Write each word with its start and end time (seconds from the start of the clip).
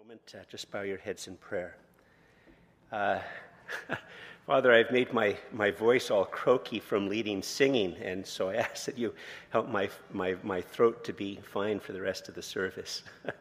moment, 0.00 0.34
uh, 0.34 0.42
just 0.48 0.70
bow 0.70 0.80
your 0.80 0.96
heads 0.96 1.28
in 1.28 1.36
prayer. 1.36 1.76
Uh, 2.90 3.18
Father, 4.46 4.72
I've 4.72 4.90
made 4.90 5.12
my, 5.12 5.36
my 5.52 5.70
voice 5.70 6.10
all 6.10 6.24
croaky 6.24 6.80
from 6.80 7.06
leading 7.06 7.42
singing, 7.42 7.94
and 8.02 8.26
so 8.26 8.48
I 8.48 8.54
ask 8.70 8.86
that 8.86 8.96
you 8.96 9.12
help 9.50 9.68
my, 9.68 9.90
my, 10.10 10.36
my 10.42 10.62
throat 10.62 11.04
to 11.04 11.12
be 11.12 11.38
fine 11.42 11.80
for 11.80 11.92
the 11.92 12.00
rest 12.00 12.30
of 12.30 12.34
the 12.34 12.40
service. 12.40 13.02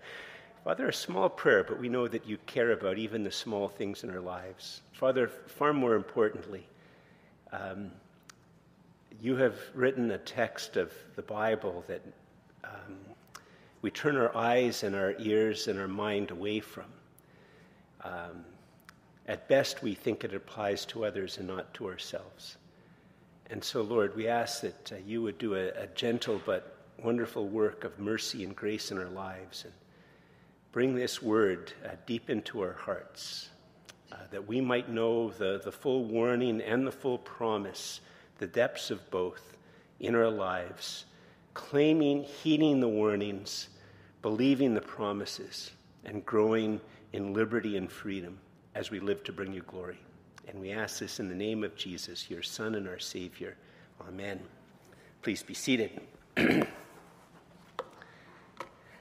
Father, 0.66 0.90
a 0.90 0.94
small 0.94 1.30
prayer, 1.30 1.64
but 1.64 1.80
we 1.80 1.88
know 1.88 2.10
that 2.10 2.28
you 2.28 2.38
care 2.46 2.74
about 2.74 2.98
even 2.98 3.24
the 3.24 3.32
small 3.32 3.70
things 3.70 4.04
in 4.04 4.10
our 4.10 4.20
lives. 4.20 4.82
Father, 4.92 5.30
far 5.30 5.72
more 5.72 5.96
importantly, 5.96 6.68
um, 7.54 7.90
you 9.22 9.38
have 9.38 9.58
written 9.74 10.12
a 10.12 10.18
text 10.18 10.76
of 10.76 10.92
the 11.16 11.22
Bible 11.22 11.86
that 11.88 12.02
um, 12.66 12.98
we 13.82 13.92
turn 13.92 14.18
our 14.18 14.36
eyes 14.36 14.84
and 14.84 14.96
our 14.96 15.16
ears 15.20 15.68
and 15.68 15.80
our 15.80 15.88
mind 15.88 16.32
away 16.32 16.60
from. 16.60 16.86
Um, 18.04 18.44
at 19.26 19.48
best, 19.48 19.84
we 19.84 19.94
think 19.94 20.24
it 20.24 20.34
applies 20.34 20.86
to 20.88 21.06
others 21.06 21.38
and 21.38 21.48
not 21.48 21.74
to 21.76 21.88
ourselves. 21.88 22.58
And 23.50 23.64
so, 23.64 23.82
Lord, 23.82 24.16
we 24.16 24.28
ask 24.28 24.62
that 24.62 24.92
uh, 24.92 24.96
you 25.06 25.22
would 25.22 25.38
do 25.38 25.56
a, 25.56 25.70
a, 25.70 25.88
gentle 25.96 26.42
but 26.46 26.76
wonderful 27.02 27.48
work 27.48 27.84
of 27.84 27.98
mercy 28.00 28.44
and 28.44 28.56
grace 28.56 28.92
in 28.92 28.98
our 28.98 29.10
lives 29.10 29.64
and 29.64 29.74
bring 30.72 30.96
this 30.96 31.22
word 31.22 31.74
uh, 31.86 31.90
deep 32.06 32.30
into 32.30 32.62
our 32.62 32.74
hearts, 32.74 33.50
uh, 34.12 34.18
that 34.32 34.48
we 34.48 34.62
might 34.62 34.90
know 34.90 35.30
the, 35.32 35.62
the 35.64 35.72
full 35.72 36.06
warning 36.06 36.62
and 36.62 36.86
the 36.86 36.92
full 36.92 37.18
promise, 37.18 38.02
the 38.38 38.48
depths 38.48 38.92
of 38.92 39.10
both 39.10 39.58
in 40.00 40.16
our 40.16 40.30
lives 40.30 41.06
claiming, 41.54 42.24
heeding 42.24 42.80
the 42.80 42.88
warnings, 42.88 43.70
believing 44.22 44.74
the 44.74 44.82
promises, 44.82 45.72
and 46.06 46.26
growing 46.26 46.80
in 47.14 47.34
liberty 47.34 47.78
and 47.78 47.92
freedom 47.92 48.40
as 48.76 48.92
we 48.92 49.00
live 49.00 49.24
to 49.24 49.32
bring 49.32 49.54
you 49.54 49.62
glory. 49.62 50.00
And 50.48 50.60
we 50.60 50.72
ask 50.72 51.00
this 51.00 51.20
in 51.20 51.30
the 51.30 51.36
name 51.36 51.64
of 51.64 51.76
Jesus, 51.76 52.30
your 52.30 52.42
Son 52.42 52.76
and 52.76 52.88
our 52.88 53.00
Savior. 53.00 53.56
Amen. 54.08 54.40
Please 55.22 55.44
be 55.44 55.54
seated. 55.54 56.02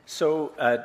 so, 0.06 0.52
uh, 0.58 0.78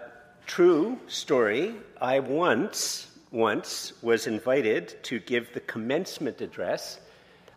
true 0.46 0.98
story. 1.08 1.76
I 2.00 2.20
once, 2.20 3.08
once 3.32 3.94
was 4.02 4.28
invited 4.28 5.04
to 5.04 5.20
give 5.20 5.54
the 5.54 5.60
commencement 5.62 6.40
address 6.40 7.00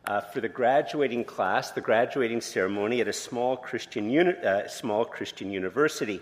uh, 0.07 0.21
for 0.21 0.41
the 0.41 0.49
graduating 0.49 1.25
class, 1.25 1.73
the 1.73 1.81
graduating 1.81 2.41
ceremony 2.41 3.01
at 3.01 3.09
a 3.09 3.13
small 3.13 3.57
Christian, 3.57 4.09
uni- 4.09 4.37
uh, 4.39 4.69
small 4.69 5.05
Christian 5.05 5.51
university. 5.51 6.21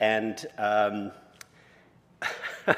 And 0.00 0.44
um, 0.56 1.12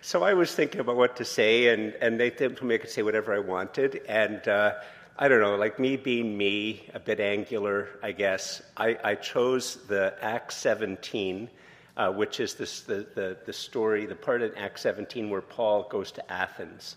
so 0.00 0.22
I 0.22 0.34
was 0.34 0.54
thinking 0.54 0.80
about 0.80 0.96
what 0.96 1.16
to 1.16 1.24
say, 1.24 1.68
and, 1.68 1.94
and 2.00 2.18
they 2.18 2.30
told 2.30 2.62
me 2.62 2.76
I 2.76 2.78
could 2.78 2.90
say 2.90 3.02
whatever 3.02 3.34
I 3.34 3.40
wanted. 3.40 4.02
And 4.08 4.46
uh, 4.46 4.74
I 5.18 5.28
don't 5.28 5.40
know, 5.40 5.56
like 5.56 5.78
me 5.78 5.96
being 5.96 6.36
me, 6.36 6.88
a 6.94 7.00
bit 7.00 7.18
angular, 7.18 7.88
I 8.02 8.12
guess, 8.12 8.62
I, 8.76 8.96
I 9.02 9.14
chose 9.16 9.76
the 9.88 10.14
Acts 10.22 10.56
17. 10.56 11.50
Uh, 11.96 12.10
which 12.10 12.40
is 12.40 12.54
this, 12.54 12.80
the, 12.80 13.06
the, 13.14 13.36
the 13.46 13.52
story, 13.52 14.04
the 14.04 14.16
part 14.16 14.42
in 14.42 14.52
Acts 14.56 14.80
17 14.80 15.30
where 15.30 15.40
Paul 15.40 15.86
goes 15.88 16.10
to 16.10 16.32
Athens. 16.32 16.96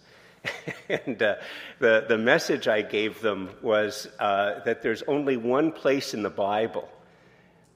and 0.90 1.22
uh, 1.22 1.36
the, 1.80 2.06
the 2.08 2.18
message 2.18 2.68
I 2.68 2.82
gave 2.82 3.22
them 3.22 3.50
was 3.62 4.08
uh, 4.20 4.64
that 4.66 4.82
there's 4.82 5.04
only 5.04 5.38
one 5.38 5.72
place 5.72 6.14
in 6.14 6.24
the 6.24 6.30
Bible 6.30 6.90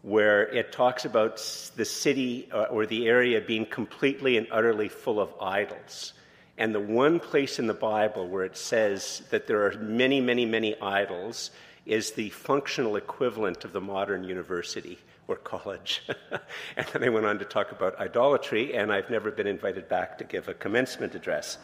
where 0.02 0.47
it 0.47 0.72
talks 0.72 1.05
about 1.05 1.38
the 1.75 1.86
city 1.86 2.49
uh, 2.52 2.64
or 2.64 2.86
the 2.86 3.08
area 3.08 3.39
being 3.39 3.66
completely 3.66 4.38
and 4.38 4.47
utterly 4.52 4.89
full 4.89 5.19
of 5.19 5.33
idols. 5.39 6.14
And 6.58 6.73
the 6.73 6.80
one 6.80 7.19
place 7.19 7.59
in 7.59 7.67
the 7.67 7.73
Bible 7.73 8.27
where 8.27 8.44
it 8.44 8.58
says 8.58 9.23
that 9.30 9.48
there 9.48 9.65
are 9.65 9.77
many, 9.80 10.20
many, 10.20 10.45
many 10.45 10.80
idols 10.82 11.52
is 11.86 12.11
the 12.11 12.30
functional 12.30 12.95
equivalent 12.95 13.64
of 13.65 13.73
the 13.73 13.82
modern 13.82 14.23
university 14.23 14.99
or 15.27 15.36
college. 15.36 16.03
and 16.77 16.88
then 16.93 17.02
they 17.02 17.09
went 17.09 17.26
on 17.26 17.39
to 17.39 17.45
talk 17.45 17.71
about 17.71 17.99
idolatry, 17.99 18.76
and 18.76 18.92
I've 18.92 19.09
never 19.09 19.32
been 19.32 19.48
invited 19.48 19.88
back 19.88 20.17
to 20.20 20.23
give 20.23 20.48
a 20.48 20.53
commencement 20.53 21.15
address. 21.15 21.58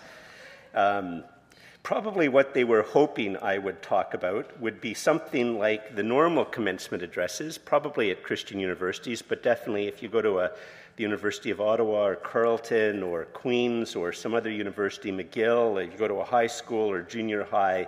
Um, 0.77 1.23
probably 1.81 2.27
what 2.29 2.53
they 2.53 2.63
were 2.63 2.83
hoping 2.83 3.35
I 3.37 3.57
would 3.57 3.81
talk 3.81 4.13
about 4.13 4.59
would 4.61 4.79
be 4.79 4.93
something 4.93 5.57
like 5.57 5.95
the 5.95 6.03
normal 6.03 6.45
commencement 6.45 7.01
addresses, 7.01 7.57
probably 7.57 8.11
at 8.11 8.21
Christian 8.21 8.59
universities, 8.59 9.23
but 9.23 9.41
definitely 9.41 9.87
if 9.87 10.03
you 10.03 10.09
go 10.09 10.21
to 10.21 10.37
a, 10.37 10.51
the 10.95 11.01
University 11.01 11.49
of 11.49 11.59
Ottawa 11.59 12.05
or 12.05 12.15
Carleton 12.15 13.01
or 13.01 13.25
Queen's 13.25 13.95
or 13.95 14.13
some 14.13 14.35
other 14.35 14.51
university, 14.51 15.11
McGill, 15.11 15.71
or 15.71 15.81
you 15.81 15.97
go 15.97 16.07
to 16.07 16.15
a 16.15 16.23
high 16.23 16.45
school 16.45 16.91
or 16.91 17.01
junior 17.01 17.43
high, 17.43 17.87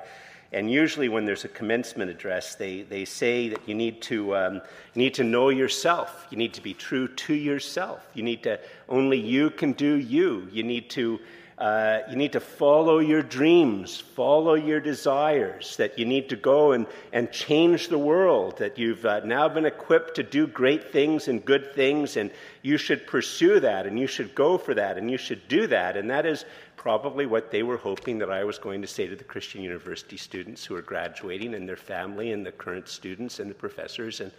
and 0.51 0.71
usually, 0.71 1.09
when 1.09 1.25
there's 1.25 1.45
a 1.45 1.49
commencement 1.49 2.09
address, 2.09 2.55
they, 2.55 2.81
they 2.81 3.05
say 3.05 3.49
that 3.49 3.69
you 3.69 3.75
need, 3.75 4.01
to, 4.03 4.35
um, 4.35 4.55
you 4.95 5.03
need 5.03 5.13
to 5.13 5.23
know 5.23 5.49
yourself. 5.49 6.25
You 6.31 6.37
need 6.37 6.55
to 6.55 6.61
be 6.61 6.73
true 6.73 7.07
to 7.07 7.35
yourself. 7.35 8.01
You 8.15 8.23
need 8.23 8.41
to, 8.43 8.59
only 8.87 9.19
you 9.19 9.51
can 9.51 9.73
do 9.73 9.93
you. 9.93 10.47
You 10.51 10.63
need 10.63 10.89
to 10.91 11.19
uh, 11.59 12.03
you 12.09 12.15
need 12.15 12.31
to 12.31 12.39
follow 12.39 12.99
your 12.99 13.21
dreams, 13.21 13.99
follow 13.99 14.53
your 14.53 14.79
desires, 14.79 15.75
that 15.75 15.99
you 15.99 16.05
need 16.05 16.29
to 16.29 16.37
go 16.37 16.71
and, 16.71 16.87
and 17.11 17.29
change 17.33 17.89
the 17.89 17.97
world, 17.97 18.57
that 18.59 18.77
you've 18.77 19.05
uh, 19.05 19.19
now 19.25 19.49
been 19.49 19.65
equipped 19.65 20.15
to 20.15 20.23
do 20.23 20.47
great 20.47 20.93
things 20.93 21.27
and 21.27 21.43
good 21.43 21.75
things, 21.75 22.15
and 22.15 22.31
you 22.61 22.77
should 22.77 23.05
pursue 23.05 23.59
that, 23.59 23.85
and 23.85 23.99
you 23.99 24.07
should 24.07 24.33
go 24.33 24.57
for 24.57 24.73
that, 24.73 24.97
and 24.97 25.11
you 25.11 25.17
should 25.17 25.45
do 25.49 25.67
that. 25.67 25.97
And 25.97 26.09
that 26.09 26.25
is 26.25 26.45
probably 26.77 27.25
what 27.25 27.51
they 27.51 27.61
were 27.61 27.75
hoping 27.75 28.19
that 28.19 28.31
I 28.31 28.45
was 28.45 28.57
going 28.57 28.81
to 28.81 28.87
say 28.87 29.07
to 29.07 29.15
the 29.17 29.25
Christian 29.25 29.61
University 29.61 30.15
students 30.15 30.63
who 30.63 30.77
are 30.77 30.81
graduating, 30.81 31.53
and 31.55 31.67
their 31.67 31.75
family, 31.75 32.31
and 32.31 32.45
the 32.45 32.53
current 32.53 32.87
students, 32.87 33.41
and 33.41 33.51
the 33.51 33.55
professors. 33.55 34.21
And 34.21 34.31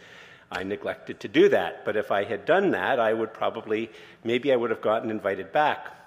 I 0.50 0.62
neglected 0.62 1.20
to 1.20 1.28
do 1.28 1.50
that. 1.50 1.84
But 1.84 1.98
if 1.98 2.10
I 2.10 2.24
had 2.24 2.46
done 2.46 2.70
that, 2.70 2.98
I 2.98 3.12
would 3.12 3.34
probably, 3.34 3.90
maybe 4.24 4.54
I 4.54 4.56
would 4.56 4.70
have 4.70 4.80
gotten 4.80 5.10
invited 5.10 5.52
back 5.52 5.99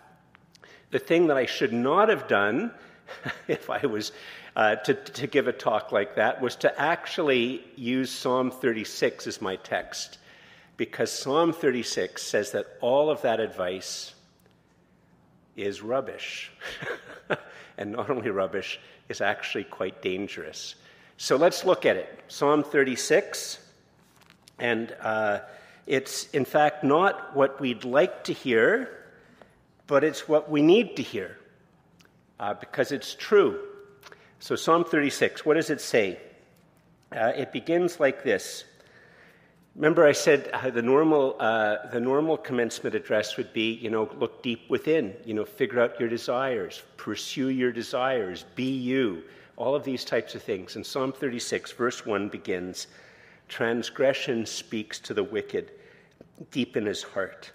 the 0.94 1.00
thing 1.00 1.28
that 1.28 1.38
I 1.38 1.48
should 1.48 1.74
not 1.74 2.08
have 2.10 2.28
done 2.28 2.72
if 3.48 3.70
I 3.72 3.88
was 3.88 4.12
uh, 4.56 4.76
to, 4.76 4.94
to 4.94 5.26
give 5.26 5.48
a 5.48 5.52
talk 5.52 5.92
like 5.92 6.16
that 6.16 6.40
was 6.40 6.56
to 6.58 6.80
actually 6.80 7.64
use 7.76 8.12
Psalm 8.12 8.52
36 8.52 9.26
as 9.26 9.42
my 9.42 9.56
text. 9.56 10.20
Because 10.78 11.12
Psalm 11.12 11.52
36 11.52 12.22
says 12.22 12.52
that 12.52 12.78
all 12.80 13.10
of 13.10 13.24
that 13.24 13.40
advice 13.40 14.14
is 15.56 15.82
rubbish. 15.82 16.52
and 17.78 17.94
not 17.94 18.12
only 18.12 18.30
rubbish, 18.30 18.80
is 19.10 19.20
actually 19.20 19.64
quite 19.64 20.04
dangerous. 20.04 20.76
So 21.18 21.38
let's 21.38 21.66
look 21.66 21.88
at 21.88 21.98
it. 21.98 22.20
Psalm 22.28 22.64
36. 22.64 23.58
And 24.60 24.96
uh, 25.02 25.40
it's, 25.88 26.30
in 26.30 26.46
fact, 26.46 26.84
not 26.84 27.36
what 27.36 27.60
we'd 27.60 27.84
like 27.84 28.26
to 28.26 28.34
hear 28.34 29.03
but 29.88 30.04
it's 30.04 30.28
what 30.28 30.50
we 30.50 30.62
need 30.62 30.96
to 30.98 31.04
hear 31.04 31.38
uh, 32.40 32.54
because 32.54 32.92
it's 32.92 33.16
true. 33.16 33.60
So, 34.40 34.56
Psalm 34.56 34.84
36, 34.84 35.46
what 35.46 35.54
does 35.54 35.70
it 35.70 35.82
say? 35.82 36.20
Uh, 37.16 37.32
it 37.36 37.52
begins 37.52 38.00
like 38.00 38.24
this. 38.24 38.66
Remember, 39.76 40.06
I 40.06 40.12
said 40.12 40.50
uh, 40.54 40.70
the 40.70 40.82
normal 40.82 41.36
uh, 41.40 41.88
the 41.92 42.00
normal 42.00 42.38
commencement 42.38 42.96
address 42.96 43.38
would 43.38 43.54
be, 43.54 43.74
you 43.74 43.90
know, 43.90 44.10
look 44.20 44.44
deep 44.44 44.70
within, 44.70 45.16
you 45.26 45.34
know, 45.34 45.46
figure 45.46 45.82
out 45.82 46.00
your 46.00 46.10
desires, 46.10 46.84
pursue 46.98 47.50
your 47.50 47.72
desires, 47.72 48.46
be 48.56 48.70
you, 48.70 49.24
all 49.56 49.74
of 49.74 49.84
these 49.84 50.06
types 50.06 50.36
of 50.36 50.44
things. 50.44 50.76
And 50.76 50.86
Psalm 50.86 51.12
36, 51.12 51.72
verse 51.72 52.06
1 52.06 52.30
begins 52.30 52.88
Transgression 53.48 54.46
speaks 54.46 55.00
to 55.00 55.14
the 55.14 55.24
wicked 55.24 55.72
deep 56.52 56.78
in 56.78 56.86
his 56.86 57.04
heart. 57.04 57.52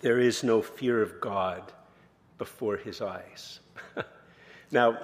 There 0.00 0.20
is 0.20 0.44
no 0.44 0.62
fear 0.62 1.02
of 1.02 1.20
God 1.20 1.72
before 2.38 2.76
his 2.76 3.00
eyes. 3.00 3.60
now, 4.70 4.98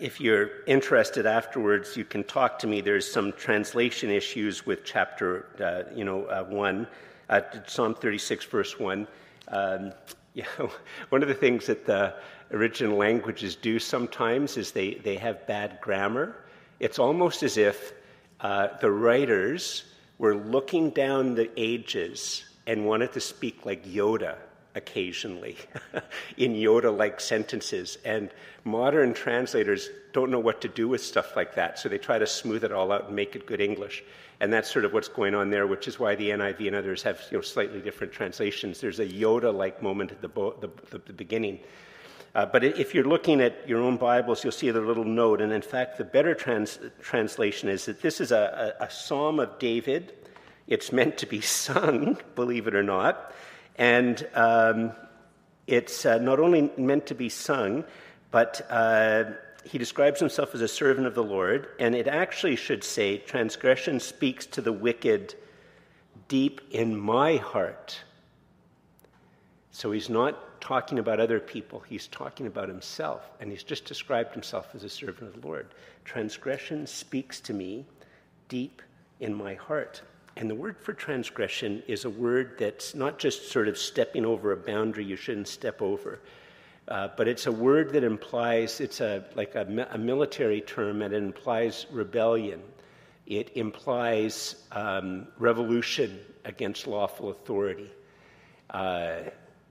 if 0.00 0.20
you're 0.20 0.64
interested 0.66 1.26
afterwards, 1.26 1.96
you 1.96 2.04
can 2.04 2.24
talk 2.24 2.58
to 2.60 2.66
me. 2.66 2.80
There's 2.80 3.10
some 3.10 3.32
translation 3.32 4.10
issues 4.10 4.66
with 4.66 4.84
chapter, 4.84 5.46
uh, 5.60 5.94
you 5.94 6.04
know, 6.04 6.24
uh, 6.24 6.44
one, 6.44 6.88
uh, 7.28 7.42
Psalm 7.66 7.94
36, 7.94 8.44
verse 8.46 8.78
one. 8.78 9.06
Um, 9.48 9.92
you 10.34 10.44
know, 10.58 10.70
one 11.10 11.22
of 11.22 11.28
the 11.28 11.34
things 11.34 11.66
that 11.66 11.86
the 11.86 12.14
original 12.50 12.96
languages 12.96 13.56
do 13.56 13.78
sometimes 13.78 14.56
is 14.56 14.72
they, 14.72 14.94
they 14.94 15.16
have 15.16 15.46
bad 15.46 15.78
grammar. 15.80 16.36
It's 16.80 16.98
almost 16.98 17.42
as 17.42 17.56
if 17.56 17.92
uh, 18.40 18.68
the 18.80 18.90
writers 18.90 19.84
were 20.18 20.36
looking 20.36 20.90
down 20.90 21.34
the 21.34 21.50
ages 21.56 22.44
and 22.66 22.86
wanted 22.86 23.12
to 23.12 23.20
speak 23.20 23.64
like 23.64 23.86
Yoda 23.86 24.36
occasionally 24.74 25.56
in 26.36 26.52
Yoda 26.52 26.96
like 26.96 27.20
sentences. 27.20 27.98
And 28.04 28.30
modern 28.64 29.14
translators 29.14 29.88
don't 30.12 30.30
know 30.30 30.38
what 30.38 30.60
to 30.60 30.68
do 30.68 30.86
with 30.86 31.02
stuff 31.02 31.34
like 31.34 31.54
that, 31.54 31.78
so 31.78 31.88
they 31.88 31.98
try 31.98 32.18
to 32.18 32.26
smooth 32.26 32.62
it 32.62 32.72
all 32.72 32.92
out 32.92 33.06
and 33.06 33.16
make 33.16 33.34
it 33.34 33.46
good 33.46 33.60
English. 33.60 34.04
And 34.38 34.52
that's 34.52 34.70
sort 34.70 34.84
of 34.84 34.92
what's 34.92 35.08
going 35.08 35.34
on 35.34 35.50
there, 35.50 35.66
which 35.66 35.88
is 35.88 35.98
why 35.98 36.14
the 36.14 36.28
NIV 36.30 36.66
and 36.66 36.76
others 36.76 37.02
have 37.02 37.20
you 37.30 37.38
know, 37.38 37.42
slightly 37.42 37.80
different 37.80 38.12
translations. 38.12 38.80
There's 38.80 39.00
a 39.00 39.06
Yoda 39.06 39.54
like 39.54 39.82
moment 39.82 40.12
at 40.12 40.20
the, 40.20 40.28
bo- 40.28 40.56
the, 40.60 40.68
the, 40.90 40.98
the 40.98 41.12
beginning. 41.14 41.60
Uh, 42.34 42.44
but 42.44 42.62
if 42.62 42.94
you're 42.94 43.04
looking 43.04 43.40
at 43.40 43.66
your 43.66 43.80
own 43.80 43.96
Bibles, 43.96 44.44
you'll 44.44 44.52
see 44.52 44.70
the 44.70 44.80
little 44.80 45.04
note. 45.04 45.40
And 45.40 45.52
in 45.52 45.62
fact, 45.62 45.96
the 45.96 46.04
better 46.04 46.34
trans- 46.34 46.78
translation 47.00 47.70
is 47.70 47.86
that 47.86 48.02
this 48.02 48.20
is 48.20 48.30
a, 48.30 48.74
a, 48.78 48.84
a 48.84 48.90
psalm 48.90 49.40
of 49.40 49.58
David. 49.58 50.12
It's 50.66 50.92
meant 50.92 51.18
to 51.18 51.26
be 51.26 51.40
sung, 51.40 52.18
believe 52.34 52.66
it 52.66 52.74
or 52.74 52.82
not. 52.82 53.32
And 53.76 54.26
um, 54.34 54.92
it's 55.66 56.06
uh, 56.06 56.18
not 56.18 56.40
only 56.40 56.70
meant 56.76 57.06
to 57.06 57.14
be 57.14 57.28
sung, 57.28 57.84
but 58.30 58.66
uh, 58.70 59.24
he 59.64 59.78
describes 59.78 60.20
himself 60.20 60.54
as 60.54 60.60
a 60.60 60.68
servant 60.68 61.06
of 61.06 61.14
the 61.14 61.24
Lord. 61.24 61.68
And 61.78 61.94
it 61.94 62.06
actually 62.06 62.56
should 62.56 62.84
say, 62.84 63.18
transgression 63.18 64.00
speaks 64.00 64.46
to 64.46 64.60
the 64.60 64.72
wicked 64.72 65.34
deep 66.28 66.60
in 66.70 66.96
my 66.98 67.36
heart. 67.36 68.00
So 69.70 69.92
he's 69.92 70.08
not 70.08 70.60
talking 70.60 70.98
about 70.98 71.20
other 71.20 71.38
people, 71.38 71.80
he's 71.80 72.08
talking 72.08 72.46
about 72.46 72.68
himself. 72.68 73.22
And 73.40 73.50
he's 73.50 73.62
just 73.62 73.84
described 73.84 74.32
himself 74.32 74.74
as 74.74 74.84
a 74.84 74.88
servant 74.88 75.34
of 75.34 75.40
the 75.40 75.46
Lord. 75.46 75.68
Transgression 76.04 76.86
speaks 76.86 77.40
to 77.42 77.52
me 77.52 77.84
deep 78.48 78.82
in 79.20 79.34
my 79.34 79.54
heart. 79.54 80.02
And 80.36 80.50
the 80.50 80.54
word 80.54 80.76
for 80.78 80.92
transgression 80.92 81.82
is 81.86 82.04
a 82.04 82.10
word 82.10 82.58
that's 82.58 82.94
not 82.94 83.18
just 83.18 83.50
sort 83.50 83.68
of 83.68 83.78
stepping 83.78 84.26
over 84.26 84.52
a 84.52 84.56
boundary 84.56 85.04
you 85.04 85.16
shouldn't 85.16 85.48
step 85.48 85.80
over, 85.80 86.20
uh, 86.88 87.08
but 87.16 87.26
it's 87.26 87.46
a 87.46 87.52
word 87.52 87.92
that 87.94 88.04
implies, 88.04 88.80
it's 88.80 89.00
a, 89.00 89.24
like 89.34 89.54
a, 89.54 89.88
a 89.90 89.98
military 89.98 90.60
term, 90.60 91.00
and 91.00 91.14
it 91.14 91.22
implies 91.22 91.86
rebellion. 91.90 92.60
It 93.26 93.56
implies 93.56 94.66
um, 94.72 95.26
revolution 95.38 96.20
against 96.44 96.86
lawful 96.86 97.30
authority. 97.30 97.90
Uh, 98.70 99.16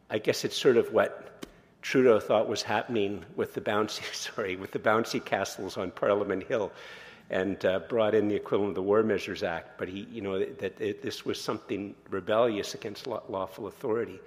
I 0.10 0.18
guess 0.18 0.44
it's 0.44 0.58
sort 0.58 0.78
of 0.78 0.92
what 0.92 1.46
Trudeau 1.82 2.20
thought 2.20 2.50
was 2.50 2.64
happening 2.64 3.24
with 3.36 3.54
the 3.54 3.62
bouncy, 3.62 4.04
sorry, 4.14 4.56
with 4.56 4.72
the 4.72 4.80
bouncy 4.80 5.24
castles 5.24 5.78
on 5.78 5.92
Parliament 5.92 6.44
Hill, 6.44 6.72
and 7.30 7.66
uh, 7.66 7.80
brought 7.80 8.14
in 8.14 8.28
the 8.28 8.36
equivalent 8.36 8.70
of 8.70 8.76
the 8.76 8.84
War 8.84 9.04
Measures 9.04 9.44
Act. 9.44 9.78
But 9.78 9.90
he, 9.90 10.08
you 10.12 10.22
know, 10.22 10.40
that, 10.40 10.78
that 10.78 11.02
this 11.02 11.26
was 11.26 11.42
something 11.42 11.96
rebellious 12.10 12.76
against 12.76 13.08
lawful 13.08 13.68
authority, 13.68 14.20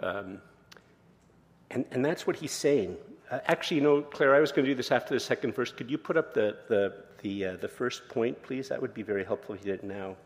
um, 0.00 0.40
and 1.70 1.84
and 1.90 2.04
that's 2.04 2.26
what 2.26 2.36
he's 2.36 2.52
saying. 2.52 2.96
Uh, 3.30 3.38
actually, 3.46 3.78
you 3.78 3.82
know, 3.82 4.02
Claire, 4.02 4.34
I 4.34 4.40
was 4.40 4.52
going 4.52 4.64
to 4.64 4.70
do 4.70 4.74
this 4.74 4.90
after 4.90 5.14
the 5.14 5.20
second 5.20 5.54
verse. 5.54 5.72
Could 5.72 5.90
you 5.90 5.98
put 5.98 6.16
up 6.16 6.34
the 6.34 6.56
the 6.68 7.04
the, 7.22 7.46
uh, 7.46 7.56
the 7.56 7.68
first 7.68 8.08
point, 8.08 8.42
please? 8.42 8.68
That 8.68 8.80
would 8.80 8.94
be 8.94 9.02
very 9.02 9.24
helpful 9.24 9.54
if 9.54 9.64
you 9.64 9.72
did 9.72 9.84
it 9.84 9.86
now. 9.86 10.16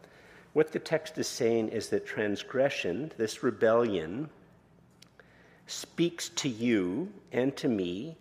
What 0.54 0.72
the 0.72 0.78
text 0.78 1.18
is 1.18 1.28
saying 1.28 1.68
is 1.68 1.90
that 1.90 2.06
transgression, 2.06 3.12
this 3.18 3.42
rebellion, 3.42 4.30
speaks 5.66 6.30
to 6.30 6.48
you 6.48 7.12
and 7.30 7.54
to 7.58 7.68
me 7.68 8.16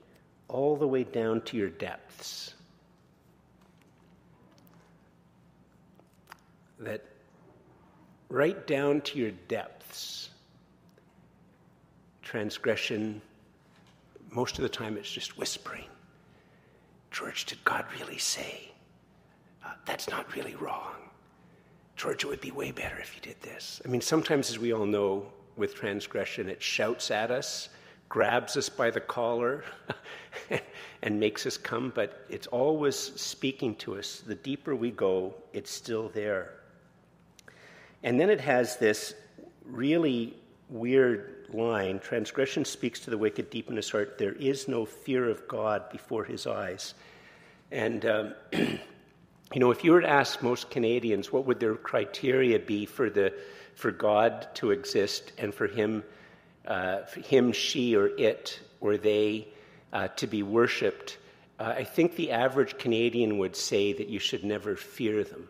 all 0.49 0.75
the 0.75 0.88
way 0.88 1.03
down 1.03 1.41
to 1.41 1.55
your 1.55 1.69
depths. 1.69 2.55
That 6.80 7.04
right 8.30 8.66
down 8.68 9.01
to 9.01 9.18
your 9.18 9.31
depths, 9.48 10.30
transgression, 12.22 13.22
most 14.31 14.57
of 14.57 14.63
the 14.63 14.69
time 14.69 14.98
it's 14.98 15.12
just 15.12 15.38
whispering. 15.38 15.86
George, 17.12 17.45
did 17.45 17.63
God 17.63 17.86
really 18.00 18.18
say? 18.18 18.72
Uh, 19.66 19.69
that's 19.86 20.10
not 20.10 20.36
really 20.36 20.56
wrong. 20.56 20.95
George, 21.95 22.25
it 22.25 22.27
would 22.27 22.42
be 22.42 22.51
way 22.51 22.72
better 22.72 22.98
if 23.00 23.16
you 23.16 23.22
did 23.22 23.42
this. 23.42 23.81
I 23.86 23.88
mean, 23.88 24.01
sometimes, 24.01 24.50
as 24.50 24.60
we 24.60 24.74
all 24.74 24.86
know, 24.86 25.27
with 25.56 25.75
transgression. 25.75 26.50
It 26.50 26.62
shouts 26.62 27.12
at 27.12 27.31
us, 27.31 27.69
grabs 28.10 28.57
us 28.57 28.69
by 28.69 28.89
the 28.89 29.00
collar, 29.00 29.63
and 31.01 31.19
makes 31.19 31.45
us 31.45 31.57
come, 31.57 31.92
but 31.95 32.25
it's 32.30 32.48
always 32.48 32.95
speaking 32.98 33.75
to 33.75 33.98
us. 33.98 34.22
The 34.25 34.36
deeper 34.36 34.75
we 34.75 34.92
go, 34.92 35.33
it's 35.54 35.72
still 35.72 36.10
there. 36.10 36.51
And 38.05 38.19
then 38.19 38.29
it 38.29 38.41
has 38.41 38.77
this 38.77 39.15
really 39.65 40.37
weird 40.69 41.47
line 41.51 41.97
transgression 41.97 42.63
speaks 42.63 42.99
to 42.99 43.09
the 43.09 43.17
wicked 43.17 43.49
deep 43.49 43.67
in 43.67 43.75
his 43.75 43.89
heart. 43.89 44.19
There 44.19 44.33
is 44.33 44.67
no 44.67 44.85
fear 44.85 45.27
of 45.27 45.47
God 45.47 45.89
before 45.89 46.23
his 46.23 46.45
eyes. 46.45 46.93
And, 47.71 48.05
um, 48.05 48.35
you 48.53 48.79
know, 49.55 49.71
if 49.71 49.83
you 49.83 49.91
were 49.91 50.01
to 50.01 50.09
ask 50.09 50.43
most 50.43 50.69
Canadians 50.69 51.31
what 51.31 51.47
would 51.47 51.59
their 51.59 51.73
criteria 51.73 52.59
be 52.59 52.85
for 52.85 53.09
the 53.09 53.33
for 53.73 53.89
God 53.89 54.49
to 54.55 54.69
exist 54.69 55.33
and 55.39 55.51
for 55.51 55.65
him, 55.65 56.03
uh, 56.67 56.99
for 57.05 57.21
him, 57.21 57.51
she, 57.51 57.95
or 57.95 58.07
it, 58.19 58.59
or 58.81 58.97
they 58.97 59.47
uh, 59.91 60.09
to 60.09 60.27
be 60.27 60.43
worshipped, 60.43 61.17
uh, 61.59 61.73
I 61.75 61.83
think 61.83 62.15
the 62.15 62.31
average 62.31 62.77
Canadian 62.77 63.39
would 63.39 63.55
say 63.55 63.93
that 63.93 64.09
you 64.09 64.19
should 64.19 64.43
never 64.43 64.75
fear 64.75 65.23
them. 65.23 65.49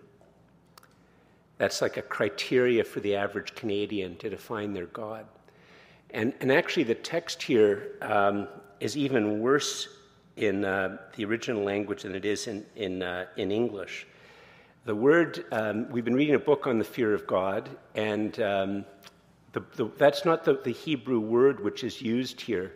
That's 1.58 1.82
like 1.82 1.98
a 1.98 2.02
criteria 2.02 2.84
for 2.84 3.00
the 3.00 3.16
average 3.16 3.56
Canadian 3.56 4.18
to 4.18 4.30
define 4.30 4.74
their 4.74 4.88
God. 4.88 5.26
And, 6.12 6.34
and 6.42 6.52
actually, 6.52 6.84
the 6.84 6.96
text 6.96 7.42
here 7.42 7.92
um, 8.02 8.48
is 8.80 8.98
even 8.98 9.40
worse 9.40 9.88
in 10.38 10.66
uh, 10.66 10.98
the 11.16 11.26
original 11.26 11.64
language 11.64 12.04
than 12.04 12.16
it 12.16 12.26
is 12.26 12.48
in, 12.48 12.66
in, 12.76 13.02
uh, 13.02 13.26
in 13.38 13.52
English. 13.52 14.06
The 14.86 14.96
word, 14.96 15.46
um, 15.52 15.90
we've 15.90 16.06
been 16.06 16.16
reading 16.16 16.36
a 16.36 16.40
book 16.40 16.68
on 16.68 16.78
the 16.78 16.86
fear 16.86 17.14
of 17.14 17.26
God, 17.26 17.70
and 17.96 18.40
um, 18.40 18.86
the, 19.54 19.64
the, 19.76 19.90
that's 19.98 20.26
not 20.26 20.44
the, 20.44 20.60
the 20.64 20.72
Hebrew 20.72 21.20
word 21.20 21.64
which 21.64 21.84
is 21.84 22.02
used 22.02 22.40
here. 22.42 22.74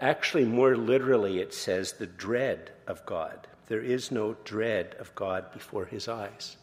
Actually, 0.00 0.44
more 0.44 0.76
literally, 0.76 1.38
it 1.40 1.54
says 1.54 1.92
the 1.92 2.06
dread 2.06 2.72
of 2.86 3.04
God. 3.06 3.46
There 3.66 3.80
is 3.80 4.10
no 4.10 4.36
dread 4.44 4.94
of 4.98 5.14
God 5.14 5.52
before 5.52 5.86
his 5.86 6.08
eyes. 6.08 6.56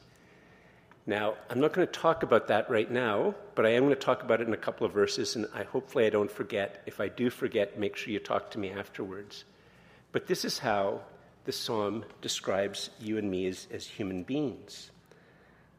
Now, 1.07 1.35
I'm 1.49 1.59
not 1.59 1.73
going 1.73 1.85
to 1.85 1.93
talk 1.93 2.23
about 2.23 2.47
that 2.47 2.67
right 2.69 2.89
now, 2.89 3.35
but 3.53 3.65
I 3.65 3.69
am 3.69 3.83
going 3.83 3.93
to 3.93 3.99
talk 3.99 4.23
about 4.23 4.41
it 4.41 4.47
in 4.47 4.53
a 4.53 4.57
couple 4.57 4.87
of 4.87 4.93
verses, 4.93 5.35
and 5.35 5.45
I, 5.53 5.63
hopefully 5.63 6.07
I 6.07 6.09
don't 6.09 6.31
forget. 6.31 6.81
If 6.87 6.99
I 6.99 7.09
do 7.09 7.29
forget, 7.29 7.77
make 7.77 7.95
sure 7.95 8.11
you 8.11 8.19
talk 8.19 8.49
to 8.51 8.59
me 8.59 8.71
afterwards. 8.71 9.43
But 10.11 10.25
this 10.25 10.43
is 10.43 10.57
how 10.57 11.01
the 11.43 11.51
psalm 11.51 12.05
describes 12.21 12.89
you 12.99 13.19
and 13.19 13.29
me 13.29 13.45
as, 13.45 13.67
as 13.71 13.85
human 13.85 14.23
beings. 14.23 14.89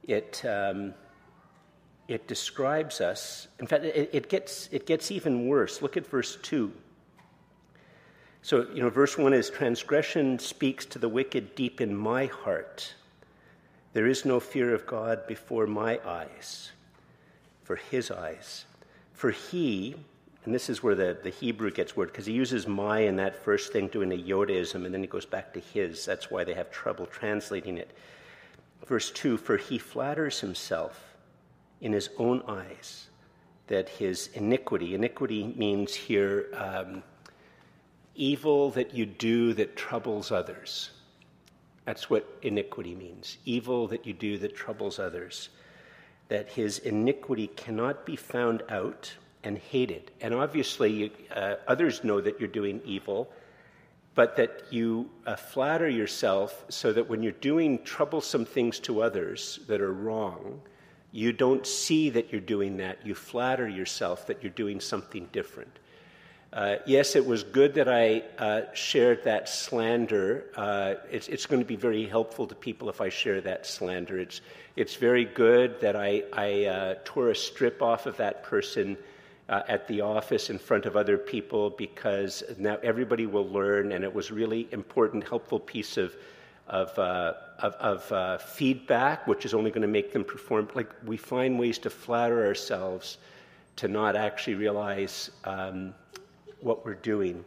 It, 0.04 0.44
um, 0.44 0.94
it 2.06 2.28
describes 2.28 3.00
us, 3.00 3.48
in 3.58 3.66
fact, 3.66 3.84
it, 3.84 4.10
it, 4.12 4.28
gets, 4.28 4.68
it 4.70 4.86
gets 4.86 5.10
even 5.10 5.48
worse. 5.48 5.82
Look 5.82 5.96
at 5.96 6.06
verse 6.06 6.38
2. 6.42 6.70
So, 8.42 8.68
you 8.72 8.80
know, 8.80 8.90
verse 8.90 9.18
1 9.18 9.32
is 9.32 9.50
transgression 9.50 10.38
speaks 10.38 10.86
to 10.86 11.00
the 11.00 11.08
wicked 11.08 11.56
deep 11.56 11.80
in 11.80 11.96
my 11.96 12.26
heart. 12.26 12.94
There 13.96 14.06
is 14.06 14.26
no 14.26 14.40
fear 14.40 14.74
of 14.74 14.86
God 14.86 15.26
before 15.26 15.66
my 15.66 15.98
eyes, 16.04 16.70
for 17.64 17.76
his 17.76 18.10
eyes. 18.10 18.66
For 19.14 19.30
he, 19.30 19.94
and 20.44 20.54
this 20.54 20.68
is 20.68 20.82
where 20.82 20.94
the, 20.94 21.16
the 21.22 21.30
Hebrew 21.30 21.70
gets 21.70 21.96
word, 21.96 22.08
because 22.08 22.26
he 22.26 22.34
uses 22.34 22.66
my 22.66 22.98
in 22.98 23.16
that 23.16 23.42
first 23.42 23.72
thing, 23.72 23.88
doing 23.88 24.12
a 24.12 24.22
Yodaism, 24.22 24.84
and 24.84 24.92
then 24.92 25.00
he 25.00 25.06
goes 25.06 25.24
back 25.24 25.54
to 25.54 25.60
his. 25.60 26.04
That's 26.04 26.30
why 26.30 26.44
they 26.44 26.52
have 26.52 26.70
trouble 26.70 27.06
translating 27.06 27.78
it. 27.78 27.96
Verse 28.84 29.10
2 29.12 29.38
For 29.38 29.56
he 29.56 29.78
flatters 29.78 30.40
himself 30.40 31.16
in 31.80 31.94
his 31.94 32.10
own 32.18 32.42
eyes 32.46 33.08
that 33.68 33.88
his 33.88 34.28
iniquity, 34.34 34.94
iniquity 34.94 35.54
means 35.56 35.94
here 35.94 36.48
um, 36.52 37.02
evil 38.14 38.68
that 38.72 38.92
you 38.92 39.06
do 39.06 39.54
that 39.54 39.74
troubles 39.74 40.30
others. 40.30 40.90
That's 41.86 42.10
what 42.10 42.28
iniquity 42.42 42.94
means 42.94 43.38
evil 43.46 43.86
that 43.88 44.04
you 44.04 44.12
do 44.12 44.36
that 44.38 44.54
troubles 44.54 44.98
others. 44.98 45.48
That 46.28 46.50
his 46.50 46.80
iniquity 46.80 47.46
cannot 47.46 48.04
be 48.04 48.16
found 48.16 48.62
out 48.68 49.14
and 49.44 49.56
hated. 49.56 50.10
And 50.20 50.34
obviously, 50.34 51.12
uh, 51.34 51.54
others 51.68 52.02
know 52.02 52.20
that 52.20 52.40
you're 52.40 52.48
doing 52.48 52.82
evil, 52.84 53.30
but 54.16 54.36
that 54.36 54.64
you 54.70 55.08
uh, 55.24 55.36
flatter 55.36 55.88
yourself 55.88 56.64
so 56.68 56.92
that 56.92 57.08
when 57.08 57.22
you're 57.22 57.32
doing 57.32 57.80
troublesome 57.84 58.44
things 58.44 58.80
to 58.80 59.02
others 59.02 59.60
that 59.68 59.80
are 59.80 59.92
wrong, 59.92 60.60
you 61.12 61.32
don't 61.32 61.64
see 61.64 62.10
that 62.10 62.32
you're 62.32 62.40
doing 62.40 62.76
that. 62.78 63.06
You 63.06 63.14
flatter 63.14 63.68
yourself 63.68 64.26
that 64.26 64.42
you're 64.42 64.50
doing 64.50 64.80
something 64.80 65.28
different. 65.30 65.78
Uh, 66.56 66.78
yes, 66.86 67.16
it 67.16 67.26
was 67.26 67.42
good 67.42 67.74
that 67.74 67.86
I 67.86 68.22
uh, 68.38 68.62
shared 68.72 69.22
that 69.24 69.46
slander. 69.46 70.46
Uh, 70.56 70.94
it's, 71.10 71.28
it's, 71.28 71.44
going 71.44 71.60
to 71.60 71.66
be 71.66 71.76
very 71.76 72.06
helpful 72.06 72.46
to 72.46 72.54
people 72.54 72.88
if 72.88 73.02
I 73.02 73.10
share 73.10 73.42
that 73.42 73.66
slander. 73.66 74.18
It's, 74.18 74.40
it's 74.74 74.94
very 74.94 75.26
good 75.26 75.78
that 75.82 75.96
I, 75.96 76.22
I 76.32 76.64
uh, 76.64 76.94
tore 77.04 77.28
a 77.28 77.36
strip 77.36 77.82
off 77.82 78.06
of 78.06 78.16
that 78.16 78.42
person 78.42 78.96
uh, 79.50 79.64
at 79.68 79.86
the 79.86 80.00
office 80.00 80.48
in 80.48 80.58
front 80.58 80.86
of 80.86 80.96
other 80.96 81.18
people 81.18 81.68
because 81.68 82.42
now 82.56 82.78
everybody 82.82 83.26
will 83.26 83.50
learn, 83.50 83.92
and 83.92 84.02
it 84.02 84.14
was 84.14 84.30
really 84.30 84.66
important, 84.72 85.28
helpful 85.28 85.60
piece 85.60 85.98
of 85.98 86.16
of, 86.68 86.98
uh, 86.98 87.34
of, 87.60 87.74
of 87.74 88.12
uh, 88.12 88.38
feedback, 88.38 89.28
which 89.28 89.44
is 89.44 89.54
only 89.54 89.70
going 89.70 89.82
to 89.82 89.88
make 89.88 90.12
them 90.12 90.24
perform. 90.24 90.68
Like 90.74 90.90
we 91.04 91.16
find 91.16 91.60
ways 91.60 91.78
to 91.80 91.90
flatter 91.90 92.44
ourselves 92.44 93.18
to 93.76 93.88
not 93.88 94.16
actually 94.16 94.54
realize 94.54 95.30
um, 95.44 95.94
what 96.60 96.84
we're 96.84 96.94
doing. 96.94 97.44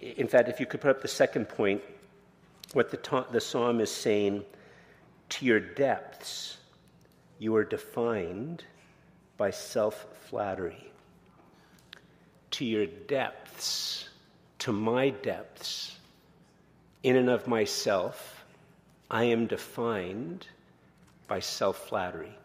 In 0.00 0.28
fact, 0.28 0.48
if 0.48 0.60
you 0.60 0.66
could 0.66 0.80
put 0.80 0.90
up 0.90 1.02
the 1.02 1.08
second 1.08 1.48
point, 1.48 1.82
what 2.72 2.90
the, 2.90 2.96
ta- 2.96 3.26
the 3.30 3.40
psalm 3.40 3.80
is 3.80 3.90
saying 3.90 4.44
to 5.30 5.44
your 5.44 5.60
depths, 5.60 6.58
you 7.38 7.54
are 7.56 7.64
defined 7.64 8.64
by 9.36 9.50
self 9.50 10.06
flattery 10.28 10.90
to 12.50 12.64
your 12.64 12.86
depths, 12.86 14.08
to 14.58 14.72
my 14.72 15.10
depths, 15.10 15.96
in 17.02 17.16
and 17.16 17.30
of 17.30 17.46
myself, 17.46 18.44
I 19.10 19.24
am 19.24 19.46
defined 19.46 20.46
by 21.26 21.40
self 21.40 21.88
flattery. 21.88 22.36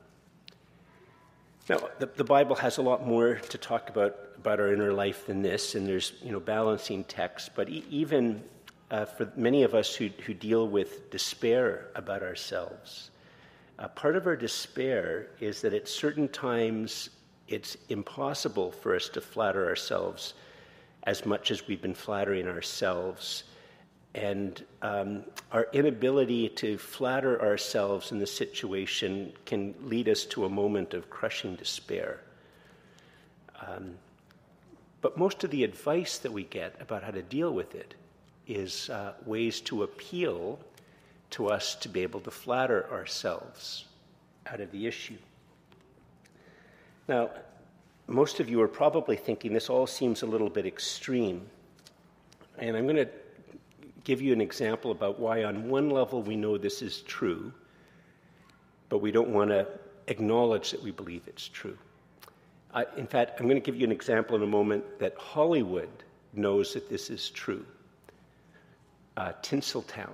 Now, 1.68 1.80
the, 2.00 2.06
the, 2.06 2.24
Bible 2.24 2.56
has 2.56 2.78
a 2.78 2.82
lot 2.82 3.06
more 3.06 3.36
to 3.36 3.58
talk 3.58 3.90
about 3.90 4.16
about 4.46 4.60
our 4.60 4.72
inner 4.72 4.94
life 4.94 5.26
than 5.26 5.42
this, 5.42 5.74
and 5.74 5.88
there's 5.88 6.14
you 6.22 6.32
know 6.32 6.40
balancing 6.40 7.04
texts. 7.06 7.50
But 7.54 7.68
e- 7.68 7.84
even 7.90 8.44
uh, 8.92 9.06
for 9.06 9.32
many 9.36 9.64
of 9.64 9.74
us 9.74 9.96
who, 9.96 10.10
who 10.24 10.36
deal 10.36 10.68
with 10.68 11.10
despair 11.10 11.88
about 11.96 12.22
ourselves, 12.22 13.10
uh, 13.80 13.88
part 13.88 14.16
of 14.16 14.28
our 14.28 14.36
despair 14.36 15.30
is 15.40 15.62
that 15.62 15.74
at 15.74 15.88
certain 15.88 16.28
times 16.28 17.10
it's 17.48 17.76
impossible 17.90 18.72
for 18.72 18.96
us 18.96 19.10
to 19.10 19.22
flatter 19.22 19.68
ourselves 19.68 20.36
as 21.04 21.26
much 21.26 21.50
as 21.50 21.68
we've 21.68 21.82
been 21.82 21.96
flattering 21.96 22.48
ourselves. 22.48 23.46
And 24.14 24.64
um, 24.84 25.24
our 25.52 25.68
inability 25.74 26.50
to 26.50 26.78
flatter 26.78 27.42
ourselves 27.42 28.12
in 28.12 28.20
the 28.20 28.28
situation 28.28 29.34
can 29.46 29.74
lead 29.82 30.08
us 30.08 30.24
to 30.26 30.46
a 30.46 30.50
moment 30.50 30.94
of 30.94 31.10
crushing 31.10 31.56
despair. 31.56 32.22
Um, 33.68 33.96
but 35.02 35.18
most 35.18 35.44
of 35.44 35.52
the 35.52 35.64
advice 35.64 36.18
that 36.20 36.32
we 36.32 36.44
get 36.44 36.76
about 36.80 37.04
how 37.04 37.12
to 37.12 37.22
deal 37.22 37.54
with 37.54 37.76
it 37.76 37.94
is 38.48 38.90
uh, 38.90 39.14
ways 39.26 39.62
to 39.62 39.84
appeal 39.84 40.60
to 41.32 41.48
us 41.48 41.76
to 41.76 41.90
be 41.90 42.02
able 42.02 42.20
to 42.22 42.32
flatter 42.32 42.90
ourselves 42.92 43.86
out 44.48 44.62
of 44.62 44.72
the 44.72 44.88
issue. 44.88 45.18
Now, 47.08 47.30
most 48.08 48.40
of 48.40 48.50
you 48.50 48.62
are 48.62 48.68
probably 48.68 49.16
thinking 49.16 49.54
this 49.54 49.70
all 49.70 49.88
seems 49.88 50.22
a 50.22 50.26
little 50.26 50.50
bit 50.50 50.66
extreme. 50.66 51.46
And 52.58 52.78
I'm 52.78 52.86
going 52.86 52.96
to 52.96 53.10
give 54.04 54.22
you 54.22 54.32
an 54.34 54.42
example 54.42 54.92
about 54.92 55.20
why, 55.20 55.44
on 55.44 55.68
one 55.68 55.90
level, 55.90 56.22
we 56.22 56.36
know 56.36 56.58
this 56.58 56.82
is 56.82 57.02
true, 57.02 57.52
but 58.90 59.00
we 59.00 59.12
don't 59.12 59.30
want 59.30 59.50
to 59.50 59.68
acknowledge 60.08 60.72
that 60.72 60.82
we 60.82 60.92
believe 60.92 61.24
it's 61.28 61.48
true. 61.48 61.78
I, 62.76 62.86
in 62.98 63.08
fact, 63.08 63.40
I'm 63.40 63.48
going 63.48 63.60
to 63.60 63.66
give 63.66 63.78
you 63.78 63.86
an 63.86 63.92
example 63.92 64.36
in 64.36 64.44
a 64.44 64.48
moment 64.48 65.00
that 65.00 65.16
Hollywood 65.18 65.90
knows 66.34 66.74
that 66.74 66.90
this 66.90 67.10
is 67.10 67.30
true. 67.30 67.66
Uh, 69.16 69.32
Tinseltown. 69.42 70.14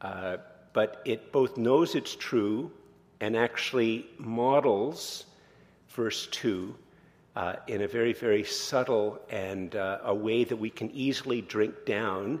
Uh, 0.00 0.36
but 0.72 1.02
it 1.04 1.32
both 1.32 1.56
knows 1.56 1.96
it's 1.96 2.14
true 2.14 2.70
and 3.20 3.36
actually 3.36 4.06
models 4.16 5.26
verse 5.88 6.28
2 6.28 6.74
uh, 7.34 7.56
in 7.66 7.82
a 7.82 7.88
very, 7.88 8.12
very 8.12 8.44
subtle 8.44 9.20
and 9.28 9.74
uh, 9.74 9.98
a 10.04 10.14
way 10.14 10.44
that 10.44 10.56
we 10.56 10.70
can 10.70 10.90
easily 10.92 11.40
drink 11.40 11.74
down. 11.84 12.40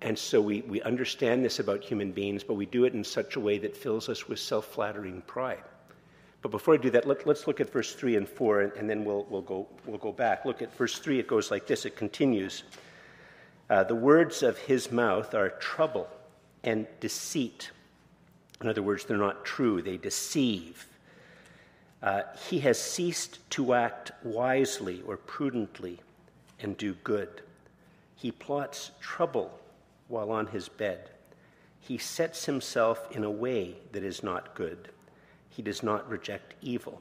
And 0.00 0.18
so 0.18 0.40
we, 0.40 0.62
we 0.62 0.80
understand 0.82 1.44
this 1.44 1.58
about 1.58 1.84
human 1.84 2.12
beings, 2.12 2.42
but 2.42 2.54
we 2.54 2.66
do 2.66 2.84
it 2.84 2.94
in 2.94 3.04
such 3.04 3.36
a 3.36 3.40
way 3.40 3.58
that 3.58 3.76
fills 3.76 4.08
us 4.08 4.28
with 4.28 4.38
self 4.38 4.66
flattering 4.66 5.22
pride. 5.26 5.62
But 6.46 6.52
before 6.52 6.74
I 6.74 6.76
do 6.76 6.90
that, 6.90 7.08
let, 7.08 7.26
us 7.26 7.48
look 7.48 7.60
at 7.60 7.72
verse 7.72 7.92
3 7.92 8.14
and 8.14 8.28
4, 8.28 8.60
and, 8.60 8.72
and, 8.74 8.88
then 8.88 9.04
we'll, 9.04 9.26
we'll, 9.28 9.42
go, 9.42 9.66
we'll 9.84 9.98
go 9.98 10.12
back. 10.12 10.44
Look 10.44 10.62
at 10.62 10.72
verse 10.76 10.96
3, 10.96 11.18
it 11.18 11.26
goes 11.26 11.50
like 11.50 11.66
this 11.66 11.84
it 11.84 11.96
continues. 11.96 12.62
Uh, 13.68 13.82
the 13.82 13.96
words 13.96 14.44
of 14.44 14.56
his 14.56 14.92
mouth 14.92 15.34
are 15.34 15.48
trouble 15.48 16.06
and 16.62 16.86
deceit. 17.00 17.72
In 18.60 18.68
other 18.68 18.80
words, 18.80 19.04
they're 19.04 19.16
not 19.16 19.44
true, 19.44 19.82
they 19.82 19.96
deceive. 19.96 20.86
Uh, 22.00 22.22
he 22.48 22.60
has 22.60 22.80
ceased 22.80 23.40
to 23.50 23.74
act 23.74 24.12
wisely 24.22 25.02
or 25.04 25.16
prudently 25.16 25.98
and 26.60 26.76
do 26.76 26.94
good. 27.02 27.42
He 28.14 28.30
plots 28.30 28.92
trouble 29.00 29.58
while 30.06 30.30
on 30.30 30.46
his 30.46 30.68
bed. 30.68 31.10
He 31.80 31.98
sets 31.98 32.44
himself 32.44 33.10
in 33.10 33.24
a 33.24 33.30
way 33.32 33.78
that 33.90 34.04
is 34.04 34.22
not 34.22 34.54
good. 34.54 34.90
He 35.56 35.62
does 35.62 35.82
not 35.82 36.06
reject 36.10 36.52
evil. 36.60 37.00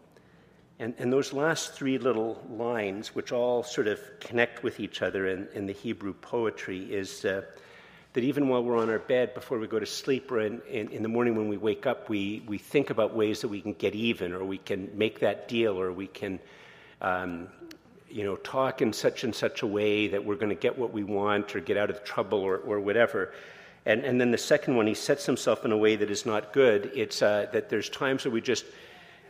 And, 0.79 0.93
and 0.97 1.12
those 1.12 1.33
last 1.33 1.74
three 1.74 1.97
little 1.97 2.41
lines, 2.50 3.13
which 3.13 3.33
all 3.33 3.63
sort 3.63 3.88
of 3.88 4.00
connect 4.21 4.63
with 4.63 4.79
each 4.79 5.01
other 5.01 5.27
in, 5.27 5.50
in 5.53 5.65
the 5.65 5.74
Hebrew 5.74 6.13
poetry, 6.13 6.79
is 6.83 7.25
uh, 7.25 7.41
that 8.13 8.24
even 8.24 8.47
while 8.47 8.63
we're 8.63 8.77
on 8.77 8.89
our 8.89 9.00
bed 9.00 9.33
before 9.33 9.59
we 9.59 9.67
go 9.67 9.77
to 9.77 9.85
sleep 9.85 10.31
or 10.31 10.39
in, 10.39 10.62
in, 10.69 10.89
in, 10.89 11.03
the 11.03 11.09
morning 11.09 11.35
when 11.35 11.50
we 11.50 11.57
wake 11.57 11.85
up, 11.85 12.07
we, 12.07 12.43
we 12.47 12.57
think 12.57 12.91
about 12.91 13.13
ways 13.13 13.41
that 13.41 13.50
we 13.50 13.59
can 13.59 13.74
get 13.74 13.93
even 13.93 14.31
or 14.31 14.45
we 14.45 14.57
can 14.57 14.89
make 14.97 15.19
that 15.19 15.50
deal 15.50 15.77
or 15.77 15.91
we 15.91 16.07
can, 16.07 16.39
um, 17.01 17.50
you 18.09 18.24
know, 18.24 18.38
talk 18.38 18.81
in 18.81 18.93
such 18.93 19.25
and 19.25 19.35
such 19.35 19.63
a 19.63 19.67
way 19.67 20.07
that 20.07 20.24
we're 20.24 20.35
going 20.35 20.47
to 20.47 20.55
get 20.55 20.77
what 20.77 20.93
we 20.93 21.03
want 21.03 21.57
or 21.57 21.59
get 21.59 21.75
out 21.75 21.89
of 21.89 22.05
trouble 22.05 22.39
or, 22.39 22.55
or 22.55 22.79
whatever. 22.79 23.33
And, 23.86 24.04
and 24.04 24.20
then 24.20 24.32
the 24.32 24.38
second 24.38 24.75
one, 24.75 24.88
he 24.88 24.94
sets 24.94 25.25
himself 25.25 25.63
in 25.63 25.72
a 25.72 25.77
way 25.77 25.96
that 25.96 26.10
is 26.10 26.25
not 26.25 26.54
good. 26.54 26.92
It's 26.96 27.22
uh, 27.22 27.48
that 27.54 27.70
there's 27.70 27.89
times 27.89 28.24
that 28.24 28.32
we 28.32 28.42
just 28.42 28.65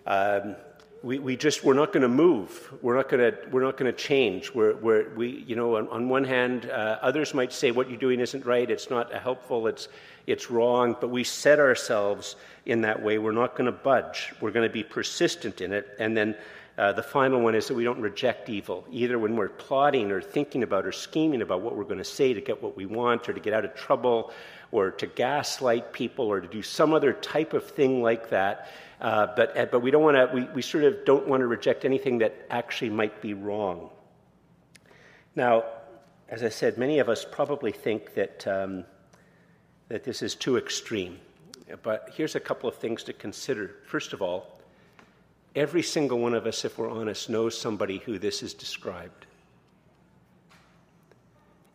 um, 0.05 0.55
we, 1.03 1.19
we 1.19 1.35
just 1.35 1.63
we're 1.63 1.73
not 1.73 1.91
going 1.93 2.01
to 2.01 2.07
move. 2.09 2.73
We're 2.81 2.95
not 2.95 3.09
going 3.09 3.31
to 3.31 3.37
we're 3.49 3.63
not 3.63 3.77
going 3.77 3.91
to 3.91 3.97
change. 3.97 4.53
We're, 4.53 4.75
we're 4.75 5.13
we 5.15 5.43
you 5.45 5.55
know 5.55 5.75
on, 5.75 5.87
on 5.89 6.09
one 6.09 6.23
hand 6.23 6.69
uh, 6.69 6.99
others 7.01 7.33
might 7.33 7.53
say 7.53 7.71
what 7.71 7.89
you're 7.89 7.99
doing 7.99 8.19
isn't 8.19 8.45
right 8.45 8.69
it's 8.69 8.89
not 8.89 9.13
helpful 9.13 9.67
it's 9.67 9.87
it's 10.25 10.49
wrong 10.49 10.95
but 10.99 11.09
we 11.09 11.23
set 11.23 11.59
ourselves 11.59 12.35
in 12.65 12.81
that 12.81 13.01
way. 13.01 13.17
We're 13.17 13.31
not 13.31 13.55
going 13.55 13.67
to 13.67 13.71
budge. 13.71 14.33
We're 14.41 14.51
going 14.51 14.67
to 14.67 14.73
be 14.73 14.83
persistent 14.83 15.61
in 15.61 15.73
it. 15.73 15.95
And 15.99 16.17
then 16.17 16.35
uh, 16.77 16.91
the 16.91 17.03
final 17.03 17.39
one 17.39 17.55
is 17.55 17.67
that 17.67 17.73
we 17.73 17.83
don't 17.83 18.01
reject 18.01 18.49
evil 18.49 18.85
either 18.91 19.17
when 19.17 19.35
we're 19.35 19.49
plotting 19.49 20.11
or 20.11 20.21
thinking 20.21 20.63
about 20.63 20.85
or 20.85 20.91
scheming 20.91 21.41
about 21.41 21.61
what 21.61 21.75
we're 21.75 21.83
going 21.83 21.97
to 21.97 22.03
say 22.03 22.33
to 22.33 22.41
get 22.41 22.61
what 22.61 22.75
we 22.75 22.85
want 22.85 23.29
or 23.29 23.33
to 23.33 23.39
get 23.39 23.53
out 23.53 23.63
of 23.63 23.73
trouble 23.75 24.31
or 24.71 24.91
to 24.91 25.07
gaslight 25.07 25.93
people 25.93 26.25
or 26.25 26.41
to 26.41 26.47
do 26.47 26.61
some 26.61 26.93
other 26.93 27.13
type 27.13 27.53
of 27.53 27.65
thing 27.69 28.01
like 28.01 28.29
that 28.29 28.69
uh, 29.01 29.27
but, 29.35 29.57
uh, 29.57 29.65
but 29.65 29.81
we 29.81 29.91
don't 29.91 30.03
want 30.03 30.15
to, 30.15 30.33
we, 30.33 30.43
we 30.53 30.61
sort 30.61 30.83
of 30.83 31.03
don't 31.05 31.27
want 31.27 31.41
to 31.41 31.47
reject 31.47 31.85
anything 31.85 32.19
that 32.19 32.45
actually 32.49 32.89
might 32.89 33.21
be 33.21 33.33
wrong. 33.33 33.89
Now, 35.35 35.65
as 36.29 36.43
I 36.43 36.49
said, 36.49 36.77
many 36.77 36.99
of 36.99 37.09
us 37.09 37.25
probably 37.29 37.71
think 37.71 38.13
that, 38.13 38.47
um, 38.47 38.85
that 39.89 40.03
this 40.03 40.21
is 40.21 40.33
too 40.33 40.57
extreme. 40.57 41.19
But 41.83 42.11
here's 42.15 42.35
a 42.35 42.39
couple 42.39 42.69
of 42.69 42.75
things 42.75 43.03
to 43.03 43.13
consider. 43.13 43.75
First 43.85 44.13
of 44.13 44.21
all, 44.21 44.54
every 45.55 45.81
single 45.81 46.19
one 46.19 46.33
of 46.33 46.45
us, 46.45 46.65
if 46.65 46.77
we're 46.77 46.89
honest, 46.89 47.29
knows 47.29 47.57
somebody 47.57 47.99
who 47.99 48.19
this 48.19 48.43
is 48.43 48.53
described. 48.53 49.25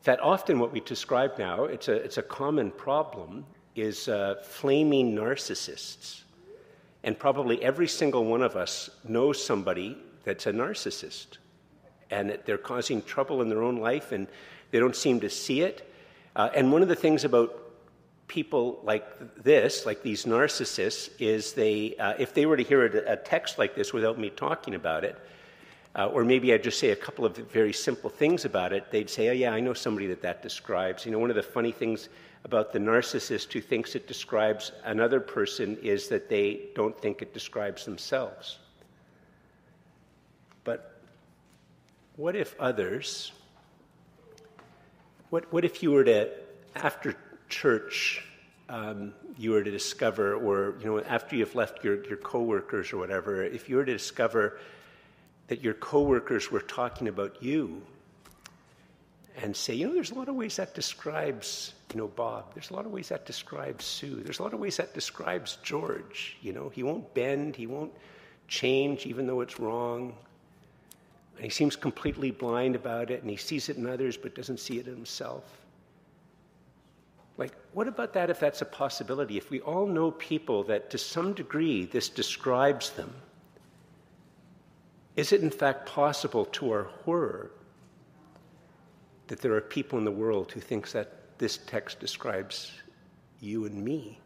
That 0.04 0.20
often 0.20 0.58
what 0.58 0.72
we 0.72 0.80
describe 0.80 1.38
now, 1.38 1.64
it's 1.64 1.88
a, 1.88 1.94
it's 1.94 2.18
a 2.18 2.22
common 2.22 2.70
problem, 2.70 3.44
is 3.76 4.08
uh, 4.08 4.36
flaming 4.42 5.14
narcissists 5.14 6.22
and 7.02 7.18
probably 7.18 7.62
every 7.62 7.88
single 7.88 8.24
one 8.24 8.42
of 8.42 8.56
us 8.56 8.90
knows 9.04 9.42
somebody 9.42 9.96
that's 10.24 10.46
a 10.46 10.52
narcissist 10.52 11.38
and 12.10 12.38
they're 12.44 12.58
causing 12.58 13.02
trouble 13.02 13.40
in 13.40 13.48
their 13.48 13.62
own 13.62 13.76
life 13.76 14.12
and 14.12 14.26
they 14.70 14.78
don't 14.78 14.96
seem 14.96 15.20
to 15.20 15.30
see 15.30 15.62
it. 15.62 15.90
Uh, 16.36 16.50
and 16.54 16.70
one 16.72 16.82
of 16.82 16.88
the 16.88 16.96
things 16.96 17.24
about 17.24 17.59
people 18.30 18.80
like 18.84 19.42
this, 19.42 19.84
like 19.84 20.04
these 20.04 20.24
narcissists, 20.24 21.10
is 21.18 21.52
they, 21.52 21.96
uh, 21.96 22.14
if 22.16 22.32
they 22.32 22.46
were 22.46 22.56
to 22.56 22.62
hear 22.62 22.86
a, 22.86 23.14
a, 23.14 23.16
text 23.16 23.58
like 23.58 23.74
this 23.74 23.92
without 23.92 24.20
me 24.20 24.30
talking 24.30 24.76
about 24.76 25.02
it, 25.02 25.18
uh, 25.96 26.06
or 26.06 26.24
maybe 26.24 26.54
I'd 26.54 26.62
just 26.62 26.78
say 26.78 26.90
a 26.90 26.96
couple 26.96 27.26
of 27.26 27.36
very 27.36 27.72
simple 27.72 28.08
things 28.08 28.44
about 28.44 28.72
it, 28.72 28.88
they'd 28.92 29.10
say, 29.10 29.30
"Oh 29.30 29.32
yeah, 29.32 29.50
I 29.52 29.58
know 29.58 29.74
somebody 29.74 30.06
that 30.06 30.22
that 30.22 30.42
describes." 30.42 31.04
You 31.04 31.10
know, 31.10 31.18
one 31.18 31.30
of 31.30 31.34
the 31.34 31.42
funny 31.42 31.72
things 31.72 32.08
about 32.44 32.72
the 32.72 32.78
narcissist 32.78 33.52
who 33.52 33.60
thinks 33.60 33.96
it 33.96 34.06
describes 34.06 34.70
another 34.84 35.18
person 35.18 35.76
is 35.82 36.06
that 36.08 36.28
they 36.28 36.68
don't 36.76 36.96
think 36.96 37.22
it 37.22 37.34
describes 37.34 37.84
themselves. 37.84 38.58
But 40.62 41.02
what 42.14 42.36
if 42.36 42.54
others, 42.60 43.32
what, 45.30 45.52
what 45.52 45.64
if 45.64 45.82
you 45.82 45.90
were 45.90 46.04
to, 46.04 46.30
after 46.76 47.16
church, 47.50 48.24
um, 48.68 49.12
you 49.36 49.50
were 49.50 49.62
to 49.62 49.70
discover, 49.70 50.34
or 50.34 50.76
you 50.80 50.86
know, 50.86 51.00
after 51.00 51.36
you've 51.36 51.54
left 51.54 51.84
your, 51.84 52.04
your 52.04 52.16
coworkers 52.16 52.92
or 52.92 52.98
whatever, 52.98 53.42
if 53.42 53.68
you 53.68 53.76
were 53.76 53.84
to 53.84 53.92
discover 53.92 54.58
that 55.48 55.60
your 55.60 55.74
coworkers 55.74 56.50
were 56.50 56.60
talking 56.60 57.08
about 57.08 57.42
you 57.42 57.82
and 59.42 59.56
say, 59.56 59.74
you 59.74 59.88
know, 59.88 59.94
there's 59.94 60.12
a 60.12 60.14
lot 60.14 60.28
of 60.28 60.34
ways 60.34 60.56
that 60.56 60.74
describes, 60.74 61.74
you 61.92 61.98
know, 61.98 62.06
Bob. 62.06 62.54
There's 62.54 62.70
a 62.70 62.74
lot 62.74 62.86
of 62.86 62.92
ways 62.92 63.08
that 63.08 63.26
describes 63.26 63.84
Sue. 63.84 64.16
There's 64.16 64.38
a 64.38 64.42
lot 64.42 64.54
of 64.54 64.60
ways 64.60 64.76
that 64.76 64.94
describes 64.94 65.58
George. 65.62 66.36
You 66.40 66.52
know, 66.52 66.68
he 66.68 66.82
won't 66.82 67.12
bend, 67.14 67.56
he 67.56 67.66
won't 67.66 67.92
change 68.46 69.06
even 69.06 69.26
though 69.26 69.40
it's 69.40 69.58
wrong. 69.58 70.14
And 71.36 71.44
he 71.44 71.50
seems 71.50 71.74
completely 71.74 72.30
blind 72.30 72.76
about 72.76 73.10
it, 73.10 73.22
and 73.22 73.30
he 73.30 73.36
sees 73.36 73.68
it 73.68 73.76
in 73.76 73.86
others 73.86 74.16
but 74.16 74.34
doesn't 74.34 74.60
see 74.60 74.78
it 74.78 74.86
in 74.86 74.94
himself. 74.94 75.59
Like, 77.40 77.56
what 77.72 77.88
about 77.88 78.12
that 78.12 78.28
if 78.28 78.38
that's 78.38 78.60
a 78.60 78.66
possibility? 78.66 79.38
If 79.38 79.48
we 79.48 79.60
all 79.62 79.86
know 79.86 80.10
people 80.10 80.62
that 80.64 80.90
to 80.90 80.98
some 80.98 81.32
degree 81.32 81.86
this 81.86 82.10
describes 82.10 82.90
them, 82.90 83.10
is 85.16 85.32
it 85.32 85.40
in 85.40 85.50
fact 85.50 85.86
possible 85.86 86.44
to 86.44 86.70
our 86.70 86.82
horror 86.82 87.50
that 89.28 89.40
there 89.40 89.54
are 89.54 89.62
people 89.62 89.98
in 89.98 90.04
the 90.04 90.10
world 90.10 90.52
who 90.52 90.60
thinks 90.60 90.92
that 90.92 91.38
this 91.38 91.56
text 91.66 91.98
describes 91.98 92.72
you 93.40 93.64
and 93.64 93.82
me? 93.82 94.20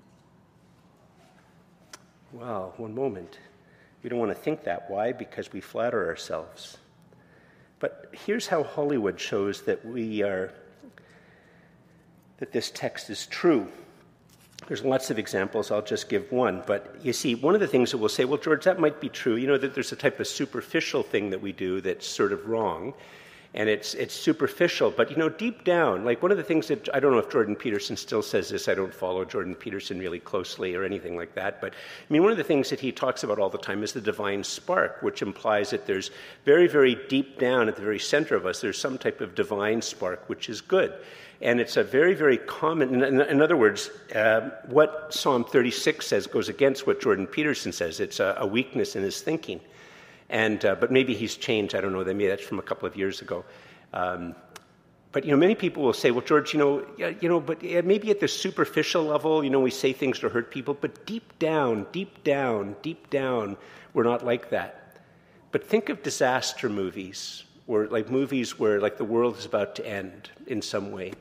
Well, 2.33 2.75
one 2.79 2.97
moment. 2.97 3.39
We 4.03 4.11
don't 4.11 4.19
want 4.19 4.33
to 4.33 4.43
think 4.43 4.65
that. 4.65 4.91
Why? 4.91 5.13
Because 5.13 5.53
we 5.53 5.61
flatter 5.61 6.05
ourselves. 6.09 6.79
But 7.79 8.11
here's 8.11 8.49
how 8.49 8.65
Hollywood 8.65 9.21
shows 9.21 9.63
that 9.63 9.87
we 9.87 10.23
are 10.23 10.53
that 12.39 12.53
this 12.53 12.71
text 12.71 13.11
is 13.11 13.27
true. 13.27 13.69
There's 14.67 14.85
lots 14.85 15.11
of 15.11 15.19
examples, 15.19 15.71
I'll 15.71 15.83
just 15.83 16.09
give 16.09 16.31
one. 16.33 16.63
But 16.67 16.97
you 17.03 17.13
see, 17.13 17.35
one 17.35 17.55
of 17.55 17.61
the 17.61 17.67
things 17.67 17.91
that 17.91 17.99
we'll 17.99 18.09
say, 18.09 18.25
well, 18.25 18.39
George, 18.39 18.65
that 18.65 18.81
might 18.81 19.01
be 19.01 19.09
true. 19.09 19.37
You 19.37 19.47
know, 19.47 19.59
that 19.59 19.75
there's 19.75 19.93
a 19.93 19.97
type 19.97 20.21
of 20.21 20.27
superficial 20.27 21.03
thing 21.03 21.31
that 21.31 21.41
we 21.41 21.53
do 21.53 21.81
that's 21.81 22.07
sort 22.07 22.33
of 22.33 22.47
wrong 22.47 22.95
and 23.55 23.69
it's 23.69 23.95
it's 23.95 24.13
superficial. 24.13 24.91
But 24.91 25.11
you 25.11 25.17
know, 25.17 25.29
deep 25.29 25.65
down, 25.65 26.05
like 26.05 26.23
one 26.23 26.33
of 26.33 26.37
the 26.37 26.43
things 26.43 26.69
that 26.69 26.89
I 26.93 27.01
don't 27.01 27.13
know 27.13 27.19
if 27.19 27.31
Jordan 27.31 27.55
Peterson 27.55 27.97
still 27.97 28.23
says 28.23 28.49
this. 28.49 28.69
I 28.69 28.75
don't 28.75 28.93
follow 28.93 29.25
Jordan 29.25 29.55
Peterson 29.55 29.99
really 30.01 30.19
closely 30.19 30.75
or 30.75 30.83
anything 30.83 31.17
like 31.17 31.35
that. 31.37 31.61
But 31.61 31.73
I 31.73 32.13
mean, 32.13 32.23
one 32.23 32.33
of 32.33 32.39
the 32.39 32.45
things 32.45 32.69
that 32.71 32.81
he 32.81 32.91
talks 32.91 33.23
about 33.23 33.39
all 33.39 33.51
the 33.51 33.59
time 33.59 33.83
is 33.85 33.93
the 33.93 34.01
divine 34.01 34.43
spark, 34.43 35.03
which 35.03 35.23
implies 35.23 35.71
that 35.71 35.87
there's 35.87 36.11
very, 36.45 36.67
very 36.67 36.99
deep 37.09 37.39
down 37.39 37.69
at 37.69 37.77
the 37.77 37.83
very 37.83 38.01
center 38.01 38.35
of 38.35 38.45
us, 38.45 38.61
there's 38.61 38.79
some 38.79 38.99
type 38.99 39.21
of 39.21 39.35
divine 39.37 39.81
spark, 39.81 40.29
which 40.29 40.49
is 40.49 40.61
good. 40.61 40.93
And 41.41 41.61
it's 41.61 41.77
a 41.77 41.85
very, 41.85 42.15
very 42.15 42.39
common, 42.39 43.03
in, 43.03 43.21
in 43.21 43.43
other 43.43 43.57
words, 43.57 43.91
uh, 44.15 44.51
what 44.67 45.13
Psalm 45.13 45.45
36 45.45 46.07
says 46.07 46.27
goes 46.27 46.49
against 46.49 46.87
what 46.87 47.01
Jordan 47.01 47.27
Peterson 47.27 47.73
says. 47.73 48.01
It's 48.01 48.19
a, 48.19 48.37
a 48.39 48.47
weakness 48.47 48.97
in 48.97 49.03
his 49.03 49.21
thinking. 49.21 49.61
And, 50.35 50.65
uh, 50.65 50.75
but 50.75 50.91
maybe 50.91 51.15
he's 51.15 51.37
changed. 51.37 51.77
I 51.77 51.81
don't 51.81 51.93
know. 51.93 52.03
Maybe 52.03 52.27
that's 52.27 52.43
from 52.43 52.59
a 52.59 52.63
couple 52.63 52.89
of 52.89 52.97
years 52.97 53.23
ago. 53.23 53.45
Um, 53.93 54.35
but 55.13 55.25
you 55.25 55.31
know, 55.31 55.37
many 55.37 55.55
people 55.55 55.85
will 55.85 55.93
say, 55.93 56.11
"Well, 56.11 56.25
George, 56.25 56.53
you 56.53 56.59
know, 56.59 56.85
yeah, 56.99 57.13
you 57.21 57.29
know, 57.29 57.39
but 57.39 57.63
yeah, 57.63 57.83
maybe 57.83 58.11
at 58.11 58.19
the 58.19 58.27
superficial 58.27 59.05
level, 59.05 59.45
you 59.45 59.51
know, 59.51 59.61
we 59.61 59.71
say 59.71 59.93
things 59.93 60.19
to 60.19 60.29
hurt 60.29 60.51
people, 60.51 60.75
but 60.75 61.07
deep 61.07 61.39
down, 61.39 61.87
deep 61.93 62.25
down, 62.25 62.75
deep 62.83 63.11
down, 63.11 63.57
we're 63.93 64.03
not 64.03 64.25
like 64.27 64.51
that." 64.51 64.99
But 65.53 65.69
think 65.69 65.89
of 65.89 66.03
disaster 66.03 66.69
movies, 66.69 67.45
or 67.69 67.87
like 67.87 68.11
movies 68.11 68.59
where 68.59 68.81
like 68.81 68.97
the 68.97 69.05
world 69.05 69.39
is 69.39 69.47
about 69.47 69.77
to 69.77 69.87
end 69.87 70.31
in 70.49 70.61
some 70.63 70.91
way. 70.91 71.13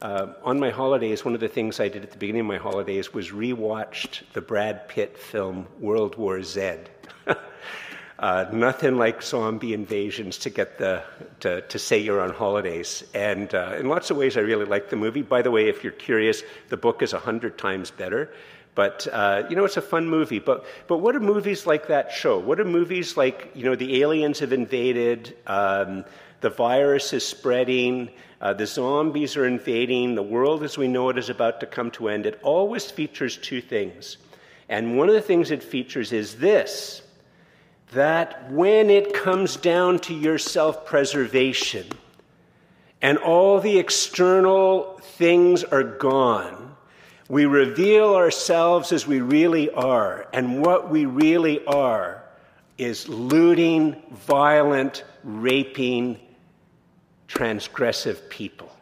Uh, 0.00 0.28
on 0.42 0.58
my 0.58 0.70
holidays, 0.70 1.22
one 1.22 1.34
of 1.34 1.40
the 1.40 1.48
things 1.48 1.80
I 1.80 1.88
did 1.88 2.02
at 2.02 2.12
the 2.12 2.16
beginning 2.16 2.40
of 2.40 2.46
my 2.46 2.56
holidays 2.56 3.12
was 3.12 3.28
rewatched 3.28 4.22
the 4.32 4.40
Brad 4.40 4.88
Pitt 4.88 5.18
film 5.18 5.66
World 5.80 6.16
War 6.16 6.42
Z. 6.42 6.76
Uh, 8.18 8.46
nothing 8.52 8.96
like 8.96 9.22
zombie 9.22 9.72
invasions 9.72 10.38
to 10.38 10.50
get 10.50 10.78
the 10.78 11.04
to, 11.38 11.60
to 11.62 11.78
say 11.78 11.98
you're 11.98 12.20
on 12.20 12.30
holidays. 12.30 13.04
And 13.14 13.54
uh, 13.54 13.76
in 13.78 13.88
lots 13.88 14.10
of 14.10 14.16
ways, 14.16 14.36
I 14.36 14.40
really 14.40 14.64
like 14.64 14.90
the 14.90 14.96
movie. 14.96 15.22
By 15.22 15.42
the 15.42 15.52
way, 15.52 15.68
if 15.68 15.84
you're 15.84 15.92
curious, 15.92 16.42
the 16.68 16.76
book 16.76 17.00
is 17.00 17.12
a 17.12 17.20
hundred 17.20 17.58
times 17.58 17.92
better. 17.92 18.32
But 18.74 19.06
uh, 19.12 19.44
you 19.48 19.54
know, 19.54 19.64
it's 19.64 19.76
a 19.76 19.82
fun 19.82 20.08
movie. 20.08 20.40
But 20.40 20.64
but 20.88 20.98
what 20.98 21.12
do 21.12 21.20
movies 21.20 21.64
like 21.64 21.88
that 21.88 22.10
show? 22.10 22.38
What 22.38 22.58
do 22.58 22.64
movies 22.64 23.16
like 23.16 23.52
you 23.54 23.64
know 23.64 23.76
the 23.76 24.02
aliens 24.02 24.40
have 24.40 24.52
invaded, 24.52 25.36
um, 25.46 26.04
the 26.40 26.50
virus 26.50 27.12
is 27.12 27.24
spreading, 27.24 28.10
uh, 28.40 28.52
the 28.52 28.66
zombies 28.66 29.36
are 29.36 29.46
invading, 29.46 30.16
the 30.16 30.24
world 30.24 30.64
as 30.64 30.76
we 30.76 30.88
know 30.88 31.08
it 31.08 31.18
is 31.18 31.28
about 31.28 31.60
to 31.60 31.66
come 31.66 31.92
to 31.92 32.08
end. 32.08 32.26
It 32.26 32.40
always 32.42 32.90
features 32.90 33.36
two 33.36 33.60
things, 33.60 34.16
and 34.68 34.98
one 34.98 35.08
of 35.08 35.14
the 35.14 35.22
things 35.22 35.52
it 35.52 35.62
features 35.62 36.12
is 36.12 36.36
this 36.38 37.02
that 37.92 38.50
when 38.50 38.90
it 38.90 39.14
comes 39.14 39.56
down 39.56 39.98
to 40.00 40.14
your 40.14 40.38
self 40.38 40.84
preservation 40.84 41.86
and 43.00 43.18
all 43.18 43.60
the 43.60 43.78
external 43.78 44.98
things 45.02 45.64
are 45.64 45.84
gone, 45.84 46.76
we 47.28 47.44
reveal 47.44 48.14
ourselves 48.14 48.92
as 48.92 49.06
we 49.06 49.20
really 49.20 49.70
are. 49.70 50.26
And 50.32 50.64
what 50.64 50.90
we 50.90 51.04
really 51.04 51.64
are 51.66 52.24
is 52.78 53.08
looting, 53.08 54.02
violent, 54.12 55.04
raping, 55.24 56.18
transgressive 57.28 58.28
people. 58.30 58.72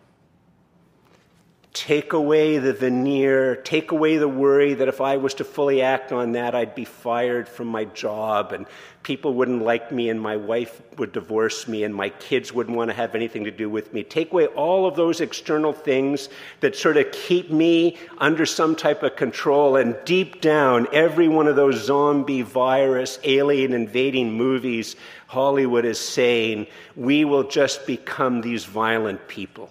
Take 1.76 2.14
away 2.14 2.56
the 2.56 2.72
veneer, 2.72 3.56
take 3.56 3.90
away 3.90 4.16
the 4.16 4.26
worry 4.26 4.72
that 4.72 4.88
if 4.88 5.02
I 5.02 5.18
was 5.18 5.34
to 5.34 5.44
fully 5.44 5.82
act 5.82 6.10
on 6.10 6.32
that, 6.32 6.54
I'd 6.54 6.74
be 6.74 6.86
fired 6.86 7.46
from 7.46 7.66
my 7.66 7.84
job 7.84 8.54
and 8.54 8.64
people 9.02 9.34
wouldn't 9.34 9.62
like 9.62 9.92
me 9.92 10.08
and 10.08 10.18
my 10.18 10.36
wife 10.36 10.80
would 10.96 11.12
divorce 11.12 11.68
me 11.68 11.84
and 11.84 11.94
my 11.94 12.08
kids 12.08 12.50
wouldn't 12.50 12.74
want 12.74 12.88
to 12.88 12.96
have 12.96 13.14
anything 13.14 13.44
to 13.44 13.50
do 13.50 13.68
with 13.68 13.92
me. 13.92 14.02
Take 14.02 14.32
away 14.32 14.46
all 14.46 14.86
of 14.86 14.96
those 14.96 15.20
external 15.20 15.74
things 15.74 16.30
that 16.60 16.74
sort 16.74 16.96
of 16.96 17.12
keep 17.12 17.50
me 17.50 17.98
under 18.16 18.46
some 18.46 18.74
type 18.74 19.02
of 19.02 19.14
control. 19.14 19.76
And 19.76 19.98
deep 20.06 20.40
down, 20.40 20.88
every 20.94 21.28
one 21.28 21.46
of 21.46 21.56
those 21.56 21.84
zombie, 21.84 22.40
virus, 22.40 23.18
alien 23.22 23.74
invading 23.74 24.32
movies, 24.32 24.96
Hollywood 25.26 25.84
is 25.84 25.98
saying, 25.98 26.68
we 26.96 27.26
will 27.26 27.44
just 27.44 27.86
become 27.86 28.40
these 28.40 28.64
violent 28.64 29.28
people 29.28 29.70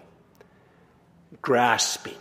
grasping. 1.42 2.16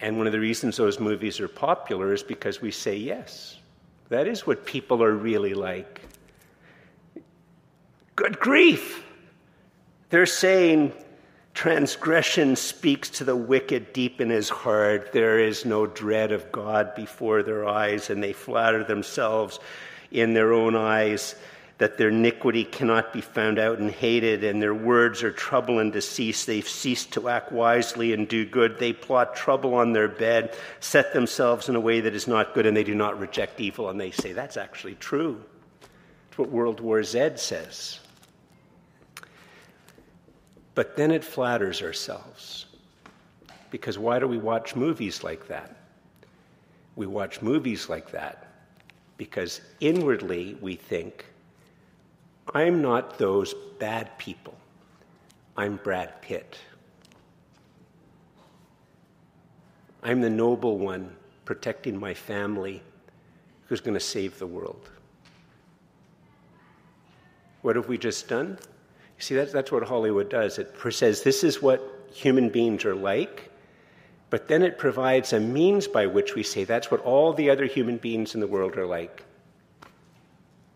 And 0.00 0.18
one 0.18 0.26
of 0.26 0.32
the 0.32 0.40
reasons 0.40 0.76
those 0.76 1.00
movies 1.00 1.40
are 1.40 1.48
popular 1.48 2.12
is 2.12 2.22
because 2.22 2.60
we 2.60 2.70
say 2.70 2.96
yes. 2.96 3.56
That 4.10 4.26
is 4.26 4.46
what 4.46 4.66
people 4.66 5.02
are 5.02 5.12
really 5.12 5.54
like. 5.54 6.02
Good 8.16 8.38
grief! 8.38 9.02
They're 10.10 10.26
saying 10.26 10.92
transgression 11.54 12.56
speaks 12.56 13.08
to 13.10 13.24
the 13.24 13.34
wicked 13.34 13.92
deep 13.92 14.20
in 14.20 14.30
his 14.30 14.48
heart. 14.48 15.12
There 15.12 15.38
is 15.38 15.64
no 15.64 15.86
dread 15.86 16.32
of 16.32 16.52
God 16.52 16.94
before 16.94 17.42
their 17.42 17.66
eyes, 17.66 18.10
and 18.10 18.22
they 18.22 18.32
flatter 18.32 18.84
themselves 18.84 19.58
in 20.10 20.34
their 20.34 20.52
own 20.52 20.76
eyes 20.76 21.34
that 21.78 21.98
their 21.98 22.08
iniquity 22.08 22.64
cannot 22.64 23.12
be 23.12 23.20
found 23.20 23.58
out 23.58 23.78
and 23.78 23.90
hated, 23.90 24.44
and 24.44 24.62
their 24.62 24.74
words 24.74 25.22
are 25.22 25.32
trouble 25.32 25.80
and 25.80 25.92
deceit. 25.92 26.44
They've 26.46 26.68
ceased 26.68 27.12
to 27.14 27.28
act 27.28 27.50
wisely 27.50 28.12
and 28.12 28.28
do 28.28 28.46
good. 28.46 28.78
They 28.78 28.92
plot 28.92 29.34
trouble 29.34 29.74
on 29.74 29.92
their 29.92 30.08
bed, 30.08 30.56
set 30.80 31.12
themselves 31.12 31.68
in 31.68 31.74
a 31.74 31.80
way 31.80 32.00
that 32.00 32.14
is 32.14 32.28
not 32.28 32.54
good, 32.54 32.66
and 32.66 32.76
they 32.76 32.84
do 32.84 32.94
not 32.94 33.18
reject 33.18 33.60
evil. 33.60 33.88
And 33.88 34.00
they 34.00 34.12
say, 34.12 34.32
That's 34.32 34.56
actually 34.56 34.94
true. 34.96 35.42
It's 36.28 36.38
what 36.38 36.50
World 36.50 36.80
War 36.80 37.02
Z 37.02 37.32
says. 37.36 37.98
But 40.74 40.96
then 40.96 41.10
it 41.10 41.24
flatters 41.24 41.82
ourselves. 41.82 42.66
Because 43.70 43.98
why 43.98 44.20
do 44.20 44.28
we 44.28 44.38
watch 44.38 44.76
movies 44.76 45.24
like 45.24 45.48
that? 45.48 45.76
We 46.96 47.06
watch 47.06 47.42
movies 47.42 47.88
like 47.88 48.12
that 48.12 48.46
because 49.16 49.60
inwardly 49.80 50.56
we 50.60 50.76
think, 50.76 51.26
I'm 52.52 52.82
not 52.82 53.18
those 53.18 53.54
bad 53.78 54.16
people. 54.18 54.54
I'm 55.56 55.76
Brad 55.76 56.20
Pitt. 56.20 56.58
I'm 60.02 60.20
the 60.20 60.30
noble 60.30 60.78
one 60.78 61.16
protecting 61.44 61.98
my 61.98 62.12
family 62.12 62.82
who's 63.66 63.80
going 63.80 63.94
to 63.94 64.00
save 64.00 64.38
the 64.38 64.46
world. 64.46 64.90
What 67.62 67.76
have 67.76 67.88
we 67.88 67.96
just 67.96 68.28
done? 68.28 68.58
You 69.16 69.22
see, 69.22 69.34
that's, 69.34 69.52
that's 69.52 69.72
what 69.72 69.82
Hollywood 69.84 70.28
does. 70.28 70.58
It 70.58 70.74
says 70.90 71.22
this 71.22 71.42
is 71.42 71.62
what 71.62 72.08
human 72.12 72.50
beings 72.50 72.84
are 72.84 72.94
like, 72.94 73.50
but 74.28 74.48
then 74.48 74.62
it 74.62 74.78
provides 74.78 75.32
a 75.32 75.40
means 75.40 75.88
by 75.88 76.06
which 76.06 76.34
we 76.34 76.42
say 76.42 76.64
that's 76.64 76.90
what 76.90 77.00
all 77.00 77.32
the 77.32 77.48
other 77.48 77.64
human 77.64 77.96
beings 77.96 78.34
in 78.34 78.40
the 78.40 78.46
world 78.46 78.76
are 78.76 78.86
like. 78.86 79.24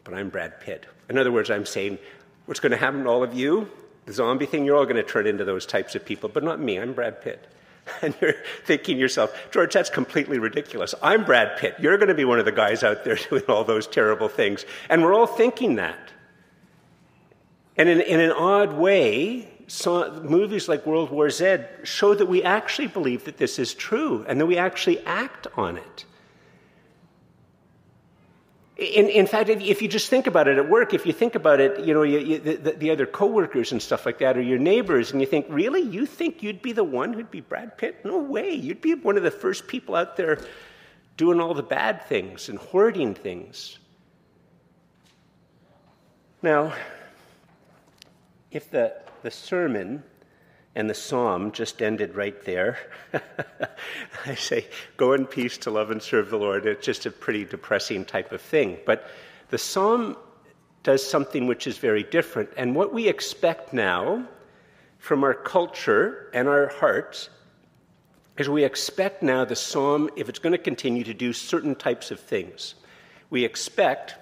But 0.08 0.16
I'm 0.16 0.30
Brad 0.30 0.58
Pitt. 0.62 0.86
In 1.10 1.18
other 1.18 1.30
words, 1.30 1.50
I'm 1.50 1.66
saying 1.66 1.98
what's 2.46 2.60
going 2.60 2.72
to 2.72 2.78
happen 2.78 3.04
to 3.04 3.10
all 3.10 3.22
of 3.22 3.34
you, 3.34 3.70
the 4.06 4.14
zombie 4.14 4.46
thing, 4.46 4.64
you're 4.64 4.74
all 4.74 4.84
going 4.84 4.96
to 4.96 5.02
turn 5.02 5.26
into 5.26 5.44
those 5.44 5.66
types 5.66 5.94
of 5.94 6.02
people, 6.02 6.30
but 6.30 6.42
not 6.42 6.58
me. 6.58 6.78
I'm 6.78 6.94
Brad 6.94 7.20
Pitt. 7.20 7.46
And 8.02 8.14
you're 8.20 8.34
thinking 8.64 8.96
to 8.96 9.00
yourself, 9.00 9.34
George, 9.50 9.72
that's 9.72 9.88
completely 9.88 10.38
ridiculous. 10.38 10.94
I'm 11.02 11.24
Brad 11.24 11.58
Pitt. 11.58 11.74
You're 11.78 11.96
going 11.96 12.08
to 12.08 12.14
be 12.14 12.26
one 12.26 12.38
of 12.38 12.44
the 12.44 12.52
guys 12.52 12.82
out 12.82 13.04
there 13.04 13.16
doing 13.30 13.44
all 13.48 13.64
those 13.64 13.86
terrible 13.86 14.28
things. 14.28 14.64
And 14.88 15.02
we're 15.02 15.14
all 15.14 15.26
thinking 15.26 15.76
that. 15.76 16.12
And 17.76 17.88
in, 17.88 18.00
in 18.02 18.20
an 18.20 18.30
odd 18.30 18.74
way, 18.74 19.48
movies 20.22 20.68
like 20.68 20.86
World 20.86 21.10
War 21.10 21.28
Z 21.28 21.58
show 21.82 22.14
that 22.14 22.26
we 22.26 22.42
actually 22.42 22.88
believe 22.88 23.24
that 23.24 23.36
this 23.36 23.58
is 23.58 23.74
true 23.74 24.24
and 24.28 24.40
that 24.40 24.46
we 24.46 24.56
actually 24.56 25.00
act 25.06 25.46
on 25.56 25.76
it. 25.76 26.04
In, 28.78 29.08
in 29.08 29.26
fact, 29.26 29.48
if, 29.48 29.60
if, 29.60 29.82
you 29.82 29.88
just 29.88 30.08
think 30.08 30.28
about 30.28 30.46
it 30.46 30.56
at 30.56 30.68
work, 30.68 30.94
if 30.94 31.04
you 31.04 31.12
think 31.12 31.34
about 31.34 31.58
it, 31.58 31.84
you 31.84 31.92
know, 31.92 32.04
you, 32.04 32.20
you, 32.20 32.38
the, 32.38 32.76
the, 32.78 32.90
other 32.92 33.06
coworkers 33.06 33.72
and 33.72 33.82
stuff 33.82 34.06
like 34.06 34.18
that, 34.20 34.36
or 34.36 34.40
your 34.40 34.58
neighbors, 34.58 35.10
and 35.10 35.20
you 35.20 35.26
think, 35.26 35.46
really, 35.48 35.80
you 35.82 36.06
think 36.06 36.44
you'd 36.44 36.62
be 36.62 36.70
the 36.70 36.84
one 36.84 37.12
who'd 37.12 37.28
be 37.28 37.40
Brad 37.40 37.76
Pitt? 37.76 38.04
No 38.04 38.18
way. 38.18 38.54
You'd 38.54 38.80
be 38.80 38.94
one 38.94 39.16
of 39.16 39.24
the 39.24 39.32
first 39.32 39.66
people 39.66 39.96
out 39.96 40.16
there 40.16 40.38
doing 41.16 41.40
all 41.40 41.54
the 41.54 41.62
bad 41.62 42.06
things 42.06 42.48
and 42.48 42.56
hoarding 42.56 43.14
things. 43.14 43.78
Now, 46.40 46.72
if 48.52 48.70
the, 48.70 48.94
the 49.22 49.30
sermon 49.32 50.04
and 50.78 50.88
the 50.88 50.94
psalm 50.94 51.50
just 51.50 51.82
ended 51.82 52.14
right 52.14 52.44
there. 52.44 52.78
I 54.26 54.36
say, 54.36 54.64
go 54.96 55.12
in 55.12 55.26
peace 55.26 55.58
to 55.58 55.72
love 55.72 55.90
and 55.90 56.00
serve 56.00 56.30
the 56.30 56.38
Lord. 56.38 56.66
It's 56.66 56.86
just 56.86 57.04
a 57.04 57.10
pretty 57.10 57.44
depressing 57.44 58.04
type 58.04 58.30
of 58.30 58.40
thing. 58.40 58.78
But 58.86 59.10
the 59.50 59.58
psalm 59.58 60.16
does 60.84 61.04
something 61.04 61.48
which 61.48 61.66
is 61.66 61.78
very 61.78 62.04
different. 62.04 62.50
And 62.56 62.76
what 62.76 62.94
we 62.94 63.08
expect 63.08 63.72
now 63.72 64.28
from 64.98 65.24
our 65.24 65.34
culture 65.34 66.30
and 66.32 66.46
our 66.46 66.68
hearts 66.68 67.28
is 68.36 68.48
we 68.48 68.62
expect 68.62 69.20
now 69.20 69.44
the 69.44 69.56
psalm, 69.56 70.08
if 70.14 70.28
it's 70.28 70.38
going 70.38 70.52
to 70.52 70.58
continue 70.58 71.02
to 71.02 71.12
do 71.12 71.32
certain 71.32 71.74
types 71.74 72.12
of 72.12 72.20
things, 72.20 72.76
we 73.30 73.44
expect 73.44 74.14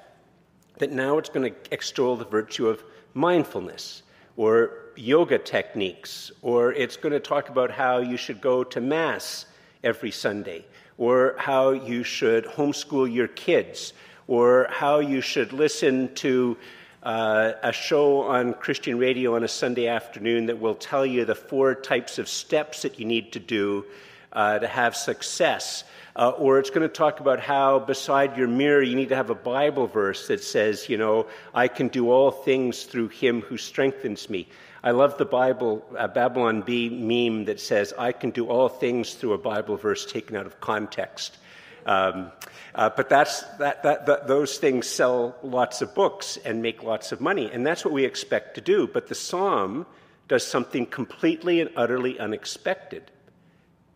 that 0.79 0.91
now 0.91 1.19
it's 1.19 1.29
going 1.29 1.53
to 1.53 1.59
extol 1.71 2.17
the 2.17 2.25
virtue 2.25 2.67
of 2.67 2.83
mindfulness 3.13 4.03
or 4.37 4.71
yoga 4.97 5.39
techniques, 5.39 6.33
or 6.43 6.73
it's 6.73 6.97
going 6.97 7.13
to 7.13 7.21
talk 7.21 7.49
about 7.49 7.71
how 7.71 7.99
you 7.99 8.17
should 8.17 8.41
go 8.41 8.65
to 8.65 8.81
Mass 8.81 9.47
every 9.83 10.11
Sunday, 10.11 10.65
or 10.99 11.35
how 11.39 11.71
you 11.71 12.03
should 12.03 12.45
homeschool 12.45 13.13
your 13.13 13.29
kids, 13.29 13.93
or 14.27 14.67
how 14.71 14.99
you 14.99 15.21
should 15.21 15.53
listen 15.53 16.15
to 16.15 16.57
uh, 17.03 17.53
a 17.63 17.73
show 17.73 18.23
on 18.23 18.53
Christian 18.55 18.99
radio 18.99 19.37
on 19.37 19.45
a 19.45 19.49
Sunday 19.49 19.87
afternoon 19.87 20.47
that 20.47 20.59
will 20.59 20.75
tell 20.75 21.07
you 21.07 21.25
the 21.25 21.35
four 21.35 21.75
types 21.75 22.19
of 22.19 22.29
steps 22.29 22.83
that 22.83 22.99
you 22.99 23.05
need 23.05 23.33
to 23.33 23.39
do 23.39 23.85
uh, 24.33 24.59
to 24.59 24.67
have 24.67 24.97
success. 24.97 25.85
Uh, 26.15 26.31
or 26.31 26.59
it's 26.59 26.71
going 26.71 26.81
to 26.81 26.93
talk 26.93 27.21
about 27.21 27.41
how 27.41 27.79
beside 27.79 28.39
your 28.39 28.49
mirror 28.49 28.83
you 28.83 28.97
need 28.97 29.11
to 29.11 29.17
have 29.17 29.29
a 29.29 29.35
Bible 29.35 29.87
verse 29.87 30.29
that 30.29 30.43
says, 30.43 30.89
you 30.89 30.97
know, 30.97 31.27
I 31.55 31.69
can 31.69 31.89
do 31.89 32.11
all 32.11 32.31
things 32.31 32.85
through 32.85 33.09
him 33.09 33.43
who 33.43 33.59
strengthens 33.59 34.31
me. 34.31 34.49
I 34.83 34.93
love 34.93 35.19
the 35.19 35.27
Bible, 35.27 35.85
uh, 35.99 36.09
Babylon 36.09 36.63
Bee 36.63 36.89
meme 36.89 37.47
that 37.47 37.61
says, 37.61 37.93
I 37.99 38.13
can 38.13 38.31
do 38.31 38.47
all 38.47 38.69
things 38.69 39.15
through 39.15 39.35
a 39.35 39.39
Bible 39.39 39.77
verse 39.77 40.11
taken 40.11 40.37
out 40.37 40.47
of 40.47 40.61
context. 40.61 41.37
Um, 41.85 42.33
uh, 42.75 42.91
but 42.97 43.09
that's, 43.09 43.43
that, 43.59 43.83
that, 43.83 44.07
that, 44.07 44.27
those 44.27 44.59
things 44.59 44.87
sell 44.87 45.37
lots 45.43 45.83
of 45.83 45.95
books 45.95 46.39
and 46.45 46.63
make 46.63 46.83
lots 46.83 47.13
of 47.13 47.21
money, 47.21 47.51
and 47.53 47.67
that's 47.67 47.85
what 47.85 47.95
we 47.95 48.05
expect 48.05 48.57
to 48.57 48.61
do. 48.61 48.87
But 48.87 49.09
the 49.09 49.15
psalm 49.15 49.87
does 50.29 50.47
something 50.47 50.87
completely 50.87 51.61
and 51.61 51.71
utterly 51.77 52.19
unexpected. 52.19 53.11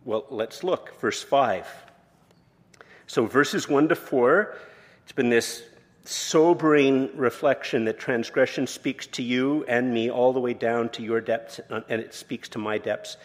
Well, 0.04 0.24
let's 0.30 0.64
look. 0.64 0.98
Verse 1.00 1.22
5. 1.22 1.66
So, 3.06 3.26
verses 3.26 3.68
1 3.68 3.88
to 3.88 3.96
4, 3.96 4.56
it's 5.02 5.12
been 5.12 5.30
this 5.30 5.62
sobering 6.04 7.10
reflection 7.16 7.84
that 7.84 7.98
transgression 7.98 8.66
speaks 8.66 9.06
to 9.06 9.22
you 9.22 9.64
and 9.68 9.92
me 9.92 10.10
all 10.10 10.32
the 10.32 10.40
way 10.40 10.54
down 10.54 10.88
to 10.90 11.02
your 11.02 11.20
depths, 11.20 11.60
uh, 11.70 11.80
and 11.88 12.00
it 12.00 12.14
speaks 12.14 12.48
to 12.50 12.58
my 12.58 12.78
depths, 12.78 13.16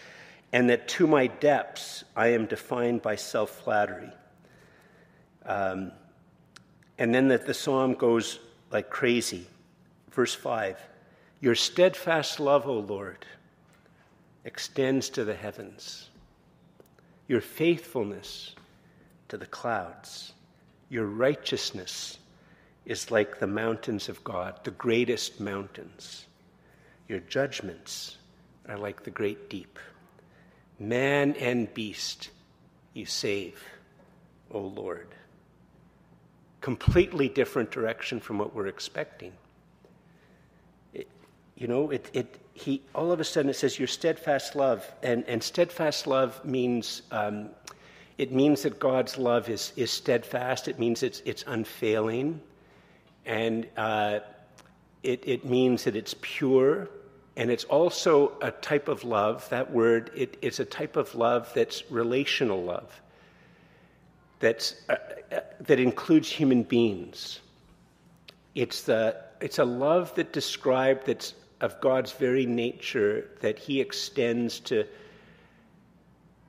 and 0.51 0.69
that 0.69 0.87
to 0.87 1.07
my 1.07 1.27
depths 1.27 2.03
I 2.15 2.27
am 2.29 2.45
defined 2.45 3.01
by 3.01 3.15
self 3.15 3.49
flattery. 3.49 4.11
Um, 5.45 5.91
and 6.97 7.13
then 7.13 7.27
that 7.29 7.45
the 7.45 7.53
psalm 7.53 7.93
goes 7.93 8.39
like 8.71 8.89
crazy. 8.89 9.47
Verse 10.11 10.33
5 10.33 10.77
Your 11.41 11.55
steadfast 11.55 12.39
love, 12.39 12.67
O 12.67 12.79
Lord, 12.79 13.25
extends 14.43 15.09
to 15.11 15.25
the 15.25 15.35
heavens, 15.35 16.09
your 17.27 17.41
faithfulness 17.41 18.55
to 19.29 19.37
the 19.37 19.45
clouds, 19.45 20.33
your 20.89 21.05
righteousness 21.05 22.17
is 22.85 23.09
like 23.09 23.39
the 23.39 23.47
mountains 23.47 24.09
of 24.09 24.23
God, 24.23 24.59
the 24.63 24.71
greatest 24.71 25.39
mountains. 25.39 26.25
Your 27.07 27.19
judgments 27.19 28.17
are 28.67 28.77
like 28.77 29.03
the 29.03 29.11
great 29.11 29.49
deep. 29.49 29.79
Man 30.79 31.35
and 31.35 31.73
beast 31.73 32.29
you 32.93 33.05
save, 33.05 33.63
O 34.51 34.59
Lord. 34.59 35.07
Completely 36.61 37.29
different 37.29 37.71
direction 37.71 38.19
from 38.19 38.37
what 38.37 38.55
we're 38.55 38.67
expecting. 38.67 39.33
You 41.57 41.67
know, 41.67 41.89
it, 41.89 42.09
it, 42.13 42.39
he, 42.53 42.81
all 42.93 43.11
of 43.11 43.19
a 43.19 43.23
sudden 43.23 43.49
it 43.49 43.55
says 43.55 43.79
your 43.79 43.87
steadfast 43.87 44.55
love, 44.55 44.89
and, 45.01 45.23
and 45.27 45.41
steadfast 45.41 46.05
love 46.05 46.43
means 46.43 47.01
um, 47.11 47.49
it 48.17 48.31
means 48.31 48.63
that 48.63 48.79
God's 48.79 49.17
love 49.17 49.49
is, 49.49 49.73
is 49.75 49.91
steadfast. 49.91 50.67
It 50.67 50.79
means 50.79 51.03
it's, 51.03 51.21
it's 51.25 51.43
unfailing. 51.47 52.39
And 53.25 53.67
uh, 53.75 54.19
it, 55.03 55.23
it 55.27 55.45
means 55.45 55.83
that 55.83 55.95
it's 55.95 56.15
pure. 56.21 56.89
And 57.35 57.51
it's 57.51 57.65
also 57.65 58.31
a 58.41 58.51
type 58.51 58.87
of 58.87 59.03
love, 59.03 59.47
that 59.49 59.71
word, 59.71 60.11
it, 60.15 60.37
it's 60.41 60.61
a 60.61 60.65
type 60.65 60.95
of 60.95 61.13
love 61.15 61.51
that's 61.53 61.91
relational 61.91 62.63
love, 62.63 63.01
that's, 64.39 64.75
uh, 64.87 64.95
uh, 65.33 65.39
that 65.59 65.79
includes 65.81 66.29
human 66.29 66.63
beings. 66.63 67.41
It's, 68.53 68.83
the, 68.83 69.17
it's 69.41 69.59
a 69.59 69.65
love 69.65 70.15
that 70.15 70.31
described 70.31 71.07
that's 71.07 71.33
of 71.61 71.79
God's 71.81 72.11
very 72.11 72.45
nature 72.45 73.29
that 73.41 73.59
He 73.59 73.81
extends 73.81 74.59
to 74.61 74.85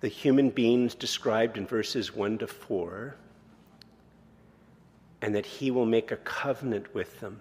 the 0.00 0.08
human 0.08 0.50
beings 0.50 0.94
described 0.94 1.56
in 1.56 1.66
verses 1.66 2.14
1 2.14 2.38
to 2.38 2.46
4 2.46 3.16
and 5.22 5.34
that 5.34 5.46
he 5.46 5.70
will 5.70 5.86
make 5.86 6.12
a 6.12 6.16
covenant 6.16 6.94
with 6.94 7.20
them. 7.20 7.40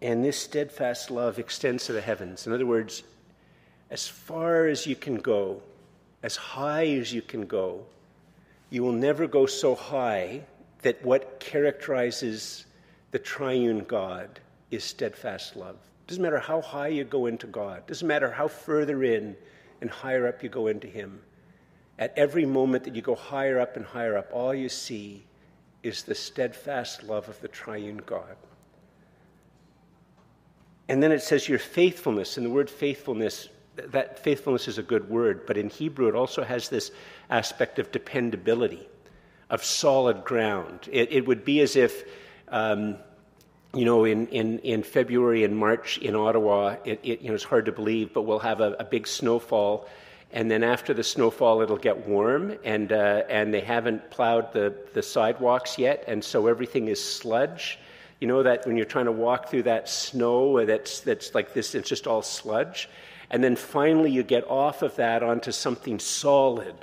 And 0.00 0.24
this 0.24 0.38
steadfast 0.38 1.10
love 1.10 1.38
extends 1.38 1.86
to 1.86 1.92
the 1.92 2.00
heavens. 2.00 2.46
In 2.46 2.52
other 2.52 2.66
words, 2.66 3.02
as 3.90 4.06
far 4.06 4.66
as 4.66 4.86
you 4.86 4.94
can 4.94 5.16
go, 5.16 5.60
as 6.22 6.36
high 6.36 6.86
as 6.86 7.12
you 7.12 7.20
can 7.20 7.46
go, 7.46 7.84
you 8.70 8.82
will 8.82 8.92
never 8.92 9.26
go 9.26 9.46
so 9.46 9.74
high 9.74 10.42
that 10.82 11.04
what 11.04 11.40
characterizes 11.40 12.64
the 13.10 13.18
triune 13.18 13.80
God 13.80 14.38
is 14.70 14.84
steadfast 14.84 15.56
love. 15.56 15.76
Doesn't 16.06 16.22
matter 16.22 16.38
how 16.38 16.60
high 16.60 16.88
you 16.88 17.04
go 17.04 17.26
into 17.26 17.46
God, 17.46 17.86
doesn't 17.86 18.06
matter 18.06 18.30
how 18.30 18.48
further 18.48 19.04
in 19.04 19.36
and 19.80 19.90
higher 19.90 20.26
up 20.26 20.42
you 20.42 20.48
go 20.48 20.66
into 20.66 20.86
Him. 20.86 21.20
At 21.98 22.14
every 22.16 22.46
moment 22.46 22.84
that 22.84 22.94
you 22.94 23.02
go 23.02 23.14
higher 23.14 23.58
up 23.58 23.76
and 23.76 23.84
higher 23.84 24.16
up, 24.16 24.30
all 24.32 24.54
you 24.54 24.68
see 24.68 25.24
is 25.82 26.02
the 26.02 26.14
steadfast 26.14 27.02
love 27.02 27.28
of 27.28 27.40
the 27.40 27.48
triune 27.48 28.00
God. 28.06 28.36
And 30.88 31.02
then 31.02 31.12
it 31.12 31.22
says 31.22 31.48
your 31.48 31.58
faithfulness, 31.58 32.36
and 32.36 32.46
the 32.46 32.50
word 32.50 32.70
faithfulness, 32.70 33.48
that 33.76 34.18
faithfulness 34.18 34.68
is 34.68 34.78
a 34.78 34.82
good 34.82 35.08
word, 35.10 35.44
but 35.46 35.56
in 35.56 35.68
Hebrew 35.68 36.08
it 36.08 36.14
also 36.14 36.42
has 36.42 36.68
this 36.68 36.90
aspect 37.30 37.78
of 37.78 37.92
dependability, 37.92 38.88
of 39.50 39.62
solid 39.62 40.24
ground. 40.24 40.88
It, 40.90 41.12
it 41.12 41.26
would 41.26 41.44
be 41.44 41.60
as 41.60 41.76
if, 41.76 42.04
um, 42.48 42.96
you 43.74 43.84
know, 43.84 44.04
in, 44.04 44.26
in, 44.28 44.58
in 44.60 44.82
February 44.82 45.44
and 45.44 45.56
March 45.56 45.98
in 45.98 46.16
Ottawa, 46.16 46.76
it, 46.84 47.00
it, 47.02 47.20
you 47.20 47.28
know, 47.28 47.34
it's 47.34 47.44
hard 47.44 47.66
to 47.66 47.72
believe, 47.72 48.14
but 48.14 48.22
we'll 48.22 48.38
have 48.38 48.60
a, 48.60 48.72
a 48.78 48.84
big 48.84 49.06
snowfall. 49.06 49.88
And 50.32 50.50
then 50.50 50.62
after 50.62 50.92
the 50.92 51.04
snowfall 51.04 51.62
it'll 51.62 51.76
get 51.76 52.06
warm 52.06 52.58
and 52.64 52.92
uh, 52.92 53.22
and 53.30 53.52
they 53.52 53.60
haven't 53.60 54.10
plowed 54.10 54.52
the, 54.52 54.74
the 54.92 55.02
sidewalks 55.02 55.78
yet. 55.78 56.04
And 56.06 56.22
so 56.22 56.46
everything 56.46 56.88
is 56.88 57.02
sludge. 57.02 57.78
You 58.20 58.28
know 58.28 58.42
that 58.42 58.66
when 58.66 58.76
you're 58.76 58.86
trying 58.86 59.06
to 59.06 59.12
walk 59.12 59.48
through 59.48 59.62
that 59.64 59.88
snow 59.88 60.66
that's 60.66 61.00
that's 61.00 61.34
like 61.34 61.54
this 61.54 61.74
it's 61.74 61.88
just 61.88 62.06
all 62.06 62.20
sludge. 62.20 62.90
And 63.30 63.42
then 63.42 63.56
finally 63.56 64.10
you 64.10 64.22
get 64.22 64.44
off 64.50 64.82
of 64.82 64.96
that 64.96 65.22
onto 65.22 65.52
something 65.52 65.98
solid 65.98 66.74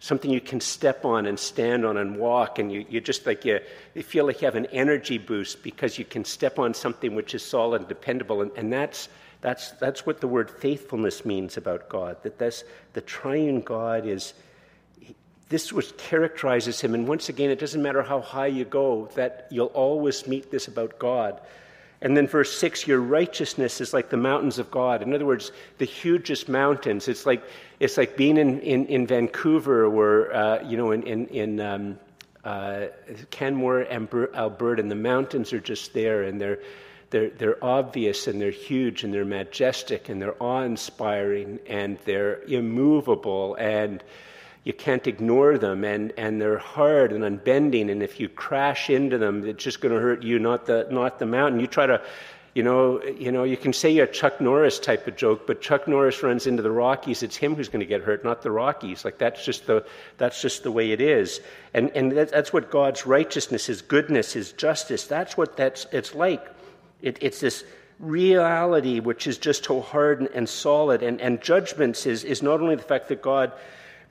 something 0.00 0.30
you 0.30 0.40
can 0.40 0.60
step 0.60 1.04
on 1.04 1.26
and 1.26 1.38
stand 1.38 1.84
on 1.84 1.96
and 1.96 2.16
walk 2.16 2.58
and 2.58 2.70
you, 2.72 2.84
you 2.88 3.00
just 3.00 3.26
like 3.26 3.44
you, 3.44 3.60
you 3.94 4.02
feel 4.02 4.26
like 4.26 4.40
you 4.40 4.46
have 4.46 4.56
an 4.56 4.66
energy 4.66 5.18
boost 5.18 5.62
because 5.62 5.98
you 5.98 6.04
can 6.04 6.24
step 6.24 6.58
on 6.58 6.74
something 6.74 7.14
which 7.14 7.34
is 7.34 7.42
solid 7.44 7.82
and 7.82 7.88
dependable 7.88 8.42
and, 8.42 8.50
and 8.56 8.72
that's 8.72 9.08
That's, 9.40 9.70
that's 9.78 10.04
what 10.04 10.20
the 10.20 10.26
word 10.26 10.50
faithfulness 10.50 11.24
means 11.24 11.56
about 11.56 11.88
God, 11.88 12.16
that 12.24 12.38
this, 12.38 12.64
the 12.94 13.00
triune 13.00 13.60
God 13.60 14.04
is, 14.04 14.34
this 15.48 15.72
what 15.72 15.96
characterizes 15.96 16.80
him. 16.80 16.92
And 16.92 17.06
once 17.06 17.28
again, 17.28 17.50
it 17.50 17.60
doesn't 17.60 17.80
matter 17.80 18.02
how 18.02 18.20
high 18.20 18.50
you 18.50 18.64
go, 18.64 19.08
that 19.14 19.46
you'll 19.50 19.72
always 19.74 20.26
meet 20.26 20.50
this 20.50 20.66
about 20.66 20.98
God. 20.98 21.40
And 22.00 22.16
then 22.16 22.28
verse 22.28 22.56
6 22.56 22.86
your 22.86 23.00
righteousness 23.00 23.80
is 23.80 23.92
like 23.92 24.10
the 24.10 24.16
mountains 24.16 24.58
of 24.58 24.70
God. 24.70 25.02
In 25.02 25.12
other 25.14 25.26
words, 25.26 25.50
the 25.78 25.84
hugest 25.84 26.48
mountains. 26.48 27.08
It's 27.08 27.26
like, 27.26 27.42
it's 27.80 27.96
like 27.96 28.16
being 28.16 28.36
in, 28.36 28.60
in, 28.60 28.86
in 28.86 29.06
Vancouver 29.06 29.86
or, 29.86 30.32
uh, 30.34 30.62
you 30.62 30.76
know, 30.76 30.92
in, 30.92 31.02
in, 31.02 31.26
in 31.28 31.60
um, 31.60 31.98
uh, 32.44 32.86
Canmore, 33.30 33.86
Alberta, 33.90 34.80
and 34.80 34.90
the 34.90 34.94
mountains 34.96 35.52
are 35.52 35.60
just 35.60 35.92
there 35.92 36.22
and 36.22 36.40
they're, 36.40 36.60
they're, 37.10 37.30
they're 37.30 37.64
obvious 37.64 38.26
and 38.26 38.40
they're 38.40 38.50
huge 38.50 39.02
and 39.02 39.12
they're 39.12 39.24
majestic 39.24 40.08
and 40.08 40.22
they're 40.22 40.40
awe 40.40 40.62
inspiring 40.62 41.58
and 41.66 41.98
they're 42.04 42.42
immovable 42.44 43.56
and 43.56 44.04
you 44.64 44.72
can't 44.72 45.06
ignore 45.06 45.56
them 45.58 45.84
and, 45.84 46.12
and 46.16 46.40
they're 46.40 46.58
hard 46.58 47.12
and 47.12 47.24
unbending 47.24 47.90
and 47.90 48.02
if 48.02 48.20
you 48.20 48.28
crash 48.28 48.90
into 48.90 49.18
them 49.18 49.46
it's 49.46 49.62
just 49.62 49.80
going 49.80 49.94
to 49.94 50.00
hurt 50.00 50.22
you 50.22 50.38
not 50.38 50.66
the 50.66 50.86
not 50.90 51.18
the 51.18 51.26
mountain. 51.26 51.60
You 51.60 51.66
try 51.66 51.86
to 51.86 52.02
you 52.54 52.62
know 52.62 53.02
you 53.04 53.30
know 53.30 53.44
you 53.44 53.56
can 53.56 53.72
say 53.72 53.90
you're 53.90 54.06
a 54.06 54.12
chuck 54.12 54.40
norris 54.40 54.78
type 54.78 55.06
of 55.06 55.16
joke 55.16 55.46
but 55.46 55.60
chuck 55.60 55.86
norris 55.86 56.22
runs 56.22 56.46
into 56.46 56.62
the 56.62 56.70
rockies 56.70 57.22
it's 57.22 57.36
him 57.36 57.54
who's 57.54 57.68
going 57.68 57.80
to 57.80 57.86
get 57.86 58.02
hurt 58.02 58.24
not 58.24 58.42
the 58.42 58.50
rockies. 58.50 59.04
Like 59.04 59.18
that's 59.18 59.44
just 59.44 59.66
the 59.66 59.86
that's 60.16 60.42
just 60.42 60.62
the 60.62 60.72
way 60.72 60.90
it 60.90 61.00
is. 61.00 61.40
And 61.72 61.90
and 61.90 62.12
that's 62.12 62.52
what 62.52 62.70
god's 62.70 63.06
righteousness 63.06 63.66
his 63.66 63.80
goodness 63.82 64.32
his 64.32 64.52
justice 64.52 65.06
that's 65.06 65.36
what 65.36 65.56
that's 65.56 65.86
it's 65.92 66.14
like. 66.14 66.44
It, 67.00 67.18
it's 67.20 67.40
this 67.40 67.64
reality 68.00 69.00
which 69.00 69.26
is 69.26 69.38
just 69.38 69.64
so 69.64 69.80
hard 69.80 70.20
and, 70.20 70.28
and 70.30 70.48
solid 70.48 71.02
and, 71.02 71.20
and 71.20 71.40
judgments 71.40 72.06
is, 72.06 72.24
is 72.24 72.42
not 72.42 72.60
only 72.60 72.76
the 72.76 72.82
fact 72.82 73.08
that 73.08 73.22
god 73.22 73.52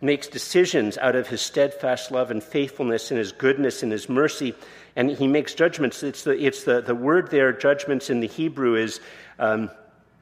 makes 0.01 0.27
decisions 0.27 0.97
out 0.97 1.15
of 1.15 1.27
his 1.27 1.41
steadfast 1.41 2.11
love 2.11 2.29
and 2.31 2.43
faithfulness 2.43 3.09
and 3.11 3.17
his 3.17 3.31
goodness 3.31 3.83
and 3.83 3.91
his 3.91 4.07
mercy, 4.07 4.53
and 4.95 5.09
he 5.09 5.27
makes 5.27 5.53
judgments. 5.53 6.03
It's 6.03 6.23
the, 6.23 6.31
it's 6.31 6.63
the, 6.63 6.81
the 6.81 6.95
word 6.95 7.31
there, 7.31 7.51
judgments 7.51 8.09
in 8.09 8.19
the 8.19 8.27
Hebrew 8.27 8.75
is. 8.75 8.99
Um, 9.39 9.71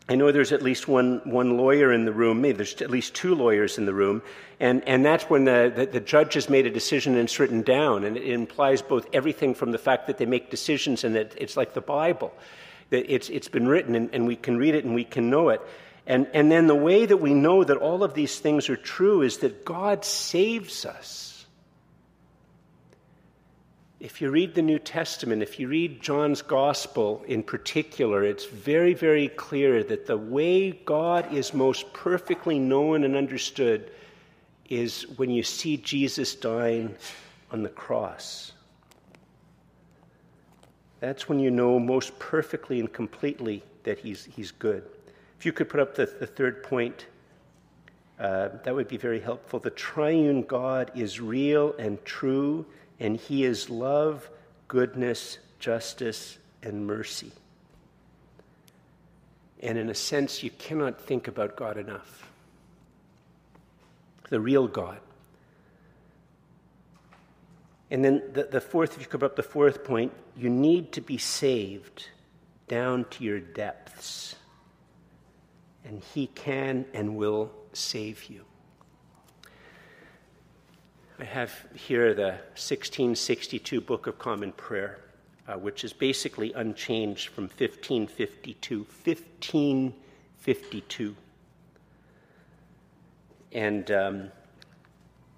I 0.07 0.13
know 0.13 0.31
there's 0.31 0.51
at 0.51 0.61
least 0.61 0.87
one, 0.87 1.19
one 1.23 1.57
lawyer 1.57 1.91
in 1.91 2.05
the 2.05 2.11
room, 2.11 2.39
maybe 2.41 2.57
there's 2.57 2.79
at 2.79 2.91
least 2.91 3.15
two 3.15 3.33
lawyers 3.33 3.79
in 3.79 3.87
the 3.87 3.93
room, 3.93 4.21
and, 4.59 4.87
and 4.87 5.03
that's 5.03 5.23
when 5.23 5.45
the, 5.45 5.73
the, 5.75 5.87
the, 5.87 5.99
judge 5.99 6.35
has 6.35 6.47
made 6.47 6.67
a 6.67 6.69
decision 6.69 7.13
and 7.13 7.23
it's 7.23 7.39
written 7.39 7.63
down, 7.63 8.03
and 8.03 8.15
it 8.15 8.27
implies 8.27 8.83
both 8.83 9.07
everything 9.13 9.55
from 9.55 9.71
the 9.71 9.79
fact 9.79 10.05
that 10.05 10.19
they 10.19 10.27
make 10.27 10.51
decisions 10.51 11.03
and 11.03 11.15
that 11.15 11.33
it's 11.37 11.57
like 11.57 11.73
the 11.73 11.81
Bible, 11.81 12.31
that 12.91 13.11
it's, 13.11 13.29
it's 13.29 13.47
been 13.47 13.67
written 13.67 13.95
and, 13.95 14.11
and 14.13 14.27
we 14.27 14.35
can 14.35 14.57
read 14.57 14.75
it 14.75 14.85
and 14.85 14.93
we 14.93 15.03
can 15.03 15.31
know 15.31 15.49
it. 15.49 15.59
And, 16.07 16.27
and 16.33 16.51
then 16.51 16.67
the 16.67 16.75
way 16.75 17.05
that 17.05 17.17
we 17.17 17.33
know 17.33 17.63
that 17.63 17.77
all 17.77 18.03
of 18.03 18.13
these 18.13 18.37
things 18.39 18.69
are 18.69 18.75
true 18.75 19.21
is 19.21 19.39
that 19.39 19.65
God 19.65 20.05
saves 20.05 20.85
us. 20.85 21.45
If 23.99 24.21
you 24.21 24.29
read 24.29 24.53
the 24.53 24.61
New 24.61 24.77
Testament, 24.77 25.41
if 25.41 25.59
you 25.59 25.67
read 25.67 26.01
John's 26.01 26.43
Gospel 26.43 27.23
in 27.27 27.41
particular, 27.41 28.23
it's 28.23 28.45
very, 28.45 28.93
very 28.93 29.29
clear 29.29 29.83
that 29.83 30.05
the 30.05 30.17
way 30.17 30.71
God 30.71 31.33
is 31.33 31.55
most 31.55 31.91
perfectly 31.91 32.59
known 32.59 33.03
and 33.03 33.15
understood 33.15 33.89
is 34.69 35.03
when 35.17 35.31
you 35.31 35.41
see 35.41 35.77
Jesus 35.77 36.35
dying 36.35 36.95
on 37.51 37.63
the 37.63 37.69
cross. 37.69 38.51
That's 40.99 41.27
when 41.27 41.39
you 41.39 41.49
know 41.49 41.79
most 41.79 42.19
perfectly 42.19 42.79
and 42.79 42.91
completely 42.91 43.63
that 43.83 43.99
he's, 43.99 44.25
he's 44.25 44.51
good. 44.51 44.83
If 45.39 45.45
you 45.45 45.53
could 45.53 45.69
put 45.69 45.79
up 45.79 45.95
the, 45.95 46.05
the 46.05 46.27
third 46.27 46.63
point, 46.63 47.05
uh, 48.19 48.49
that 48.63 48.73
would 48.73 48.87
be 48.87 48.97
very 48.97 49.19
helpful. 49.19 49.59
The 49.59 49.69
triune 49.69 50.43
God 50.43 50.91
is 50.95 51.19
real 51.19 51.75
and 51.77 52.03
true, 52.05 52.65
and 52.99 53.17
he 53.17 53.43
is 53.43 53.69
love, 53.69 54.29
goodness, 54.67 55.37
justice, 55.59 56.37
and 56.63 56.87
mercy. 56.87 57.31
And 59.61 59.77
in 59.77 59.89
a 59.89 59.95
sense, 59.95 60.43
you 60.43 60.49
cannot 60.51 61.01
think 61.01 61.27
about 61.27 61.55
God 61.55 61.77
enough. 61.77 62.29
The 64.29 64.39
real 64.39 64.67
God. 64.67 64.99
And 67.91 68.03
then 68.03 68.23
the, 68.33 68.43
the 68.43 68.61
fourth, 68.61 68.95
if 68.95 69.01
you 69.01 69.07
could 69.07 69.19
put 69.19 69.25
up 69.25 69.35
the 69.35 69.43
fourth 69.43 69.83
point, 69.83 70.11
you 70.35 70.49
need 70.49 70.93
to 70.93 71.01
be 71.01 71.17
saved 71.17 72.09
down 72.67 73.05
to 73.11 73.23
your 73.23 73.39
depths 73.39 74.35
and 75.85 76.01
He 76.13 76.27
can 76.27 76.85
and 76.93 77.15
will 77.15 77.51
save 77.73 78.25
you. 78.25 78.45
I 81.17 81.23
have 81.23 81.53
here 81.73 82.13
the 82.13 82.31
1662 82.57 83.79
Book 83.79 84.07
of 84.07 84.19
Common 84.19 84.51
Prayer, 84.51 84.99
uh, 85.47 85.53
which 85.53 85.85
is 85.85 85.93
basically 85.93 86.51
unchanged 86.53 87.29
from 87.29 87.45
1552. 87.45 88.79
1552. 88.79 91.15
And 93.53 93.91
um, 93.91 94.31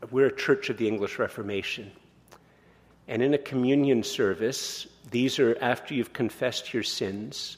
we're 0.09 0.27
a 0.27 0.35
church 0.35 0.71
of 0.71 0.77
the 0.77 0.87
English 0.87 1.19
Reformation. 1.19 1.91
And 3.07 3.21
in 3.21 3.35
a 3.35 3.37
communion 3.37 4.03
service, 4.03 4.87
these 5.11 5.37
are 5.37 5.55
after 5.61 5.93
you've 5.93 6.13
confessed 6.13 6.73
your 6.73 6.83
sins 6.83 7.57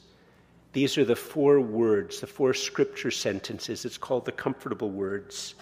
these 0.72 0.96
are 0.98 1.04
the 1.04 1.16
four 1.16 1.60
words, 1.60 2.20
the 2.20 2.26
four 2.26 2.54
scripture 2.54 3.10
sentences. 3.10 3.84
It's 3.84 3.98
called 3.98 4.24
the 4.24 4.32
comfortable 4.32 4.90
words 4.90 5.54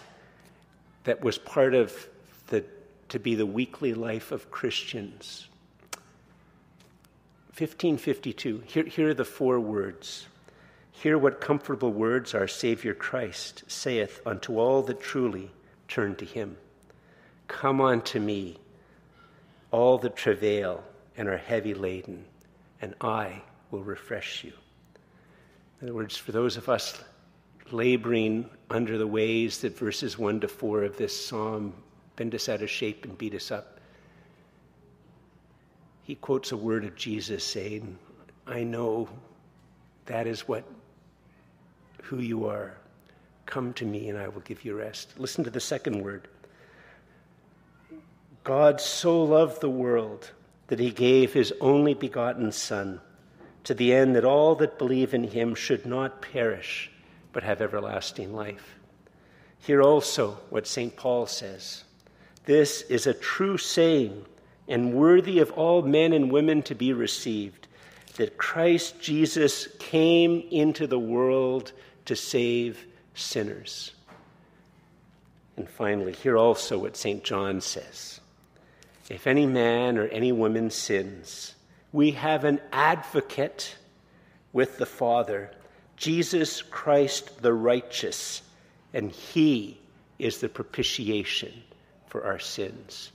that 1.04 1.22
was 1.24 1.38
part 1.38 1.74
of 1.74 2.08
the 2.48 2.64
to 3.08 3.18
be 3.18 3.34
the 3.34 3.46
weekly 3.46 3.94
life 3.94 4.32
of 4.32 4.50
Christians. 4.50 5.48
1552. 7.56 8.62
Here, 8.66 8.84
here 8.84 9.08
are 9.08 9.14
the 9.14 9.24
four 9.24 9.58
words. 9.58 10.26
Hear 10.92 11.16
what 11.16 11.40
comfortable 11.40 11.90
words 11.90 12.34
our 12.34 12.46
Savior 12.46 12.92
Christ 12.92 13.64
saith 13.66 14.20
unto 14.26 14.58
all 14.58 14.82
that 14.82 15.00
truly 15.00 15.50
turn 15.88 16.16
to 16.16 16.24
him. 16.24 16.56
Come 17.46 17.80
unto 17.80 18.20
me, 18.20 18.58
all 19.70 19.96
that 19.98 20.16
travail 20.16 20.84
and 21.16 21.28
are 21.28 21.38
heavy 21.38 21.74
laden, 21.74 22.26
and 22.82 22.94
I 23.00 23.42
will 23.70 23.82
refresh 23.82 24.44
you. 24.44 24.52
In 25.80 25.88
other 25.88 25.94
words, 25.94 26.16
for 26.16 26.32
those 26.32 26.56
of 26.56 26.68
us 26.68 27.02
laboring 27.70 28.48
under 28.70 28.98
the 28.98 29.06
ways 29.06 29.60
that 29.60 29.78
verses 29.78 30.18
1 30.18 30.40
to 30.40 30.48
4 30.48 30.82
of 30.84 30.96
this 30.96 31.26
psalm 31.26 31.72
bend 32.16 32.34
us 32.34 32.48
out 32.48 32.62
of 32.62 32.70
shape 32.70 33.04
and 33.04 33.16
beat 33.16 33.34
us 33.34 33.50
up, 33.50 33.78
he 36.02 36.16
quotes 36.16 36.52
a 36.52 36.56
word 36.56 36.84
of 36.84 36.96
Jesus 36.96 37.44
saying, 37.44 37.98
I 38.46 38.64
know 38.64 39.08
that 40.06 40.26
is 40.26 40.48
what 40.48 40.64
who 42.02 42.18
you 42.18 42.46
are. 42.46 42.74
Come 43.46 43.72
to 43.74 43.84
me 43.84 44.08
and 44.08 44.18
I 44.18 44.28
will 44.28 44.40
give 44.40 44.64
you 44.64 44.74
rest. 44.74 45.18
Listen 45.18 45.44
to 45.44 45.50
the 45.50 45.60
second 45.60 46.02
word. 46.02 46.28
God 48.42 48.80
so 48.80 49.22
loved 49.22 49.60
the 49.60 49.70
world 49.70 50.30
that 50.68 50.80
he 50.80 50.90
gave 50.90 51.32
his 51.32 51.52
only 51.60 51.94
begotten 51.94 52.50
Son 52.50 53.00
to 53.68 53.74
the 53.74 53.92
end 53.92 54.16
that 54.16 54.24
all 54.24 54.54
that 54.54 54.78
believe 54.78 55.12
in 55.12 55.24
him 55.24 55.54
should 55.54 55.85
not 55.85 56.22
perish, 56.22 56.90
but 57.35 57.42
have 57.42 57.61
everlasting 57.61 58.33
life. 58.33 58.76
Hear 59.59 59.83
also 59.83 60.38
what 60.48 60.66
St. 60.66 60.96
Paul 60.96 61.26
says 61.26 61.85
This 62.46 62.81
is 62.81 63.07
a 63.07 63.12
true 63.12 63.59
saying 63.59 64.24
and 64.68 64.94
worthy 64.94 65.38
of 65.40 65.50
all 65.50 65.83
men 65.83 66.14
and 66.14 66.33
women 66.33 66.62
to 66.62 66.74
be 66.74 66.94
received 66.94 67.68
that 68.16 68.38
Christ 68.38 69.02
Jesus 69.02 69.68
came 69.78 70.42
into 70.50 70.87
the 70.87 70.98
world 70.98 71.72
to 72.07 72.16
save 72.16 72.87
sinners. 73.12 73.92
And 75.59 75.68
finally, 75.68 76.14
hear 76.14 76.38
also 76.38 76.78
what 76.78 76.96
St. 76.96 77.22
John 77.22 77.61
says 77.61 78.18
If 79.11 79.26
any 79.26 79.44
man 79.44 79.98
or 79.98 80.07
any 80.07 80.33
woman 80.33 80.70
sins, 80.70 81.54
we 81.92 82.12
have 82.12 82.44
an 82.44 82.61
advocate 82.72 83.77
with 84.53 84.79
the 84.79 84.87
Father, 84.87 85.51
Jesus 85.96 86.62
Christ 86.62 87.42
the 87.42 87.53
righteous, 87.53 88.42
and 88.92 89.11
he 89.11 89.79
is 90.18 90.38
the 90.38 90.48
propitiation 90.48 91.53
for 92.07 92.24
our 92.24 92.38
sins. 92.38 93.12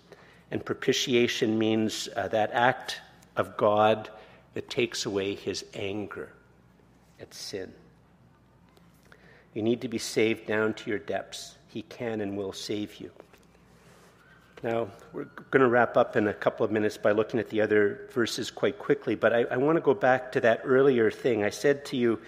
And 0.52 0.64
propitiation 0.64 1.58
means 1.58 2.08
uh, 2.16 2.28
that 2.30 2.52
act 2.52 3.02
of 3.36 3.58
God 3.58 4.10
that 4.54 4.70
takes 4.70 5.06
away 5.06 5.36
his 5.36 5.66
anger 5.74 6.30
at 7.20 7.34
sin. 7.34 7.74
You 9.54 9.62
need 9.62 9.82
to 9.82 9.88
be 9.88 9.98
saved 9.98 10.48
down 10.48 10.74
to 10.76 10.90
your 10.90 11.00
depths. 11.00 11.56
He 11.68 11.84
can 11.84 12.22
and 12.22 12.38
will 12.38 12.54
save 12.54 12.96
you. 12.96 13.12
Now, 14.64 14.88
we're 15.12 15.26
going 15.52 15.62
to 15.62 15.68
wrap 15.68 15.98
up 15.98 16.16
in 16.16 16.30
a 16.30 16.34
couple 16.34 16.66
of 16.66 16.72
minutes 16.72 16.96
by 16.96 17.12
looking 17.12 17.38
at 17.38 17.50
the 17.50 17.60
other 17.60 18.08
verses 18.14 18.50
quite 18.50 18.80
quickly, 18.80 19.14
but 19.14 19.34
I, 19.34 19.42
I 19.52 19.58
want 19.58 19.76
to 19.76 19.82
go 19.82 19.94
back 19.94 20.32
to 20.32 20.40
that 20.40 20.62
earlier 20.64 21.12
thing. 21.12 21.44
I 21.44 21.50
said 21.50 21.84
to 21.88 21.98
you 21.98 22.22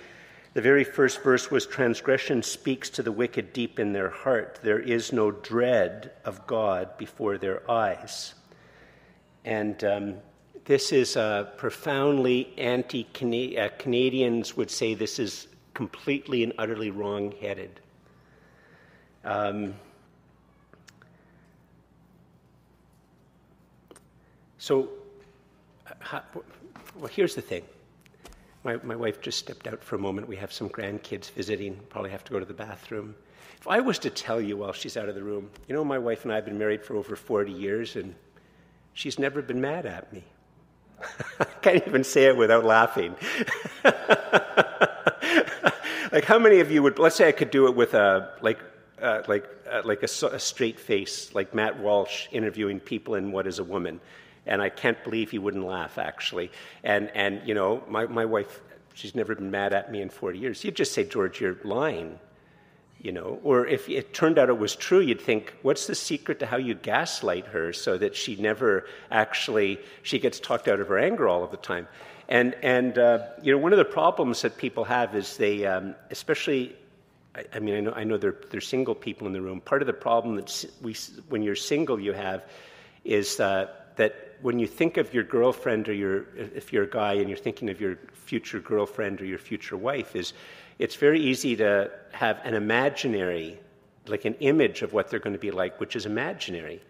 The 0.54 0.62
very 0.62 0.84
first 0.84 1.24
verse 1.24 1.50
was 1.50 1.65
Transgression 1.65 2.43
speaks 2.43 2.89
to 2.89 3.04
the 3.04 3.12
wicked 3.13 3.54
deep 3.54 3.80
in 3.80 3.93
their 3.93 4.10
heart. 4.10 4.60
There 4.62 4.80
is 4.80 5.13
no 5.13 5.32
dread 5.32 6.12
of 6.26 6.45
God 6.45 6.98
before 6.98 7.38
their 7.38 7.71
eyes. 7.71 8.34
And 9.45 9.82
um, 9.86 10.15
this 10.65 10.91
is 10.91 11.15
uh, 11.15 11.45
profoundly 11.56 12.54
anti 12.58 13.08
uh, 13.58 13.69
Canadians 13.80 14.58
would 14.58 14.69
say 14.69 14.93
this 14.93 15.19
is 15.19 15.48
completely 15.74 16.43
and 16.43 16.52
utterly 16.58 16.91
wrong 16.91 17.32
headed. 17.39 17.80
Um, 19.24 19.76
so, 24.65 24.89
uh, 26.12 26.21
well, 26.95 27.06
here's 27.06 27.36
the 27.36 27.41
thing. 27.43 27.62
My, 28.63 28.78
my 28.78 28.95
wife 28.95 29.21
just 29.21 29.38
stepped 29.38 29.67
out 29.67 29.84
for 29.84 29.95
a 29.95 29.99
moment. 29.99 30.28
We 30.28 30.38
have 30.38 30.51
some 30.51 30.69
grandkids 30.69 31.30
visiting, 31.30 31.80
probably 31.89 32.10
have 32.10 32.23
to 32.23 32.32
go 32.32 32.39
to 32.39 32.45
the 32.45 32.56
bathroom. 32.56 33.13
If 33.60 33.67
I 33.67 33.80
was 33.80 33.99
to 33.99 34.10
tell 34.10 34.41
you 34.41 34.58
while 34.58 34.73
she's 34.73 34.97
out 34.97 35.08
of 35.08 35.13
the 35.13 35.21
room, 35.21 35.51
you 35.67 35.75
know, 35.75 35.84
my 35.84 35.99
wife 35.99 36.23
and 36.23 36.32
I 36.32 36.38
have 36.38 36.45
been 36.45 36.58
married 36.58 36.84
for 36.84 36.95
over 36.95 37.15
40 37.15 37.51
years, 37.51 37.95
and 37.95 38.15
she's 38.95 39.19
never 39.19 39.43
been 39.43 39.62
mad 39.62 39.86
at 39.86 40.12
me. 40.12 40.23
I 41.39 41.43
can't 41.62 41.86
even 41.86 42.04
say 42.04 42.23
it 42.23 42.36
without 42.36 42.65
laughing. 42.65 43.15
like, 46.12 46.25
how 46.25 46.39
many 46.39 46.60
of 46.60 46.71
you 46.71 46.82
would, 46.82 46.97
let's 46.97 47.17
say 47.17 47.28
I 47.28 47.34
could 47.34 47.51
do 47.51 47.67
it 47.67 47.75
with 47.75 47.93
a, 47.93 48.32
like, 48.41 48.58
uh, 48.99 49.21
like, 49.28 49.45
uh, 49.71 49.84
like 49.86 50.01
a, 50.01 50.10
a 50.25 50.39
straight 50.39 50.80
face, 50.80 51.36
like 51.36 51.54
Matt 51.54 51.78
Walsh 51.78 52.28
interviewing 52.32 52.80
people 52.80 53.13
in 53.13 53.32
What 53.32 53.45
is 53.45 53.60
a 53.60 53.63
Woman. 53.63 54.01
And 54.46 54.62
I 54.62 54.70
can't 54.70 55.02
believe 55.04 55.32
he 55.32 55.40
wouldn't 55.40 55.66
laugh, 55.66 55.98
actually. 55.98 56.52
And, 56.84 57.10
and 57.16 57.42
you 57.46 57.54
know, 57.54 57.84
my, 57.90 58.06
my 58.06 58.26
wife, 58.26 58.62
she's 58.94 59.16
never 59.16 59.36
been 59.36 59.52
mad 59.52 59.74
at 59.74 59.92
me 59.92 60.02
in 60.02 60.10
40 60.10 60.40
years. 60.40 60.64
You'd 60.64 60.76
just 60.76 60.94
say, 60.94 61.04
George, 61.04 61.42
you're 61.42 61.58
lying 61.64 62.20
you 63.06 63.12
know 63.12 63.40
or 63.44 63.68
if 63.68 63.88
it 63.88 64.14
turned 64.14 64.40
out 64.40 64.50
it 64.50 64.58
was 64.58 64.76
true 64.76 65.00
you'd 65.00 65.22
think 65.22 65.54
what's 65.62 65.86
the 65.86 65.94
secret 65.94 66.40
to 66.40 66.46
how 66.48 66.58
you 66.58 66.74
gaslight 66.74 67.46
her 67.46 67.72
so 67.72 67.98
that 67.98 68.16
she 68.16 68.36
never 68.38 68.88
actually 69.12 69.80
she 70.02 70.18
gets 70.18 70.40
talked 70.40 70.68
out 70.68 70.80
of 70.80 70.88
her 70.88 70.98
anger 70.98 71.28
all 71.28 71.44
of 71.44 71.52
the 71.52 71.58
time 71.58 71.88
and 72.28 72.56
and 72.64 72.98
uh, 72.98 73.20
you 73.44 73.52
know 73.52 73.60
one 73.60 73.74
of 73.74 73.78
the 73.78 73.86
problems 73.86 74.42
that 74.42 74.58
people 74.58 74.84
have 74.84 75.16
is 75.16 75.38
they 75.38 75.66
um, 75.68 75.94
especially 76.10 76.76
I, 77.36 77.44
I, 77.54 77.60
mean 77.60 77.76
I 77.76 77.80
know 77.82 77.92
I 77.92 78.04
know 78.06 78.18
they're, 78.18 78.38
they're 78.50 78.62
single 78.62 78.96
people 78.96 79.28
in 79.28 79.34
the 79.34 79.42
room 79.42 79.62
part 79.62 79.84
of 79.84 79.86
the 79.86 79.94
problem 79.94 80.38
that 80.38 80.66
we 80.82 80.96
when 81.30 81.44
you're 81.44 81.56
single 81.56 82.00
you 82.00 82.14
have 82.14 82.44
is 83.04 83.40
uh, 83.40 83.68
that 83.98 84.25
when 84.41 84.60
you 84.60 84.67
think 84.67 84.98
of 84.98 85.13
your 85.13 85.24
girlfriend 85.24 85.88
or 85.89 85.93
your 85.93 86.26
if 86.38 86.71
you're 86.71 86.84
a 86.84 86.89
guy 86.89 87.13
and 87.13 87.30
you're 87.30 87.38
thinking 87.38 87.69
of 87.69 87.80
your 87.80 87.98
future 88.13 88.60
girlfriend 88.60 89.21
or 89.21 89.26
your 89.26 89.38
future 89.38 89.78
wife 89.78 90.15
is 90.15 90.34
it's 90.80 90.95
very 90.95 91.19
easy 91.19 91.56
to 91.56 91.89
have 92.12 92.39
an 92.43 92.54
imaginary, 92.54 93.60
like 94.08 94.26
an 94.26 94.36
image 94.36 94.82
of 94.82 94.93
what 94.93 95.10
they're 95.10 95.19
going 95.19 95.34
to 95.34 95.39
be 95.39 95.52
like, 95.52 95.80
which 95.80 95.95
is 95.95 96.06
imaginary. 96.06 96.82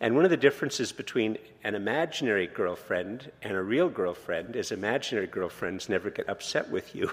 And 0.00 0.14
one 0.14 0.24
of 0.24 0.30
the 0.30 0.36
differences 0.36 0.92
between 0.92 1.38
an 1.64 1.76
imaginary 1.76 2.48
girlfriend 2.48 3.30
and 3.40 3.52
a 3.52 3.62
real 3.62 3.88
girlfriend 3.88 4.56
is 4.56 4.72
imaginary 4.72 5.28
girlfriends 5.28 5.88
never 5.88 6.10
get 6.10 6.28
upset 6.28 6.68
with 6.70 6.92
you. 6.92 7.08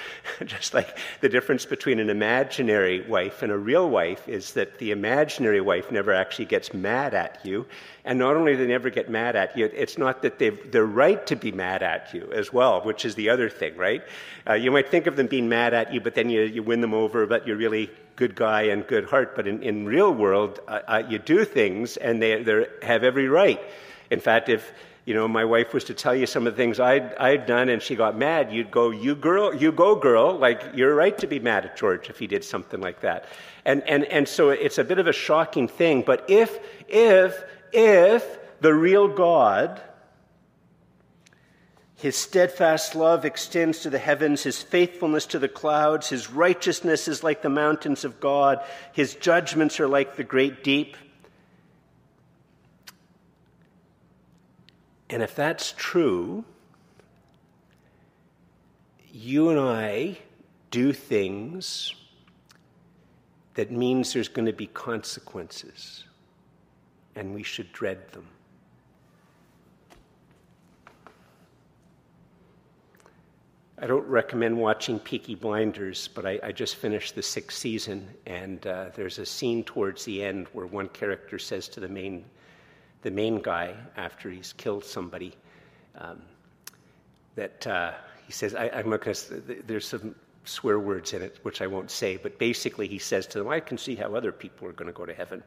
Just 0.44 0.74
like 0.74 0.98
the 1.20 1.28
difference 1.28 1.64
between 1.64 2.00
an 2.00 2.10
imaginary 2.10 3.06
wife 3.06 3.42
and 3.42 3.52
a 3.52 3.56
real 3.56 3.88
wife 3.88 4.28
is 4.28 4.54
that 4.54 4.78
the 4.78 4.90
imaginary 4.90 5.60
wife 5.60 5.92
never 5.92 6.12
actually 6.12 6.46
gets 6.46 6.74
mad 6.74 7.14
at 7.14 7.38
you. 7.44 7.64
And 8.04 8.18
not 8.18 8.34
only 8.34 8.52
do 8.52 8.58
they 8.58 8.66
never 8.66 8.90
get 8.90 9.08
mad 9.08 9.36
at 9.36 9.56
you, 9.56 9.66
it's 9.72 9.96
not 9.96 10.22
that 10.22 10.40
they're 10.40 10.84
right 10.84 11.24
to 11.28 11.36
be 11.36 11.52
mad 11.52 11.84
at 11.84 12.12
you 12.12 12.28
as 12.32 12.52
well, 12.52 12.80
which 12.82 13.04
is 13.04 13.14
the 13.14 13.30
other 13.30 13.48
thing, 13.48 13.76
right? 13.76 14.02
Uh, 14.48 14.54
you 14.54 14.72
might 14.72 14.88
think 14.88 15.06
of 15.06 15.14
them 15.14 15.28
being 15.28 15.48
mad 15.48 15.74
at 15.74 15.94
you, 15.94 16.00
but 16.00 16.16
then 16.16 16.28
you, 16.28 16.42
you 16.42 16.64
win 16.64 16.80
them 16.80 16.92
over, 16.92 17.24
but 17.26 17.46
you're 17.46 17.56
really 17.56 17.88
good 18.16 18.34
guy 18.34 18.62
and 18.62 18.84
good 18.84 19.04
heart. 19.04 19.36
But 19.36 19.46
in, 19.46 19.62
in 19.62 19.86
real 19.86 20.12
world, 20.12 20.58
uh, 20.66 20.80
uh, 20.88 21.02
you 21.08 21.20
do 21.20 21.44
things 21.44 21.96
and 21.96 22.20
they, 22.20 22.42
they 22.42 22.66
have 22.82 23.04
every 23.04 23.28
right. 23.28 23.60
In 24.12 24.20
fact, 24.20 24.48
if 24.48 24.72
you 25.06 25.14
know 25.14 25.26
my 25.26 25.44
wife 25.44 25.72
was 25.72 25.84
to 25.84 25.94
tell 25.94 26.14
you 26.14 26.26
some 26.26 26.46
of 26.46 26.52
the 26.52 26.56
things 26.56 26.78
I'd, 26.78 27.14
I'd 27.14 27.46
done 27.46 27.68
and 27.68 27.82
she 27.82 27.96
got 27.96 28.16
mad, 28.16 28.52
you'd 28.52 28.70
go, 28.70 28.90
"You 28.90 29.14
girl, 29.14 29.54
you 29.54 29.72
go, 29.72 29.96
girl!" 29.96 30.38
Like 30.38 30.62
you're 30.74 30.94
right 30.94 31.16
to 31.18 31.26
be 31.26 31.40
mad 31.40 31.64
at 31.64 31.76
George 31.76 32.10
if 32.10 32.18
he 32.18 32.26
did 32.26 32.44
something 32.44 32.80
like 32.80 33.00
that. 33.00 33.24
And 33.64 33.82
and 33.88 34.04
and 34.04 34.28
so 34.28 34.50
it's 34.50 34.78
a 34.78 34.84
bit 34.84 34.98
of 34.98 35.06
a 35.06 35.12
shocking 35.12 35.66
thing. 35.66 36.02
But 36.02 36.28
if 36.28 36.58
if 36.88 37.42
if 37.72 38.38
the 38.60 38.74
real 38.74 39.08
God 39.08 39.80
his 42.02 42.16
steadfast 42.16 42.96
love 42.96 43.24
extends 43.24 43.82
to 43.82 43.90
the 43.90 43.98
heavens, 44.00 44.42
His 44.42 44.60
faithfulness 44.60 45.24
to 45.26 45.38
the 45.38 45.48
clouds, 45.48 46.08
His 46.08 46.32
righteousness 46.32 47.06
is 47.06 47.22
like 47.22 47.42
the 47.42 47.48
mountains 47.48 48.04
of 48.04 48.18
God, 48.18 48.58
His 48.92 49.14
judgments 49.14 49.78
are 49.78 49.86
like 49.86 50.16
the 50.16 50.24
great 50.24 50.64
deep. 50.64 50.96
And 55.12 55.22
if 55.22 55.34
that's 55.34 55.72
true, 55.76 56.42
you 59.12 59.50
and 59.50 59.60
I 59.60 60.16
do 60.70 60.94
things 60.94 61.94
that 63.52 63.70
means 63.70 64.14
there's 64.14 64.28
going 64.28 64.46
to 64.46 64.54
be 64.54 64.68
consequences, 64.68 66.04
and 67.14 67.34
we 67.34 67.42
should 67.42 67.70
dread 67.74 68.10
them. 68.12 68.26
I 73.78 73.86
don't 73.86 74.06
recommend 74.06 74.56
watching 74.56 74.98
Peaky 74.98 75.34
Blinders, 75.34 76.08
but 76.08 76.24
I, 76.24 76.40
I 76.42 76.52
just 76.52 76.76
finished 76.76 77.14
the 77.14 77.22
sixth 77.22 77.58
season, 77.58 78.08
and 78.24 78.66
uh, 78.66 78.86
there's 78.94 79.18
a 79.18 79.26
scene 79.26 79.62
towards 79.62 80.06
the 80.06 80.24
end 80.24 80.46
where 80.54 80.64
one 80.66 80.88
character 80.88 81.38
says 81.38 81.68
to 81.68 81.80
the 81.80 81.88
main, 81.88 82.24
the 83.02 83.10
main 83.10 83.42
guy 83.42 83.74
after 83.96 84.30
he's 84.30 84.52
killed 84.52 84.84
somebody, 84.84 85.34
um, 85.96 86.22
that 87.34 87.66
uh, 87.66 87.92
he 88.26 88.32
says, 88.32 88.54
I, 88.54 88.66
am 88.66 88.90
not 88.90 89.02
going 89.02 89.14
to, 89.14 89.62
there's 89.66 89.86
some 89.86 90.14
swear 90.44 90.78
words 90.78 91.12
in 91.12 91.22
it, 91.22 91.38
which 91.42 91.60
I 91.62 91.66
won't 91.66 91.90
say, 91.90 92.16
but 92.16 92.38
basically 92.38 92.88
he 92.88 92.98
says 92.98 93.26
to 93.28 93.38
them, 93.38 93.48
I 93.48 93.60
can 93.60 93.78
see 93.78 93.94
how 93.94 94.14
other 94.14 94.32
people 94.32 94.66
are 94.68 94.72
going 94.72 94.86
to 94.86 94.92
go 94.92 95.06
to 95.06 95.14
heaven. 95.14 95.42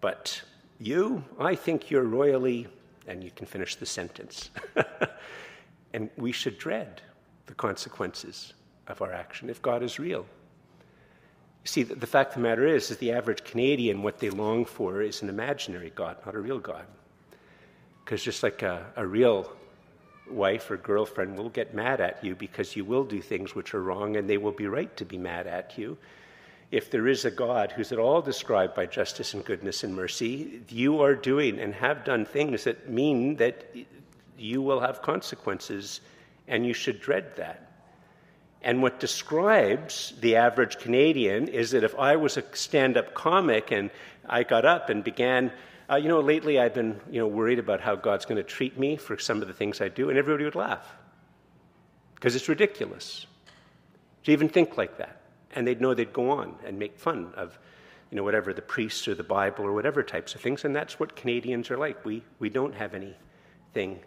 But 0.00 0.42
you, 0.78 1.24
I 1.38 1.54
think 1.54 1.90
you're 1.90 2.04
royally, 2.04 2.66
and 3.06 3.22
you 3.22 3.30
can 3.30 3.46
finish 3.46 3.76
the 3.76 3.86
sentence. 3.86 4.50
and 5.92 6.10
we 6.16 6.32
should 6.32 6.58
dread 6.58 7.02
the 7.46 7.54
consequences 7.54 8.54
of 8.88 9.02
our 9.02 9.12
action 9.12 9.50
if 9.50 9.60
God 9.62 9.82
is 9.82 9.98
real. 9.98 10.26
See, 11.70 11.84
the, 11.84 11.94
the 11.94 12.06
fact 12.08 12.30
of 12.30 12.42
the 12.42 12.48
matter 12.48 12.66
is, 12.66 12.90
is 12.90 12.96
the 12.96 13.12
average 13.12 13.44
Canadian, 13.44 14.02
what 14.02 14.18
they 14.18 14.28
long 14.28 14.64
for 14.64 15.02
is 15.02 15.22
an 15.22 15.28
imaginary 15.28 15.92
God, 15.94 16.16
not 16.26 16.34
a 16.34 16.40
real 16.40 16.58
God. 16.58 16.84
Because 18.04 18.24
just 18.24 18.42
like 18.42 18.62
a, 18.62 18.86
a 18.96 19.06
real 19.06 19.52
wife 20.28 20.68
or 20.68 20.76
girlfriend 20.76 21.38
will 21.38 21.48
get 21.48 21.72
mad 21.72 22.00
at 22.00 22.24
you 22.24 22.34
because 22.34 22.74
you 22.74 22.84
will 22.84 23.04
do 23.04 23.22
things 23.22 23.54
which 23.54 23.72
are 23.72 23.84
wrong 23.84 24.16
and 24.16 24.28
they 24.28 24.36
will 24.36 24.50
be 24.50 24.66
right 24.66 24.96
to 24.96 25.04
be 25.04 25.16
mad 25.16 25.46
at 25.46 25.78
you. 25.78 25.96
If 26.72 26.90
there 26.90 27.06
is 27.06 27.24
a 27.24 27.30
God 27.30 27.70
who's 27.70 27.92
at 27.92 28.00
all 28.00 28.20
described 28.20 28.74
by 28.74 28.86
justice 28.86 29.34
and 29.34 29.44
goodness 29.44 29.84
and 29.84 29.94
mercy, 29.94 30.62
you 30.70 31.00
are 31.00 31.14
doing 31.14 31.60
and 31.60 31.72
have 31.74 32.04
done 32.04 32.24
things 32.24 32.64
that 32.64 32.90
mean 32.90 33.36
that 33.36 33.64
you 34.36 34.60
will 34.60 34.80
have 34.80 35.02
consequences 35.02 36.00
and 36.48 36.66
you 36.66 36.74
should 36.74 37.00
dread 37.00 37.36
that. 37.36 37.69
And 38.62 38.82
what 38.82 39.00
describes 39.00 40.12
the 40.20 40.36
average 40.36 40.78
Canadian 40.78 41.48
is 41.48 41.70
that 41.70 41.82
if 41.82 41.94
I 41.98 42.16
was 42.16 42.36
a 42.36 42.44
stand 42.52 42.96
up 42.96 43.14
comic 43.14 43.70
and 43.70 43.90
I 44.28 44.42
got 44.42 44.64
up 44.64 44.90
and 44.90 45.02
began, 45.02 45.50
uh, 45.88 45.96
you 45.96 46.08
know, 46.08 46.20
lately 46.20 46.58
I've 46.58 46.74
been 46.74 47.00
you 47.10 47.20
know, 47.20 47.26
worried 47.26 47.58
about 47.58 47.80
how 47.80 47.96
God's 47.96 48.26
going 48.26 48.36
to 48.36 48.42
treat 48.42 48.78
me 48.78 48.96
for 48.96 49.18
some 49.18 49.40
of 49.40 49.48
the 49.48 49.54
things 49.54 49.80
I 49.80 49.88
do, 49.88 50.10
and 50.10 50.18
everybody 50.18 50.44
would 50.44 50.54
laugh 50.54 50.86
because 52.14 52.36
it's 52.36 52.48
ridiculous 52.48 53.26
to 54.24 54.32
even 54.32 54.48
think 54.48 54.76
like 54.76 54.98
that. 54.98 55.22
And 55.54 55.66
they'd 55.66 55.80
know 55.80 55.94
they'd 55.94 56.12
go 56.12 56.30
on 56.30 56.54
and 56.64 56.78
make 56.78 56.98
fun 56.98 57.32
of 57.34 57.58
you 58.10 58.16
know, 58.16 58.22
whatever 58.22 58.52
the 58.52 58.62
priests 58.62 59.08
or 59.08 59.14
the 59.14 59.24
Bible 59.24 59.64
or 59.64 59.72
whatever 59.72 60.02
types 60.02 60.34
of 60.34 60.40
things. 60.40 60.64
And 60.64 60.76
that's 60.76 61.00
what 61.00 61.16
Canadians 61.16 61.70
are 61.70 61.78
like. 61.78 62.04
We, 62.04 62.22
we 62.38 62.50
don't 62.50 62.74
have 62.74 62.94
anything 62.94 64.00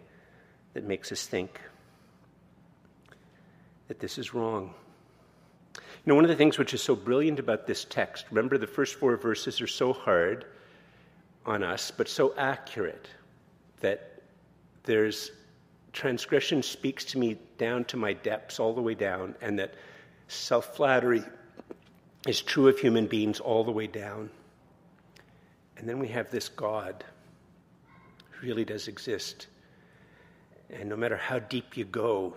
that 0.74 0.84
makes 0.84 1.10
us 1.10 1.26
think 1.26 1.60
that 3.88 4.00
this 4.00 4.18
is 4.18 4.34
wrong. 4.34 4.74
You 5.76 5.82
know, 6.10 6.14
one 6.14 6.24
of 6.24 6.30
the 6.30 6.36
things 6.36 6.58
which 6.58 6.74
is 6.74 6.82
so 6.82 6.94
brilliant 6.94 7.38
about 7.38 7.66
this 7.66 7.84
text, 7.84 8.26
remember 8.30 8.58
the 8.58 8.66
first 8.66 8.96
four 8.96 9.16
verses 9.16 9.60
are 9.60 9.66
so 9.66 9.92
hard 9.92 10.44
on 11.46 11.62
us, 11.62 11.90
but 11.90 12.08
so 12.08 12.34
accurate 12.36 13.08
that 13.80 14.22
there's 14.84 15.30
transgression 15.92 16.62
speaks 16.62 17.04
to 17.06 17.18
me 17.18 17.38
down 17.56 17.84
to 17.84 17.96
my 17.96 18.12
depths, 18.12 18.60
all 18.60 18.74
the 18.74 18.82
way 18.82 18.94
down, 18.94 19.34
and 19.40 19.58
that 19.58 19.74
self 20.28 20.76
flattery 20.76 21.22
is 22.26 22.40
true 22.40 22.68
of 22.68 22.78
human 22.78 23.06
beings 23.06 23.40
all 23.40 23.64
the 23.64 23.72
way 23.72 23.86
down. 23.86 24.30
And 25.76 25.88
then 25.88 25.98
we 25.98 26.08
have 26.08 26.30
this 26.30 26.48
God 26.48 27.04
who 28.30 28.46
really 28.46 28.64
does 28.64 28.88
exist. 28.88 29.48
And 30.70 30.88
no 30.88 30.96
matter 30.96 31.16
how 31.16 31.38
deep 31.38 31.76
you 31.76 31.84
go, 31.84 32.34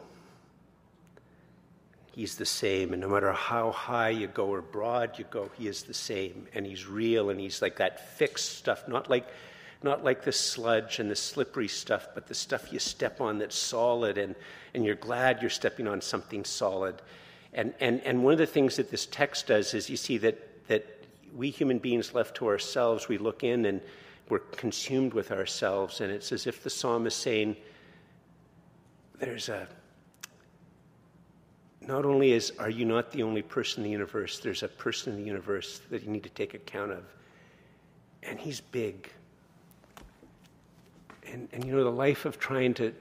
He's 2.18 2.36
the 2.36 2.48
same. 2.48 2.94
And 2.94 3.02
no 3.04 3.10
matter 3.10 3.32
how 3.32 3.70
high 3.70 4.10
you 4.10 4.26
go 4.26 4.48
or 4.48 4.64
broad 4.64 5.20
you 5.20 5.26
go, 5.30 5.52
He 5.56 5.68
is 5.68 5.84
the 5.84 5.94
same. 5.94 6.48
And 6.56 6.66
He's 6.66 6.88
real 6.88 7.30
and 7.30 7.40
He's 7.40 7.62
like 7.62 7.78
that 7.78 8.18
fixed 8.18 8.58
stuff, 8.58 8.88
not 8.88 9.08
like, 9.08 9.28
not 9.84 10.04
like 10.04 10.24
the 10.24 10.32
sludge 10.32 10.98
and 10.98 11.12
the 11.12 11.16
slippery 11.16 11.68
stuff, 11.68 12.08
but 12.16 12.26
the 12.26 12.34
stuff 12.34 12.74
you 12.74 12.80
step 12.80 13.22
on 13.22 13.38
that's 13.38 13.56
solid 13.56 14.18
and, 14.18 14.34
and 14.74 14.84
you're 14.84 14.96
glad 14.96 15.42
you're 15.42 15.52
stepping 15.52 15.88
on 15.88 16.02
something 16.02 16.44
solid. 16.44 17.04
And, 17.54 17.76
and, 17.80 18.02
and 18.02 18.24
one 18.24 18.34
of 18.34 18.40
the 18.40 18.48
things 18.48 18.78
that 18.78 18.90
this 18.90 19.06
text 19.06 19.46
does 19.46 19.76
is 19.76 19.88
you 19.88 19.96
see 19.96 20.18
that, 20.18 20.68
that 20.70 20.88
we 21.36 21.52
human 21.52 21.78
beings 21.78 22.16
left 22.16 22.38
to 22.38 22.48
ourselves, 22.48 23.08
we 23.08 23.20
look 23.20 23.44
in 23.44 23.64
and 23.68 23.80
we're 24.28 24.40
consumed 24.40 25.14
with 25.14 25.32
ourselves. 25.32 26.02
And 26.02 26.12
it's 26.12 26.32
as 26.32 26.48
if 26.48 26.64
the 26.64 26.72
psalm 26.72 27.06
is 27.06 27.14
saying, 27.14 27.58
there's 29.20 29.50
a 29.50 29.68
not 31.88 32.06
only 32.06 32.34
is 32.34 32.52
are 32.60 32.70
you 32.70 32.86
not 32.86 33.12
the 33.12 33.24
only 33.24 33.42
person 33.42 33.80
in 33.80 33.84
the 33.86 33.92
universe, 33.92 34.40
there's 34.40 34.64
a 34.64 34.68
person 34.68 35.14
in 35.14 35.20
the 35.20 35.26
universe 35.26 35.82
that 35.90 36.04
you 36.04 36.10
need 36.10 36.24
to 36.24 36.30
take 36.30 36.54
account 36.54 36.92
of. 36.92 37.04
And 38.24 38.40
he's 38.40 38.60
big. 38.60 39.10
And, 41.32 41.48
and 41.54 41.64
you 41.66 41.74
know, 41.74 41.84
the 41.84 41.90
life 41.92 42.26
of 42.26 42.40
trying 42.40 42.74
to 42.76 42.94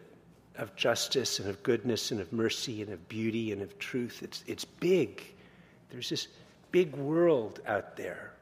of 0.59 0.75
justice 0.75 1.39
and 1.39 1.51
of 1.51 1.63
goodness 1.63 2.13
and 2.13 2.21
of 2.21 2.33
mercy 2.33 2.81
and 2.81 2.91
of 2.91 3.07
beauty 3.09 3.53
and 3.53 3.61
of 3.61 3.79
truth, 3.79 4.23
it's 4.23 4.43
it's 4.47 4.65
big. 4.65 5.23
There's 5.91 6.09
this 6.09 6.29
big 6.71 6.95
world 6.97 7.61
out 7.67 7.97
there 7.97 8.33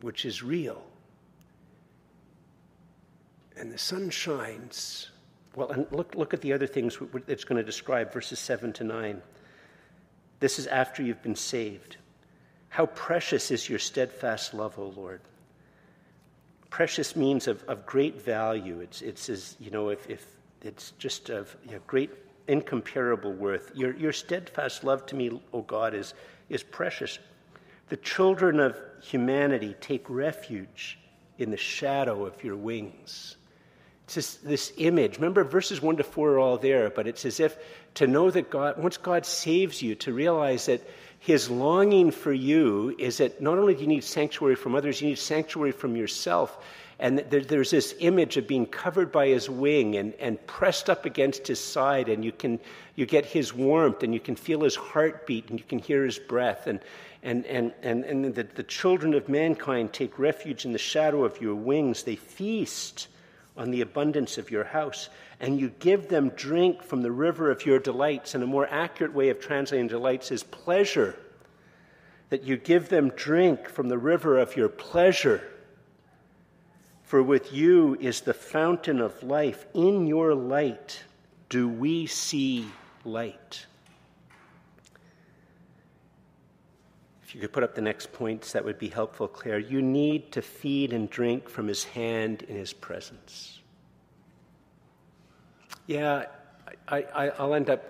which 0.00 0.24
is 0.24 0.42
real. 0.42 0.82
And 3.56 3.72
the 3.72 3.78
sun 3.78 4.10
shines. 4.10 5.10
Well, 5.54 5.70
and 5.70 5.86
look, 5.92 6.14
look 6.14 6.34
at 6.34 6.40
the 6.40 6.52
other 6.52 6.66
things 6.66 6.98
it's 7.26 7.44
going 7.44 7.56
to 7.56 7.64
describe, 7.64 8.12
verses 8.12 8.38
7 8.38 8.72
to 8.74 8.84
9. 8.84 9.22
This 10.44 10.58
is 10.58 10.66
after 10.66 11.02
you've 11.02 11.22
been 11.22 11.36
saved. 11.36 11.96
How 12.68 12.84
precious 12.84 13.50
is 13.50 13.66
your 13.66 13.78
steadfast 13.78 14.52
love, 14.52 14.78
O 14.78 14.92
Lord. 14.94 15.22
Precious 16.68 17.16
means 17.16 17.48
of, 17.48 17.62
of 17.62 17.86
great 17.86 18.20
value. 18.20 18.80
It's, 18.80 19.00
it's 19.00 19.30
as, 19.30 19.56
you 19.58 19.70
know, 19.70 19.88
if, 19.88 20.06
if 20.06 20.26
it's 20.60 20.90
just 20.98 21.30
of 21.30 21.56
you 21.64 21.70
know, 21.72 21.80
great, 21.86 22.10
incomparable 22.46 23.32
worth. 23.32 23.70
Your, 23.74 23.96
your 23.96 24.12
steadfast 24.12 24.84
love 24.84 25.06
to 25.06 25.16
me, 25.16 25.40
O 25.54 25.62
God, 25.62 25.94
is, 25.94 26.12
is 26.50 26.62
precious. 26.62 27.18
The 27.88 27.96
children 27.96 28.60
of 28.60 28.78
humanity 29.02 29.74
take 29.80 30.04
refuge 30.10 30.98
in 31.38 31.50
the 31.50 31.56
shadow 31.56 32.26
of 32.26 32.44
your 32.44 32.56
wings. 32.56 33.38
It's 34.06 34.34
this, 34.36 34.72
image. 34.76 35.16
Remember, 35.16 35.44
verses 35.44 35.80
1 35.80 35.96
to 35.96 36.04
4 36.04 36.32
are 36.32 36.38
all 36.38 36.58
there, 36.58 36.90
but 36.90 37.06
it's 37.06 37.24
as 37.24 37.40
if 37.40 37.56
to 37.94 38.06
know 38.06 38.30
that 38.30 38.50
God, 38.50 38.76
once 38.76 38.98
God 38.98 39.24
saves 39.24 39.80
you, 39.80 39.94
to 39.96 40.12
realize 40.12 40.66
that 40.66 40.86
his 41.20 41.48
longing 41.48 42.10
for 42.10 42.32
you 42.32 42.94
is 42.98 43.16
that 43.16 43.40
not 43.40 43.56
only 43.56 43.74
do 43.74 43.80
you 43.80 43.86
need 43.86 44.04
sanctuary 44.04 44.56
from 44.56 44.74
others, 44.74 45.00
you 45.00 45.08
need 45.08 45.18
sanctuary 45.18 45.72
from 45.72 45.96
yourself. 45.96 46.62
And 46.98 47.18
there, 47.18 47.40
there's 47.40 47.70
this 47.70 47.94
image 47.98 48.36
of 48.36 48.46
being 48.46 48.66
covered 48.66 49.10
by 49.10 49.28
his 49.28 49.48
wing 49.48 49.96
and, 49.96 50.12
and 50.20 50.46
pressed 50.46 50.90
up 50.90 51.06
against 51.06 51.46
his 51.46 51.58
side, 51.58 52.10
and 52.10 52.22
you 52.22 52.30
can 52.30 52.60
you 52.94 53.06
get 53.06 53.24
his 53.24 53.54
warmth, 53.54 54.02
and 54.02 54.12
you 54.12 54.20
can 54.20 54.36
feel 54.36 54.60
his 54.60 54.76
heartbeat, 54.76 55.48
and 55.48 55.58
you 55.58 55.64
can 55.64 55.78
hear 55.78 56.04
his 56.04 56.18
breath. 56.18 56.66
And, 56.66 56.80
and, 57.22 57.46
and, 57.46 57.72
and, 57.82 58.04
and 58.04 58.34
the, 58.34 58.44
the 58.44 58.62
children 58.62 59.14
of 59.14 59.30
mankind 59.30 59.94
take 59.94 60.18
refuge 60.18 60.66
in 60.66 60.72
the 60.72 60.78
shadow 60.78 61.24
of 61.24 61.40
your 61.40 61.54
wings. 61.54 62.02
They 62.02 62.16
feast 62.16 63.08
on 63.56 63.70
the 63.70 63.80
abundance 63.80 64.36
of 64.36 64.50
your 64.50 64.64
house, 64.64 65.08
and 65.40 65.60
you 65.60 65.70
give 65.78 66.08
them 66.08 66.30
drink 66.30 66.82
from 66.82 67.02
the 67.02 67.12
river 67.12 67.50
of 67.50 67.64
your 67.64 67.78
delights. 67.78 68.34
And 68.34 68.42
a 68.42 68.46
more 68.46 68.66
accurate 68.68 69.14
way 69.14 69.28
of 69.28 69.40
translating 69.40 69.88
delights 69.88 70.32
is 70.32 70.42
pleasure. 70.42 71.16
That 72.30 72.42
you 72.42 72.56
give 72.56 72.88
them 72.88 73.10
drink 73.10 73.68
from 73.68 73.88
the 73.88 73.98
river 73.98 74.38
of 74.38 74.56
your 74.56 74.68
pleasure. 74.68 75.42
For 77.04 77.22
with 77.22 77.52
you 77.52 77.96
is 78.00 78.22
the 78.22 78.34
fountain 78.34 79.00
of 79.00 79.22
life. 79.22 79.66
In 79.74 80.06
your 80.06 80.34
light 80.34 81.04
do 81.48 81.68
we 81.68 82.06
see 82.06 82.66
light. 83.04 83.66
You 87.34 87.40
could 87.40 87.52
put 87.52 87.64
up 87.64 87.74
the 87.74 87.82
next 87.82 88.12
points, 88.12 88.52
that 88.52 88.64
would 88.64 88.78
be 88.78 88.88
helpful, 88.88 89.26
Claire. 89.26 89.58
You 89.58 89.82
need 89.82 90.30
to 90.32 90.40
feed 90.40 90.92
and 90.92 91.10
drink 91.10 91.48
from 91.48 91.66
his 91.66 91.82
hand 91.82 92.42
in 92.42 92.54
his 92.54 92.72
presence. 92.72 93.58
Yeah, 95.88 96.26
I, 96.86 97.32
will 97.40 97.54
end 97.54 97.70
up, 97.70 97.82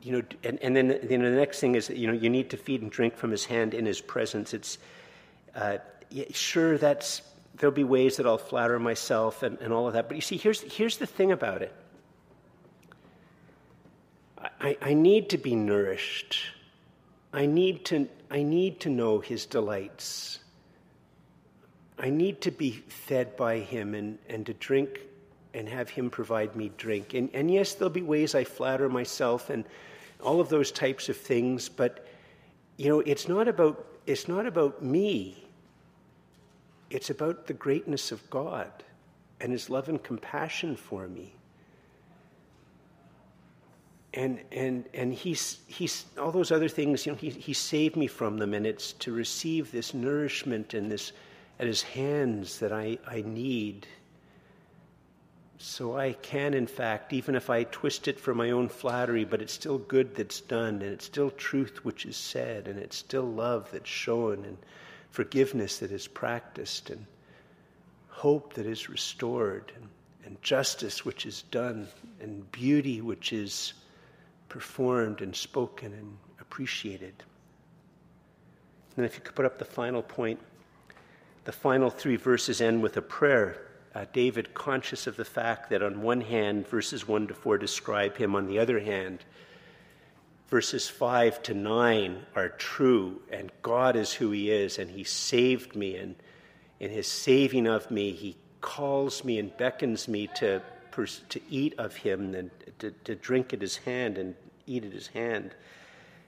you 0.00 0.12
know, 0.12 0.22
and, 0.44 0.58
and 0.62 0.74
then 0.74 0.98
you 1.10 1.18
know, 1.18 1.30
the 1.30 1.36
next 1.36 1.60
thing 1.60 1.74
is, 1.74 1.90
you 1.90 2.06
know, 2.06 2.14
you 2.14 2.30
need 2.30 2.48
to 2.50 2.56
feed 2.56 2.80
and 2.80 2.90
drink 2.90 3.18
from 3.18 3.30
his 3.30 3.44
hand 3.44 3.74
in 3.74 3.84
his 3.84 4.00
presence. 4.00 4.54
It's, 4.54 4.78
uh, 5.54 5.76
yeah, 6.08 6.24
sure, 6.30 6.78
that's, 6.78 7.20
there'll 7.58 7.76
be 7.76 7.84
ways 7.84 8.16
that 8.16 8.26
I'll 8.26 8.38
flatter 8.38 8.78
myself 8.78 9.42
and, 9.42 9.58
and 9.60 9.74
all 9.74 9.86
of 9.86 9.92
that. 9.92 10.08
But 10.08 10.14
you 10.14 10.22
see, 10.22 10.38
here's, 10.38 10.62
here's 10.62 10.96
the 10.96 11.06
thing 11.06 11.32
about 11.32 11.60
it 11.60 11.74
I, 14.58 14.78
I 14.80 14.94
need 14.94 15.28
to 15.30 15.38
be 15.38 15.54
nourished. 15.54 16.55
I 17.36 17.44
need 17.44 17.84
to, 17.86 18.08
I 18.30 18.42
need 18.42 18.80
to 18.80 18.88
know 18.88 19.20
his 19.20 19.44
delights. 19.44 20.38
I 21.98 22.08
need 22.08 22.40
to 22.40 22.50
be 22.50 22.70
fed 22.88 23.36
by 23.36 23.58
him 23.58 23.94
and, 23.94 24.18
and 24.26 24.46
to 24.46 24.54
drink 24.54 25.00
and 25.52 25.68
have 25.68 25.90
him 25.90 26.08
provide 26.08 26.56
me 26.56 26.72
drink. 26.78 27.12
And, 27.12 27.28
and 27.34 27.50
yes, 27.50 27.74
there'll 27.74 27.90
be 27.90 28.00
ways 28.00 28.34
I 28.34 28.44
flatter 28.44 28.88
myself 28.88 29.50
and 29.50 29.66
all 30.22 30.40
of 30.40 30.48
those 30.48 30.72
types 30.72 31.10
of 31.10 31.16
things, 31.18 31.68
but 31.68 32.06
you 32.78 32.88
know, 32.88 33.00
it's 33.00 33.28
not 33.28 33.48
about 33.48 33.84
it's 34.06 34.28
not 34.28 34.46
about 34.46 34.82
me. 34.82 35.44
It's 36.88 37.10
about 37.10 37.48
the 37.48 37.54
greatness 37.54 38.12
of 38.12 38.30
God 38.30 38.70
and 39.40 39.52
his 39.52 39.68
love 39.68 39.90
and 39.90 40.02
compassion 40.02 40.74
for 40.74 41.06
me 41.06 41.34
and 44.16 44.40
and 44.50 44.86
and 44.94 45.12
he's 45.12 45.58
he's 45.66 46.06
all 46.18 46.32
those 46.32 46.50
other 46.50 46.68
things 46.68 47.04
you 47.04 47.12
know 47.12 47.18
he 47.18 47.28
he 47.28 47.52
saved 47.52 47.96
me 47.96 48.06
from 48.06 48.38
them 48.38 48.54
and 48.54 48.66
it's 48.66 48.94
to 48.94 49.12
receive 49.12 49.70
this 49.70 49.92
nourishment 49.92 50.72
and 50.72 50.90
this 50.90 51.12
at 51.60 51.66
his 51.66 51.82
hands 51.82 52.58
that 52.58 52.72
I 52.72 52.98
I 53.06 53.20
need. 53.20 53.86
So 55.58 55.96
I 55.96 56.12
can 56.14 56.54
in 56.54 56.66
fact 56.66 57.12
even 57.12 57.34
if 57.34 57.50
I 57.50 57.64
twist 57.64 58.08
it 58.08 58.18
for 58.18 58.34
my 58.34 58.50
own 58.50 58.68
flattery 58.68 59.24
but 59.24 59.42
it's 59.42 59.52
still 59.52 59.78
good 59.78 60.14
that's 60.14 60.40
done 60.40 60.76
and 60.76 60.92
it's 60.92 61.04
still 61.04 61.30
truth 61.30 61.84
which 61.84 62.06
is 62.06 62.16
said 62.16 62.68
and 62.68 62.78
it's 62.78 62.96
still 62.96 63.24
love 63.24 63.70
that's 63.70 63.88
shown 63.88 64.44
and 64.44 64.56
forgiveness 65.10 65.78
that 65.78 65.92
is 65.92 66.06
practiced 66.06 66.90
and 66.90 67.06
hope 68.08 68.54
that 68.54 68.66
is 68.66 68.88
restored 68.88 69.72
and, 69.76 69.88
and 70.24 70.42
justice 70.42 71.04
which 71.04 71.26
is 71.26 71.42
done 71.50 71.88
and 72.20 72.50
beauty 72.52 73.00
which 73.00 73.32
is 73.32 73.72
performed 74.48 75.20
and 75.20 75.34
spoken 75.34 75.92
and 75.92 76.16
appreciated. 76.40 77.14
And 78.96 79.04
if 79.04 79.14
you 79.14 79.20
could 79.20 79.34
put 79.34 79.44
up 79.44 79.58
the 79.58 79.64
final 79.64 80.02
point, 80.02 80.40
the 81.44 81.52
final 81.52 81.90
three 81.90 82.16
verses 82.16 82.60
end 82.60 82.82
with 82.82 82.96
a 82.96 83.02
prayer. 83.02 83.62
Uh, 83.94 84.04
David, 84.12 84.52
conscious 84.52 85.06
of 85.06 85.16
the 85.16 85.24
fact 85.24 85.70
that 85.70 85.82
on 85.82 86.02
one 86.02 86.20
hand, 86.20 86.66
verses 86.68 87.06
1 87.06 87.28
to 87.28 87.34
4 87.34 87.58
describe 87.58 88.16
him, 88.16 88.34
on 88.34 88.46
the 88.46 88.58
other 88.58 88.80
hand, 88.80 89.24
verses 90.48 90.88
5 90.88 91.42
to 91.44 91.54
9 91.54 92.26
are 92.34 92.50
true, 92.50 93.22
and 93.30 93.50
God 93.62 93.96
is 93.96 94.12
who 94.12 94.30
he 94.30 94.50
is, 94.50 94.78
and 94.78 94.90
he 94.90 95.04
saved 95.04 95.74
me, 95.74 95.96
and 95.96 96.14
in 96.78 96.90
his 96.90 97.06
saving 97.06 97.66
of 97.66 97.90
me, 97.90 98.12
he 98.12 98.36
calls 98.60 99.24
me 99.24 99.38
and 99.38 99.56
beckons 99.56 100.08
me 100.08 100.28
to 100.36 100.60
to 101.04 101.40
eat 101.50 101.74
of 101.78 101.96
him 101.96 102.34
and 102.34 102.50
to, 102.78 102.90
to 103.04 103.14
drink 103.14 103.52
at 103.52 103.60
his 103.60 103.76
hand 103.76 104.18
and 104.18 104.34
eat 104.66 104.84
at 104.84 104.92
his 104.92 105.08
hand. 105.08 105.54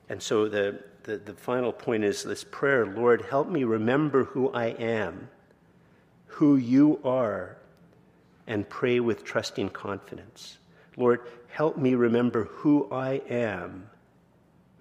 And 0.09 0.23
so 0.23 0.49
the, 0.49 0.81
the, 1.03 1.19
the 1.19 1.35
final 1.35 1.73
point 1.73 2.05
is 2.05 2.23
this 2.23 2.45
prayer 2.45 2.87
Lord, 2.87 3.23
help 3.23 3.49
me 3.49 3.65
remember 3.65 4.25
who 4.25 4.51
I 4.53 4.67
am, 4.67 5.29
who 6.27 6.57
you 6.57 7.01
are, 7.05 7.57
and 8.47 8.69
pray 8.69 9.01
with 9.01 9.25
trusting 9.25 9.71
confidence. 9.71 10.59
Lord, 10.97 11.21
help 11.49 11.77
me 11.77 11.95
remember 11.95 12.45
who 12.45 12.89
I 12.91 13.23
am, 13.29 13.89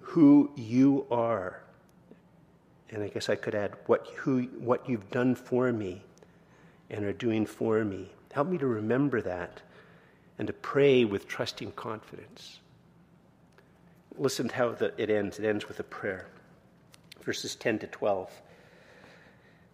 who 0.00 0.50
you 0.56 1.06
are. 1.10 1.62
And 2.90 3.02
I 3.02 3.08
guess 3.08 3.28
I 3.28 3.36
could 3.36 3.54
add 3.54 3.74
what, 3.86 4.06
who, 4.16 4.44
what 4.58 4.88
you've 4.88 5.10
done 5.10 5.34
for 5.34 5.70
me 5.72 6.02
and 6.88 7.04
are 7.04 7.12
doing 7.12 7.44
for 7.44 7.84
me. 7.84 8.10
Help 8.32 8.48
me 8.48 8.58
to 8.58 8.66
remember 8.66 9.20
that 9.20 9.60
and 10.38 10.46
to 10.46 10.52
pray 10.52 11.04
with 11.04 11.26
trusting 11.26 11.72
confidence. 11.72 12.60
Listen 14.16 14.48
to 14.48 14.54
how 14.54 14.72
the, 14.72 14.92
it 14.96 15.10
ends. 15.10 15.38
It 15.38 15.44
ends 15.44 15.68
with 15.68 15.80
a 15.80 15.84
prayer. 15.84 16.26
Verses 17.22 17.56
10 17.56 17.80
to 17.80 17.86
12. 17.88 18.30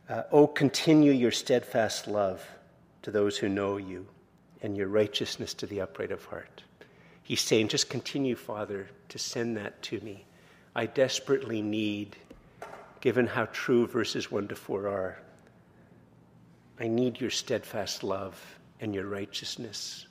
Uh, 0.09 0.23
oh, 0.33 0.47
continue 0.47 1.13
your 1.13 1.31
steadfast 1.31 2.07
love 2.07 2.47
to 3.03 3.11
those 3.11 3.37
who 3.39 3.49
know 3.49 3.77
you 3.77 4.07
and 4.63 4.77
your 4.77 4.89
righteousness 4.89 5.55
to 5.55 5.67
the 5.67 5.81
upright 5.81 6.11
of 6.11 6.25
heart. 6.25 6.63
He's 7.23 7.41
saying, 7.41 7.69
just 7.69 7.89
continue, 7.89 8.35
Father, 8.35 8.89
to 9.11 9.19
send 9.19 9.57
that 9.57 9.81
to 9.83 10.01
me. 10.01 10.25
I 10.75 10.87
desperately 10.87 11.63
need, 11.63 12.17
given 13.01 13.27
how 13.27 13.47
true 13.47 13.87
verses 13.87 14.31
1 14.31 14.49
to 14.49 14.55
4 14.55 14.89
are. 14.89 15.19
I 16.81 16.89
need 16.89 17.21
your 17.21 17.31
steadfast 17.31 18.03
love 18.03 18.59
and 18.81 18.95
your 18.95 19.07
righteousness 19.07 20.07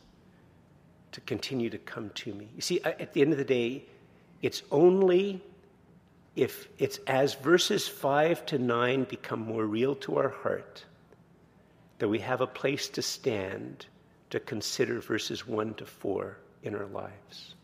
to 1.13 1.21
continue 1.21 1.69
to 1.69 1.77
come 1.77 2.09
to 2.15 2.33
me. 2.33 2.49
You 2.55 2.61
see, 2.61 2.81
at 2.83 3.13
the 3.13 3.21
end 3.21 3.31
of 3.31 3.37
the 3.37 3.45
day, 3.45 3.85
it's 4.41 4.61
only 4.71 5.41
if 6.35 6.67
it's 6.77 6.99
as 7.07 7.35
verses 7.35 7.87
5 7.87 8.45
to 8.47 8.57
9 8.57 9.03
become 9.05 9.39
more 9.39 9.65
real 9.65 9.95
to 9.95 10.17
our 10.17 10.29
heart 10.29 10.83
that 11.99 12.09
we 12.09 12.19
have 12.19 12.41
a 12.41 12.47
place 12.47 12.89
to 12.89 13.01
stand 13.01 13.85
to 14.31 14.39
consider 14.39 14.99
verses 14.99 15.47
1 15.47 15.75
to 15.75 15.85
4 15.85 16.37
in 16.63 16.75
our 16.75 16.87
lives. 16.87 17.55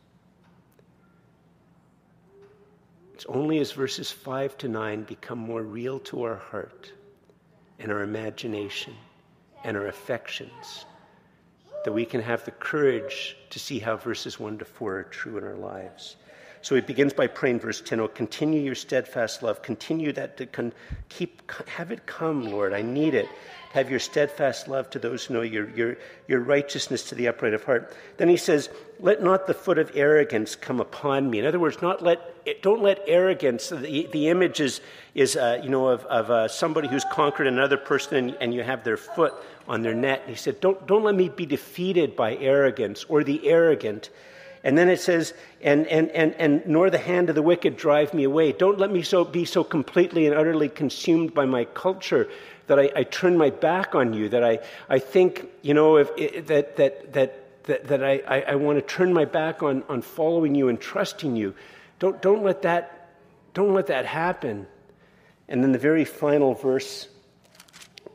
It's 3.16 3.26
only 3.26 3.60
as 3.60 3.72
verses 3.72 4.12
5 4.12 4.58
to 4.60 4.68
9 4.68 5.04
become 5.04 5.40
more 5.40 5.64
real 5.64 6.00
to 6.02 6.24
our 6.24 6.38
heart 6.38 6.92
and 7.80 7.92
our 7.92 8.02
imagination 8.02 8.94
and 9.64 9.76
our 9.76 9.88
affections 9.88 10.86
that 11.90 11.94
we 11.94 12.06
can 12.06 12.22
have 12.22 12.46
the 12.46 12.52
courage 12.52 13.36
to 13.50 13.58
see 13.58 13.80
how 13.80 13.98
verses 13.98 14.40
1 14.40 14.60
to 14.60 14.64
4 14.64 14.98
are 14.98 15.04
true 15.06 15.40
in 15.40 15.44
our 15.44 15.56
lives. 15.56 16.18
So 16.62 16.76
he 16.76 16.82
begins 16.82 17.14
by 17.14 17.28
praying, 17.28 17.60
verse 17.60 17.82
10, 17.82 18.00
oh, 18.02 18.08
continue 18.08 18.62
your 18.62 18.76
steadfast 18.76 19.42
love. 19.42 19.62
Continue 19.62 20.12
that 20.14 20.38
to 20.38 20.46
con- 20.46 20.74
keep, 21.08 21.52
have 21.68 21.92
it 21.92 22.06
come, 22.06 22.46
Lord. 22.46 22.74
I 22.74 22.82
need 22.82 23.14
it. 23.14 23.28
Have 23.72 23.90
your 23.90 24.00
steadfast 24.00 24.68
love 24.68 24.90
to 24.90 25.00
those 25.00 25.26
who 25.26 25.36
know 25.36 25.42
your, 25.42 25.70
your, 25.70 25.98
your 26.28 26.40
righteousness 26.42 27.10
to 27.10 27.16
the 27.16 27.28
upright 27.28 27.54
of 27.54 27.64
heart. 27.64 27.96
Then 28.18 28.28
he 28.28 28.36
says, 28.36 28.68
let 29.00 29.22
not 29.22 29.48
the 29.48 29.54
foot 29.54 29.78
of 29.78 29.92
arrogance 29.96 30.56
come 30.56 30.80
upon 30.80 31.30
me. 31.30 31.40
In 31.40 31.46
other 31.46 31.60
words, 31.60 31.82
not 31.82 32.02
let, 32.02 32.20
don't 32.62 32.82
let 32.82 33.00
arrogance, 33.08 33.70
the, 33.70 34.10
the 34.12 34.28
image 34.28 34.60
is, 34.60 34.82
is 35.14 35.36
uh, 35.36 35.62
you 35.64 35.70
know, 35.70 35.88
of, 35.88 36.04
of 36.06 36.32
uh, 36.32 36.48
somebody 36.48 36.88
who's 36.88 37.06
conquered 37.12 37.48
another 37.48 37.78
person 37.78 38.18
and, 38.18 38.38
and 38.42 38.54
you 38.54 38.64
have 38.64 38.84
their 38.84 38.98
foot 38.98 39.34
on 39.68 39.84
their 39.84 39.94
net. 39.94 40.24
He 40.28 40.36
said, 40.36 40.60
don't, 40.60 40.88
don't 40.88 41.04
let 41.04 41.16
me 41.16 41.30
be 41.30 41.46
defeated 41.46 42.16
by 42.16 42.36
arrogance 42.38 43.06
or 43.08 43.24
the 43.24 43.48
arrogant. 43.48 44.10
And 44.64 44.78
then 44.78 44.90
it 44.90 45.00
says, 45.00 45.34
and, 45.62 45.88
and, 45.88 46.10
and, 46.12 46.34
and 46.36 46.68
nor 46.68 46.90
the 46.90 46.98
hand 46.98 47.30
of 47.30 47.36
the 47.36 47.42
wicked 47.42 47.78
drive 47.78 48.14
me 48.14 48.26
away. 48.26 48.52
Don't 48.52 48.78
let 48.78 48.92
me 48.92 49.02
so, 49.02 49.24
be 49.24 49.46
so 49.46 49.64
completely 49.64 50.26
and 50.26 50.36
utterly 50.36 50.68
consumed 50.70 51.34
by 51.34 51.46
my 51.46 51.66
culture 51.66 52.30
that 52.68 52.78
I, 52.78 52.92
I 52.96 53.04
turn 53.04 53.38
my 53.38 53.50
back 53.50 53.96
on 53.96 54.14
you, 54.14 54.30
that 54.30 54.44
I, 54.44 54.60
I 54.90 55.00
think, 55.00 55.48
you 55.62 55.74
know, 55.74 55.98
if, 55.98 56.46
that, 56.48 56.76
that, 56.76 57.14
that, 57.14 57.64
that, 57.64 57.88
that 57.88 58.04
I, 58.04 58.22
I, 58.28 58.42
I 58.42 58.56
want 58.56 58.78
to 58.78 58.82
turn 58.82 59.14
my 59.14 59.26
back 59.26 59.64
on, 59.64 59.84
on 59.90 60.02
following 60.02 60.56
you 60.56 60.68
and 60.68 60.80
trusting 60.80 61.36
you. 61.36 61.56
Don't, 62.00 62.22
don't, 62.22 62.44
let 62.44 62.62
that, 62.64 63.10
don't 63.54 63.74
let 63.74 63.88
that 63.88 64.06
happen. 64.06 64.68
And 65.48 65.64
then 65.64 65.72
the 65.72 65.80
very 65.80 66.06
final 66.06 66.54
verse 66.54 67.08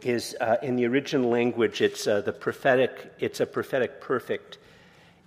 is 0.02 0.36
uh, 0.40 0.56
in 0.62 0.76
the 0.76 0.86
original 0.86 1.30
language, 1.30 1.80
it's 1.80 2.06
uh, 2.06 2.20
the 2.20 2.32
prophetic, 2.32 3.12
it's 3.18 3.40
a 3.40 3.46
prophetic 3.46 4.00
perfect. 4.00 4.58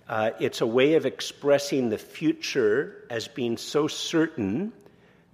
Uh, 0.08 0.30
it's 0.40 0.62
a 0.62 0.66
way 0.66 0.94
of 0.94 1.04
expressing 1.04 1.90
the 1.90 1.98
future 1.98 3.04
as 3.10 3.28
being 3.28 3.58
so 3.58 3.86
certain 3.86 4.72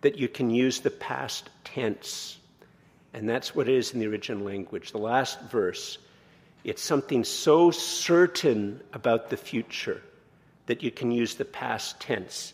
that 0.01 0.19
you 0.19 0.29
can 0.29 0.51
use 0.51 0.81
the 0.81 0.91
past 0.91 1.49
tense. 1.63 2.39
And 3.13 3.29
that's 3.29 3.55
what 3.55 3.69
it 3.69 3.75
is 3.77 3.95
in 3.95 4.01
the 4.01 4.09
original 4.09 4.45
language. 4.45 4.91
The 4.91 4.99
last 4.99 5.41
verse, 5.43 5.99
it's 6.65 6.83
something 6.83 7.23
so 7.23 7.71
certain 7.71 8.81
about 8.93 9.31
the 9.31 9.37
future 9.37 10.03
that 10.67 10.83
you 10.83 10.91
can 10.91 11.13
use 11.13 11.37
the 11.37 11.45
past 11.45 12.01
tense. 12.01 12.53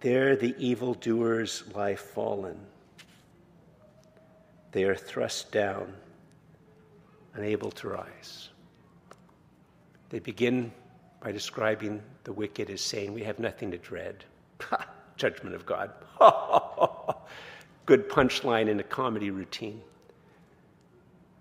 There 0.00 0.36
the 0.36 0.54
evildoers 0.58 1.64
lie 1.74 1.96
fallen. 1.96 2.60
They 4.70 4.84
are 4.84 4.94
thrust 4.94 5.50
down, 5.50 5.92
unable 7.34 7.72
to 7.72 7.88
rise. 7.88 8.50
They 10.10 10.20
begin 10.20 10.70
by 11.20 11.32
describing 11.32 12.02
the 12.24 12.32
wicked 12.32 12.70
as 12.70 12.80
saying, 12.80 13.12
We 13.12 13.22
have 13.24 13.38
nothing 13.38 13.70
to 13.70 13.78
dread. 13.78 14.24
Judgment 15.16 15.54
of 15.54 15.66
God. 15.66 15.90
Good 17.86 18.08
punchline 18.08 18.68
in 18.68 18.78
a 18.80 18.84
comedy 18.84 19.30
routine. 19.30 19.80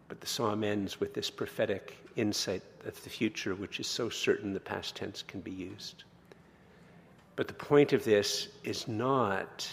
But 0.07 0.21
the 0.21 0.27
psalm 0.27 0.63
ends 0.63 0.99
with 0.99 1.13
this 1.13 1.29
prophetic 1.29 1.97
insight 2.15 2.63
of 2.85 3.01
the 3.03 3.09
future, 3.09 3.53
which 3.55 3.79
is 3.79 3.87
so 3.87 4.09
certain 4.09 4.53
the 4.53 4.59
past 4.59 4.95
tense 4.95 5.21
can 5.21 5.41
be 5.41 5.51
used. 5.51 6.05
But 7.35 7.47
the 7.47 7.53
point 7.53 7.93
of 7.93 8.03
this 8.03 8.47
is 8.63 8.87
not, 8.87 9.69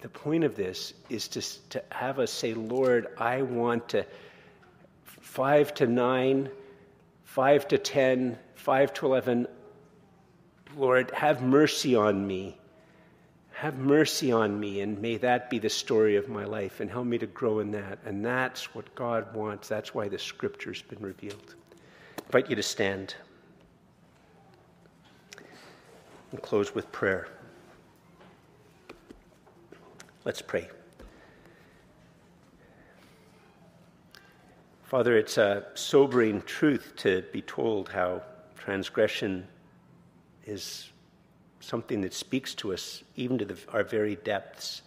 the 0.00 0.08
point 0.08 0.44
of 0.44 0.54
this 0.54 0.92
is 1.08 1.28
to, 1.28 1.40
to 1.70 1.82
have 1.90 2.18
us 2.18 2.30
say, 2.30 2.52
Lord, 2.52 3.08
I 3.16 3.42
want 3.42 3.88
to, 3.90 4.04
five 5.04 5.72
to 5.74 5.86
nine, 5.86 6.50
five 7.24 7.66
to 7.68 7.78
ten, 7.78 8.38
5 8.60 8.92
to 8.92 9.06
11, 9.06 9.48
Lord, 10.76 11.10
have 11.12 11.40
mercy 11.42 11.96
on 11.96 12.26
me. 12.26 12.58
Have 13.52 13.78
mercy 13.78 14.32
on 14.32 14.60
me, 14.60 14.82
and 14.82 15.00
may 15.00 15.16
that 15.16 15.48
be 15.48 15.58
the 15.58 15.70
story 15.70 16.16
of 16.16 16.28
my 16.28 16.44
life, 16.44 16.80
and 16.80 16.90
help 16.90 17.06
me 17.06 17.16
to 17.16 17.26
grow 17.26 17.60
in 17.60 17.70
that. 17.70 17.98
And 18.04 18.22
that's 18.24 18.74
what 18.74 18.94
God 18.94 19.34
wants. 19.34 19.66
That's 19.66 19.94
why 19.94 20.08
the 20.08 20.18
scripture's 20.18 20.82
been 20.82 21.00
revealed. 21.00 21.54
I 22.18 22.22
invite 22.26 22.50
you 22.50 22.56
to 22.56 22.62
stand 22.62 23.14
and 26.30 26.42
close 26.42 26.74
with 26.74 26.92
prayer. 26.92 27.28
Let's 30.26 30.42
pray. 30.42 30.68
Father, 34.84 35.16
it's 35.16 35.38
a 35.38 35.64
sobering 35.74 36.42
truth 36.42 36.92
to 36.96 37.22
be 37.32 37.40
told 37.40 37.88
how 37.88 38.22
transgression 38.60 39.46
is 40.46 40.90
something 41.60 42.02
that 42.02 42.14
speaks 42.14 42.54
to 42.54 42.72
us 42.72 43.02
even 43.16 43.38
to 43.38 43.44
the, 43.44 43.56
our 43.72 43.82
very 43.82 44.16
depths, 44.16 44.82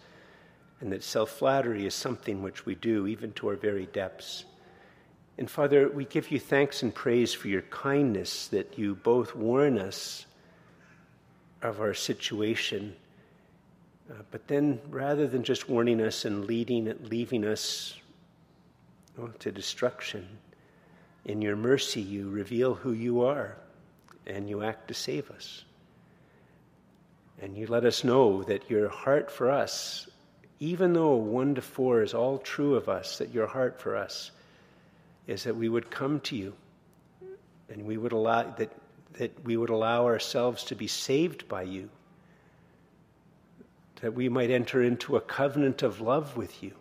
and 0.80 0.92
that 0.92 1.04
self 1.04 1.32
flattery 1.32 1.86
is 1.86 1.94
something 1.96 2.42
which 2.42 2.66
we 2.66 2.76
do 2.76 3.08
even 3.08 3.32
to 3.34 3.48
our 3.48 3.56
very 3.56 3.88
depths. 3.88 4.46
And 5.38 5.50
Father, 5.50 5.90
we 5.90 6.06
give 6.06 6.30
you 6.30 6.40
thanks 6.40 6.84
and 6.84 6.94
praise 6.94 7.34
for 7.34 7.48
your 7.48 7.64
kindness 7.64 8.48
that 8.50 8.78
you 8.78 8.94
both 8.94 9.36
warn 9.36 9.80
us 9.80 10.28
of 11.64 11.82
our 11.82 11.96
situation, 11.96 12.96
uh, 14.12 14.22
but 14.30 14.48
then 14.48 14.80
rather 14.90 15.26
than 15.26 15.44
just 15.44 15.68
warning 15.68 16.02
us 16.02 16.26
and 16.26 16.46
leading, 16.46 16.94
leaving 17.10 17.46
us 17.46 17.96
well, 19.18 19.32
to 19.40 19.52
destruction, 19.52 20.28
in 21.26 21.42
your 21.42 21.56
mercy, 21.56 22.02
you 22.02 22.30
reveal 22.30 22.76
who 22.76 22.92
you 22.92 23.22
are 23.22 23.56
and 24.26 24.50
you 24.50 24.64
act 24.64 24.88
to 24.88 24.94
save 24.94 25.30
us. 25.32 25.64
And 27.42 27.58
you 27.58 27.68
let 27.68 27.86
us 27.86 28.04
know 28.04 28.44
that 28.44 28.70
your 28.70 28.90
heart 28.90 29.30
for 29.30 29.52
us, 29.52 30.08
even 30.60 30.94
though 30.94 31.16
1 31.16 31.56
to 31.56 31.62
4 31.62 32.04
is 32.04 32.14
all 32.14 32.38
true 32.38 32.76
of 32.76 32.88
us, 32.88 33.18
that 33.18 33.34
your 33.34 33.48
heart 33.48 33.80
for 33.80 33.96
us 33.98 34.32
is 35.28 35.44
that 35.44 35.56
we 35.56 35.70
would 35.70 35.90
come 35.90 36.20
to 36.22 36.36
you 36.36 36.54
and 37.70 37.86
we 37.86 37.98
would 37.98 38.12
allow 38.12 38.44
that, 38.44 38.72
that 39.14 39.44
we 39.44 39.58
would 39.58 39.70
allow 39.70 40.06
ourselves 40.06 40.66
to 40.66 40.76
be 40.76 40.88
saved 40.88 41.48
by 41.48 41.64
you 41.64 41.90
that 44.02 44.14
we 44.14 44.28
might 44.28 44.52
enter 44.52 44.84
into 44.84 45.16
a 45.16 45.22
covenant 45.22 45.82
of 45.82 46.02
love 46.02 46.36
with 46.36 46.62
you 46.62 46.74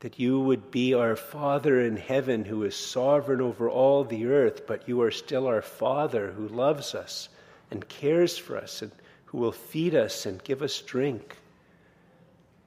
that 0.00 0.18
you 0.18 0.40
would 0.40 0.70
be 0.70 0.94
our 0.94 1.16
Father 1.16 1.80
in 1.80 1.96
heaven 1.96 2.44
who 2.44 2.62
is 2.62 2.76
sovereign 2.76 3.40
over 3.40 3.68
all 3.68 4.04
the 4.04 4.26
earth, 4.26 4.66
but 4.66 4.88
you 4.88 5.02
are 5.02 5.10
still 5.10 5.46
our 5.46 5.62
Father 5.62 6.30
who 6.30 6.46
loves 6.48 6.94
us 6.94 7.28
and 7.70 7.88
cares 7.88 8.38
for 8.38 8.56
us 8.56 8.82
and 8.82 8.92
who 9.26 9.38
will 9.38 9.52
feed 9.52 9.94
us 9.94 10.24
and 10.24 10.42
give 10.44 10.62
us 10.62 10.80
drink, 10.82 11.36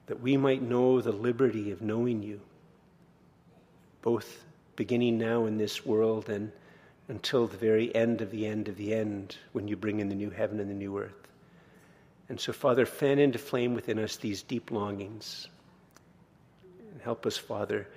that 0.06 0.20
we 0.20 0.36
might 0.36 0.62
know 0.62 1.00
the 1.00 1.12
liberty 1.12 1.70
of 1.70 1.80
knowing 1.80 2.22
you, 2.22 2.40
both 4.02 4.44
beginning 4.76 5.18
now 5.18 5.46
in 5.46 5.56
this 5.56 5.86
world 5.86 6.28
and 6.28 6.52
until 7.08 7.46
the 7.46 7.56
very 7.56 7.94
end 7.94 8.20
of 8.20 8.30
the 8.30 8.46
end 8.46 8.68
of 8.68 8.76
the 8.76 8.94
end 8.94 9.36
when 9.52 9.68
you 9.68 9.76
bring 9.76 10.00
in 10.00 10.08
the 10.08 10.14
new 10.14 10.30
heaven 10.30 10.60
and 10.60 10.70
the 10.70 10.74
new 10.74 10.98
earth. 10.98 11.28
And 12.28 12.38
so, 12.38 12.52
Father, 12.52 12.86
fan 12.86 13.18
into 13.18 13.38
flame 13.38 13.74
within 13.74 13.98
us 13.98 14.16
these 14.16 14.42
deep 14.42 14.70
longings 14.70 15.48
help 17.00 17.26
us, 17.26 17.36
Father, 17.36 17.88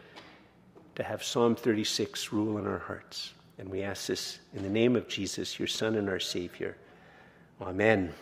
to 0.95 1.03
have 1.03 1.23
Psalm 1.23 1.55
36 1.55 2.31
rule 2.31 2.57
in 2.57 2.67
our 2.67 2.79
hearts. 2.79 3.33
And 3.57 3.69
we 3.69 3.83
ask 3.83 4.07
this 4.07 4.39
in 4.53 4.63
the 4.63 4.69
name 4.69 4.95
of 4.95 5.07
Jesus, 5.07 5.59
your 5.59 5.67
Son 5.67 5.95
and 5.95 6.09
our 6.09 6.19
Savior. 6.19 6.77
Amen. 7.61 8.13